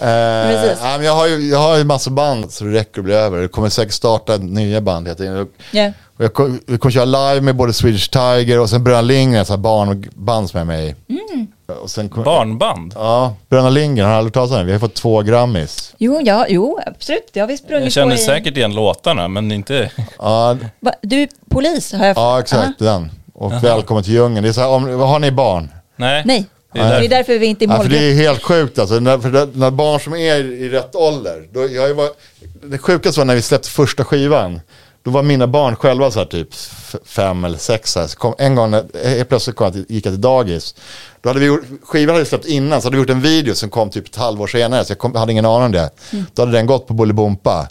[0.00, 3.14] eh, men jag har ju jag har ju massa band så det räcker att bli
[3.14, 3.38] över.
[3.38, 5.06] Det kommer säkert starta nya band.
[5.06, 5.48] hela tiden.
[5.70, 5.90] Ja.
[6.16, 9.62] Och jag kommer, vi kommer köra live med både Swedish Tiger och sen Bröderna Lindgren,
[9.62, 10.94] barnband som är med i.
[11.08, 11.46] Mm.
[11.82, 12.92] Och sen Barnband?
[12.96, 14.64] Ja, Bröderna Lindgren, har du aldrig talat om det?
[14.64, 15.94] Vi har fått två Grammis.
[15.98, 17.30] Jo, ja, jo, absolut.
[17.32, 18.24] Det har vi sprungit Jag känner på i...
[18.24, 19.90] säkert igen låtarna, men inte...
[20.18, 20.56] Ja,
[21.02, 23.10] Du är polis, har jag ja exakt, den.
[23.34, 24.42] Och Välkommen till djungeln.
[24.42, 25.68] Det är så här, om, har ni barn?
[25.96, 26.22] Nej.
[26.26, 27.38] Nej, Det det är är, därför.
[27.38, 28.18] vi inte är Ja, för det målgrupp.
[28.18, 29.00] är helt sjukt alltså.
[29.00, 31.48] När, för det, när barn som är i rätt ålder.
[31.52, 32.16] Då, jag varit,
[32.62, 34.60] det sjukaste var när vi släppte första skivan.
[35.02, 36.48] Då var mina barn själva så här typ
[37.04, 37.96] fem eller sex.
[37.96, 38.06] Här.
[38.06, 40.74] Så kom, en gång när, plötsligt kom jag till, gick jag till dagis.
[41.20, 43.70] Då hade vi gjort, skivan hade släppt innan så hade vi gjort en video som
[43.70, 44.84] kom typ ett halvår senare.
[44.84, 45.90] Så jag kom, hade ingen aning om det.
[46.34, 47.68] Då hade den gått på Bolibompa.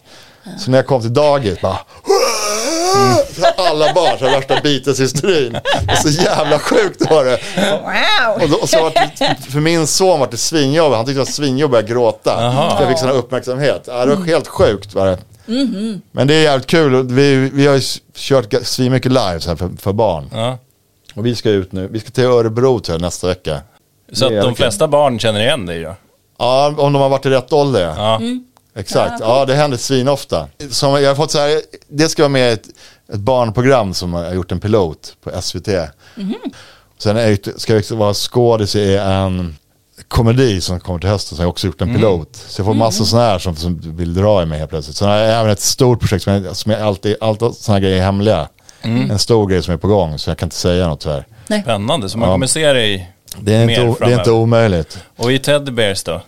[0.60, 1.84] Så när jag kom till dagis bara så
[3.58, 5.58] alla barn, så värsta Beatles-hysterin.
[6.04, 7.40] Så jävla sjukt var det.
[7.82, 8.44] Wow!
[8.44, 11.26] Och, då, och så var det, för min son var det svinjobbigt, han tyckte det
[11.26, 12.36] var svinjobbigt att gråta.
[12.78, 13.84] För jag fick sån här uppmärksamhet.
[13.88, 15.18] Ja, det var helt sjukt var det.
[15.46, 16.02] Mhm.
[16.12, 17.82] Men det är jävligt kul, vi, vi har ju
[18.16, 20.30] kört svinmycket live så här för, för barn.
[20.34, 20.58] Ja.
[21.16, 23.62] Och vi ska ut nu, vi ska till Örebro till nästa vecka.
[24.12, 25.96] Så att de flesta barn känner igen dig då?
[26.40, 27.94] Ja, om de har varit i rätt ålder ja.
[27.98, 28.16] Ja.
[28.16, 28.44] Mm.
[28.76, 30.48] Exakt, ja det händer svinofta.
[30.70, 32.68] Som jag har fått så här, det ska vara med i ett,
[33.14, 35.68] ett barnprogram som har gjort en pilot på SVT.
[36.16, 36.36] Mhm.
[36.98, 39.56] Sen är, det- ska jag också vara skådis i en
[40.08, 42.36] komedi som kommer till hösten som jag också gjort en pilot.
[42.48, 44.98] Så jag får massa sådana här som, som vill dra i mig helt plötsligt.
[44.98, 47.98] Sen har jag även ett stort projekt som, är, som är alltid, alltid sådana grejer
[47.98, 48.48] är hemliga.
[48.82, 51.26] En stor grej som är på gång så jag kan inte säga något tyvärr.
[51.62, 52.36] Spännande, så man Ja.
[52.36, 54.98] kommer se dig Det är, mer inte, det är inte omöjligt.
[55.18, 56.22] Och i Teddy Bears då?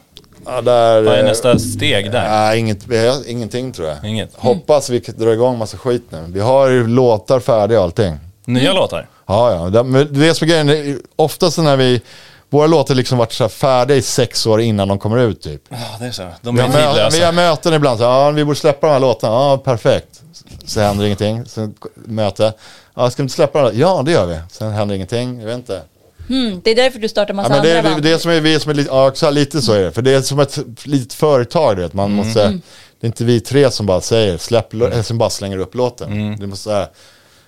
[0.45, 2.29] Ja, där, Vad är eh, nästa steg där?
[2.29, 3.97] Nej, inget, vi har ingenting tror jag.
[4.05, 4.29] Inget.
[4.35, 6.23] Hoppas vi kan dra igång massa skit nu.
[6.27, 8.19] Vi har ju låtar färdiga och allting.
[8.45, 9.07] Nya låtar?
[9.25, 9.83] Ja, ja.
[9.83, 12.01] Det, det som är grejen, är oftast när vi,
[12.49, 15.61] våra låtar liksom varit så här färdiga i sex år innan de kommer ut typ.
[15.69, 16.27] Ja, det är så.
[16.41, 18.93] De Vi är har, mö- vi har möten ibland, så, ja vi borde släppa de
[18.93, 20.21] här låtarna, ja perfekt.
[20.65, 22.53] Så händer ingenting, sen möte,
[22.95, 23.71] ja ska vi inte släppa dem?
[23.75, 24.37] Ja det gör vi.
[24.51, 25.81] Sen händer ingenting, jag vet inte.
[26.29, 28.03] Mm, det är därför du startar Ja, massa men det, andra är, band.
[28.03, 28.89] det som är vi som är lite,
[29.21, 29.91] ja lite så är det.
[29.91, 31.93] För det är som ett litet företag, du vet.
[31.93, 32.61] Man måste, Mm.
[32.99, 36.37] det är inte vi tre som bara säger, släpp, eller som bara slänger upp låten.
[36.39, 36.87] Det måste,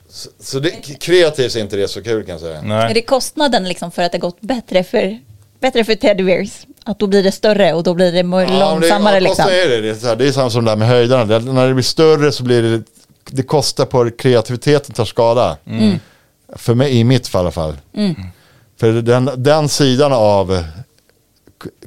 [0.10, 2.58] så, så, det, kreativt är inte det så kul kan jag säga.
[2.58, 2.94] Är Nej.
[2.94, 5.20] det kostnaden liksom för att det gått bättre för,
[5.60, 6.52] bättre för Teddy Bears?
[6.84, 8.18] Att då blir det större och då blir det
[8.54, 9.46] Ja, långsammare det, liksom?
[9.48, 9.82] Ja, är det.
[9.82, 11.26] Det är, så här, det är samma som det där med höjdarna.
[11.26, 12.84] Det, när det blir större så blir det,
[13.32, 15.58] det kostar på kreativiteten tar skada.
[16.56, 17.76] För mig, i mitt fall i alla fall.
[18.80, 20.64] För den, den sidan av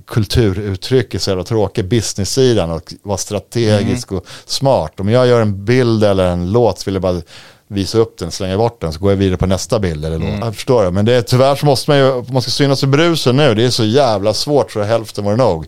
[0.06, 1.88] kulturuttryck är så jävla tråkig.
[1.88, 5.00] Business-sidan och vara strategisk och smart.
[5.00, 7.22] Om jag gör en bild eller en låt så vill jag bara
[7.68, 10.40] visa upp den, slänga bort den så går jag vidare på nästa bild eller låt.
[10.40, 10.90] Jag förstår det.
[10.90, 13.54] Men det är, tyvärr så måste man ju, om man ska synas i brusen nu,
[13.54, 15.66] det är så jävla svårt så hälften var det nog.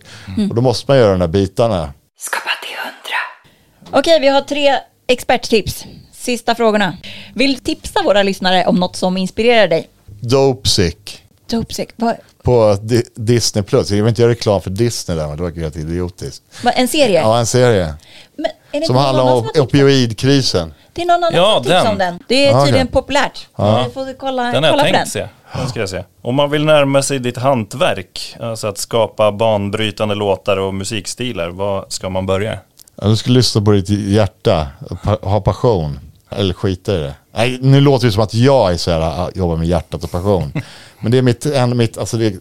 [0.49, 1.93] Och då måste man göra de där bitarna.
[2.19, 3.99] Skapa till hundra.
[3.99, 5.85] Okej, vi har tre experttips.
[6.13, 6.97] Sista frågorna.
[7.35, 9.89] Vill du tipsa våra lyssnare om något som inspirerar dig?
[10.23, 11.19] Dope sick.
[11.49, 11.87] ta upp sig.
[11.95, 13.89] Vad, På Di- Disney Plus.
[13.91, 16.43] Jag vill inte göra reklam för Disney där, men det var helt idiotiskt.
[16.63, 17.21] vad, en serie?
[17.21, 17.93] Ja, en serie.
[18.35, 19.67] Men är det Som inte handlar någon om annan har tipsat?
[19.67, 20.73] opioidkrisen.
[20.93, 21.91] Det är någon annan Ja, som tipsar den.
[21.91, 22.19] om den.
[22.27, 22.93] Det är Ja, tydligen okej.
[23.01, 23.47] populärt.
[23.55, 23.85] Ja.
[23.87, 25.27] Vi får kolla, Den har kolla jag på tänkt den.
[25.27, 25.27] se.
[25.59, 26.03] Den ska jag se.
[26.21, 31.91] Om man vill närma sig ditt hantverk, alltså att skapa banbrytande låtar och musikstilar, vad
[31.91, 32.59] ska man börja?
[33.01, 34.67] Ja, du ska lyssna på ditt hjärta,
[35.03, 35.99] pa- ha passion.
[36.35, 37.15] Eller skita i det.
[37.35, 40.11] Nej, nu låter det som att jag är så här, ah, jobbar med hjärtat och
[40.11, 40.53] passion.
[40.99, 42.33] Men det är mitt, en, mitt alltså det är,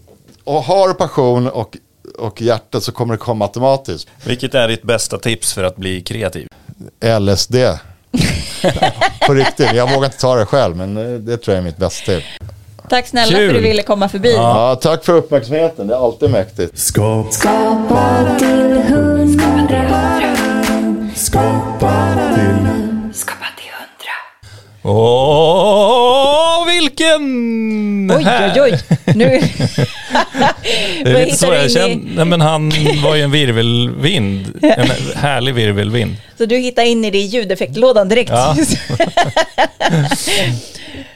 [0.44, 1.76] och har du passion och,
[2.18, 4.08] och hjärtat så kommer det komma automatiskt.
[4.24, 6.48] Vilket är ditt bästa tips för att bli kreativ?
[7.20, 7.54] LSD.
[9.26, 11.76] på riktigt, jag vågar inte ta det själv men eh, det tror jag är mitt
[11.76, 12.26] bästa tips.
[12.88, 13.38] Tack snälla Kul.
[13.38, 14.34] för att du ville komma förbi.
[14.34, 16.78] Ja, tack för uppmärksamheten, det är alltid mäktigt.
[16.78, 19.38] Skapa Skapa till hundra.
[19.82, 20.20] Skapa
[20.66, 22.81] till Skapa till hundra.
[24.82, 28.10] Åh, vilken!
[28.10, 28.80] Oj, oj, oj.
[29.14, 29.40] Nu...
[31.04, 32.00] Det är lite så jag känner.
[32.14, 32.72] Nej, men han
[33.04, 34.58] var ju en virvelvind.
[34.62, 36.16] En härlig virvelvind.
[36.38, 38.30] Så du hittar in i det i ljudeffektlådan direkt.
[38.30, 38.56] Ja.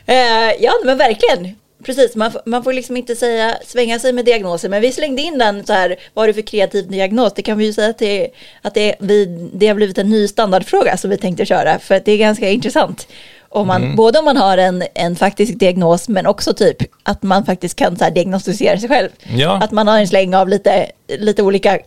[0.08, 1.56] Eh, ja, men verkligen.
[1.84, 5.38] Precis, man, man får liksom inte säga, svänga sig med diagnoser, men vi slängde in
[5.38, 7.32] den så här, vad har du för kreativ diagnos?
[7.34, 8.28] Det kan vi ju säga att, det,
[8.62, 12.04] att det, vi, det har blivit en ny standardfråga som vi tänkte köra, för att
[12.04, 13.08] det är ganska intressant.
[13.56, 13.96] Om man, Mm.
[13.96, 17.96] Både om man har en, en faktisk diagnos, men också typ att man faktiskt kan
[17.98, 19.08] så här, diagnostisera sig själv.
[19.36, 19.60] Ja.
[19.62, 20.86] Att man har en släng av lite,
[21.18, 21.78] lite olika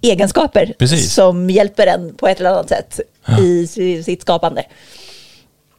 [0.00, 1.14] egenskaper Precis.
[1.14, 3.00] som hjälper en på ett eller annat sätt
[3.40, 4.62] i si- sitt skapande.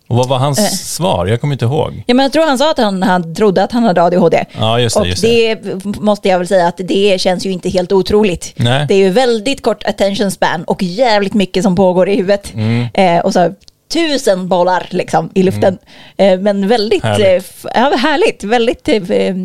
[0.08, 0.66] Och vad var hans Eh.
[0.66, 1.26] svar?
[1.26, 2.04] Jag kommer inte ihåg.
[2.08, 4.46] Ja, men jag tror han sa att han, han trodde att han hade ADHD.
[4.60, 7.70] Ja, just det, och just det måste jag väl säga att det känns ju inte
[7.70, 8.54] helt otroligt.
[8.56, 8.86] Nej.
[8.88, 12.54] Det är ju väldigt kort attention span och jävligt mycket som pågår i huvudet.
[12.54, 12.88] Mm.
[12.94, 13.54] Eh, och så
[13.88, 15.78] tusen bollar liksom i luften.
[16.18, 17.26] Eh, men väldigt Härligt.
[17.28, 17.44] härligt.
[17.64, 18.44] Eh, f- ja, härligt.
[18.44, 19.36] Väldigt eh,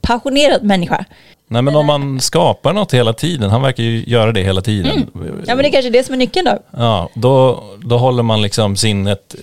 [0.00, 1.04] passionerad människa.
[1.48, 5.10] Nej, men om man skapar något hela tiden, han verkar ju göra det hela tiden.
[5.46, 6.58] Ja, men det är kanske är det som är nyckeln då.
[6.82, 9.34] Ja, då, då håller man liksom sinnet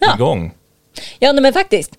[0.00, 0.14] Ja.
[0.14, 0.52] igång.
[1.18, 1.90] Ja, nej, men faktiskt.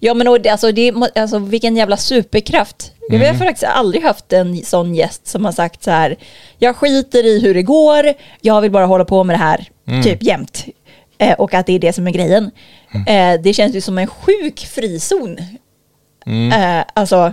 [0.00, 2.92] Ja, men och det, alltså, det, alltså, vilken jävla superkraft.
[3.10, 6.16] Vi har faktiskt aldrig haft en sån gäst som har sagt så här,
[6.58, 9.64] jag skiter i hur det går, jag vill bara hålla på med det här
[10.02, 10.64] typ jämt.
[11.18, 12.50] Eh, och att det är det som är grejen.
[13.06, 15.38] Eh, det känns ju som en sjuk frizon.
[16.52, 17.32] Eh, alltså,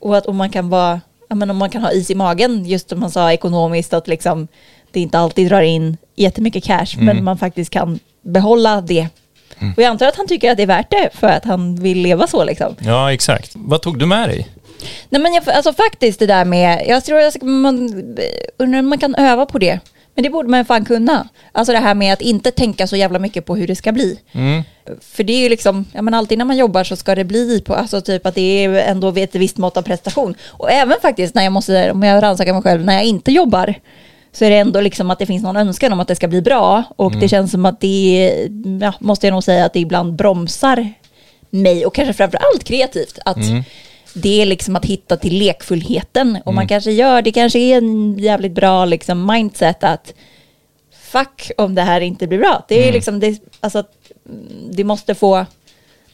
[0.00, 2.88] och att om man kan vara, men om man kan ha is i magen, just
[2.88, 4.48] som man sa ekonomiskt, att liksom
[4.92, 9.08] det inte alltid drar in jättemycket cash, men man faktiskt kan behålla det.
[9.76, 11.98] Och jag antar att han tycker att det är värt det för att han vill
[11.98, 12.76] leva så liksom.
[12.78, 13.52] Ja, exakt.
[13.54, 14.48] Vad tog du med dig?
[15.08, 17.74] Nej men jag, alltså faktiskt det där med, jag tror att man,
[18.56, 19.80] undrar om man kan öva på det.
[20.16, 21.28] Men det borde man fan kunna.
[21.52, 24.18] Alltså det här med att inte tänka så jävla mycket på hur det ska bli.
[25.00, 27.60] För det är ju liksom, ja men alltid när man jobbar så ska det bli
[27.60, 30.34] på, alltså typ att det är ändå ett visst mått av prestation.
[30.46, 33.74] Och även faktiskt när jag måste, om jag rannsakar mig själv, när jag inte jobbar
[34.32, 36.42] så är det ändå liksom att det finns någon önskan om att det ska bli
[36.42, 36.82] bra.
[36.96, 38.48] Och det känns som att det,
[38.80, 40.92] ja, måste jag nog säga att det ibland bromsar
[41.50, 43.18] mig och kanske framför allt kreativt.
[43.24, 43.38] Att
[44.22, 46.38] det är liksom att hitta till lekfullheten.
[46.44, 50.14] Och man kanske gör, det kanske är en jävligt bra liksom mindset att
[51.02, 52.64] fuck om det här inte blir bra.
[52.68, 55.46] Det är liksom, det, alltså, mm, det måste få,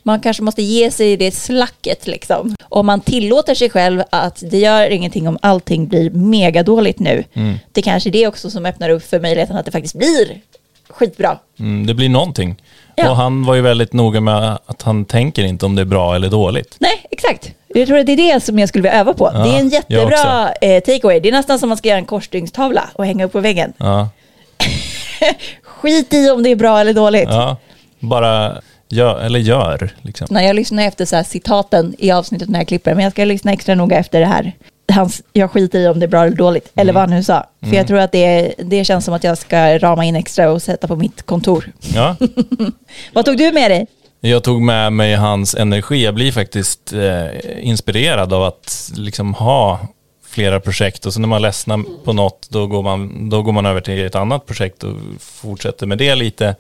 [0.03, 2.57] man kanske måste ge sig det slacket liksom.
[2.69, 7.25] Om man tillåter sig själv att det gör ingenting om allting blir megadåligt nu.
[7.73, 10.41] Det kanske är det också som öppnar upp för möjligheten att det faktiskt blir
[10.89, 11.39] skitbra.
[11.59, 12.57] Mm, det blir någonting.
[12.97, 13.11] Ja.
[13.11, 16.15] Och han var ju väldigt noga med att han tänker inte om det är bra
[16.15, 16.77] eller dåligt.
[16.79, 17.53] Nej, exakt.
[17.75, 19.31] Jag tror att det är det som jag skulle vilja öva på.
[19.35, 21.21] Ja, det är en jättebra eh, takeaway.
[21.21, 23.73] Det är nästan som man ska göra en korsstygnstavla och hänga upp på väggen.
[23.77, 24.09] Ja,
[25.63, 27.29] Skit i om det är bra eller dåligt.
[27.29, 27.57] ja.
[28.01, 30.27] bara gör, eller gör liksom.
[30.31, 33.53] När jag lyssnar efter så citaten i avsnittet när jag klipper, men jag ska lyssna
[33.53, 34.53] extra noga efter det här.
[34.93, 36.83] Hans, jag skiter i om det är bra eller dåligt, Mm.
[36.83, 37.47] eller vad han nu sa.
[37.61, 40.63] För jag tror att det, det känns som att jag ska rama in extra och
[40.63, 41.73] sätta på mitt kontor.
[41.95, 42.17] Ja.
[43.13, 43.87] Vad tog du med dig?
[44.25, 46.05] Jag tog med mig hans energi.
[46.05, 47.27] Jag blir faktiskt eh,
[47.69, 49.81] inspirerad av att liksom ha
[50.27, 51.07] flera projekt.
[51.07, 54.07] Och så när man ledsnar på något då går man, då går man över till
[54.07, 56.57] ett annat projekt och fortsätter med det lite.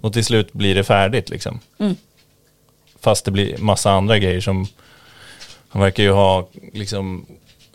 [0.00, 1.60] Och till slut blir det färdigt liksom.
[3.00, 4.66] Fast det blir massa andra grejer som
[5.68, 7.26] han verkar ju ha liksom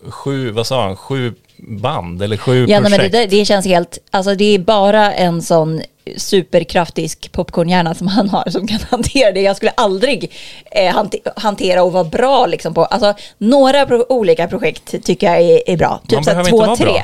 [0.10, 3.14] sju, vad sa han, sju band eller sju Ja, nej, projekt.
[3.14, 5.82] men det, det känns helt, alltså det är bara en sån
[6.18, 9.42] superkraftig popcornhjärna som han har som kan hantera det.
[9.42, 10.32] Jag skulle aldrig
[10.72, 15.42] eh, hante, hantera och vara bra liksom på, alltså några pro, olika projekt tycker jag
[15.42, 16.02] är, är bra.
[16.08, 16.86] Typ Man behöver två, inte vara tre.
[16.86, 17.04] bra.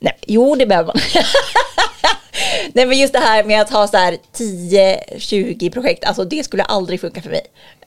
[0.00, 1.02] Nej, jo, det behöver man.
[2.72, 6.62] Nej, men just det här med att ha så här 10-20 projekt, alltså det skulle
[6.62, 7.40] aldrig funka för mig.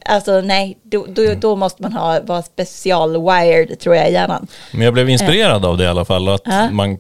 [0.06, 4.48] Alltså nej, då, då, då måste man ha, vara special-wired tror jag i hjärnan.
[4.72, 6.30] Men jag blev inspirerad av det i alla fall.
[6.30, 6.70] Att Ja.
[6.72, 6.98] man,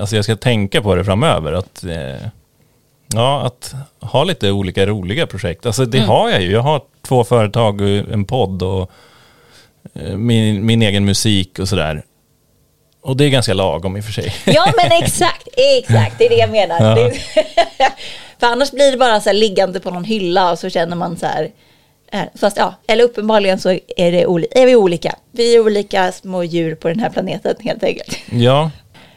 [0.00, 1.52] alltså jag ska tänka på det framöver.
[1.52, 2.26] Att, eh,
[3.14, 5.66] ja, att ha lite olika roliga projekt.
[5.66, 6.50] Alltså det har jag ju.
[6.52, 8.90] Jag har två företag, och en podd och
[9.94, 12.02] eh, min, min egen musik och sådär.
[13.02, 14.34] Och det är ganska lagom i och för sig.
[14.44, 15.48] Ja men exakt,
[15.78, 16.98] exakt, det är det jag menar.
[17.00, 17.10] Ja.
[18.40, 21.16] För annars blir det bara så här liggande på någon hylla och så känner man
[21.16, 21.50] så här.
[22.12, 25.14] Eh, Fast ja, eller uppenbarligen så är, det oli- är vi olika.
[25.32, 28.16] Vi är olika små djur på den här planeten helt enkelt.
[28.30, 28.70] Ja,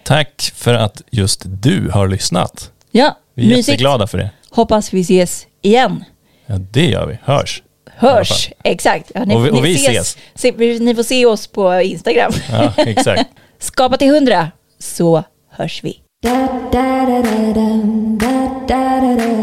[0.03, 2.72] tack för att just du har lyssnat.
[2.91, 3.67] Ja, Vi är mysigt.
[3.67, 4.30] jätteglada för det.
[4.49, 6.03] Hoppas vi ses igen.
[6.45, 7.17] Ja, det gör vi.
[7.23, 7.61] Hörs.
[7.97, 9.11] Hörs, exakt.
[9.15, 10.17] Ja, Och vi- och vi ses.
[10.35, 12.31] Se, ni får se oss på Instagram.
[12.51, 13.30] Ja, exakt.
[13.59, 15.99] Skapa till hundra, så hörs vi.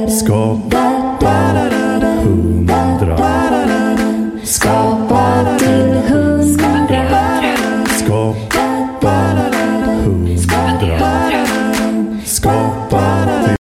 [0.08, 0.92] Skapa
[4.44, 4.81] sky.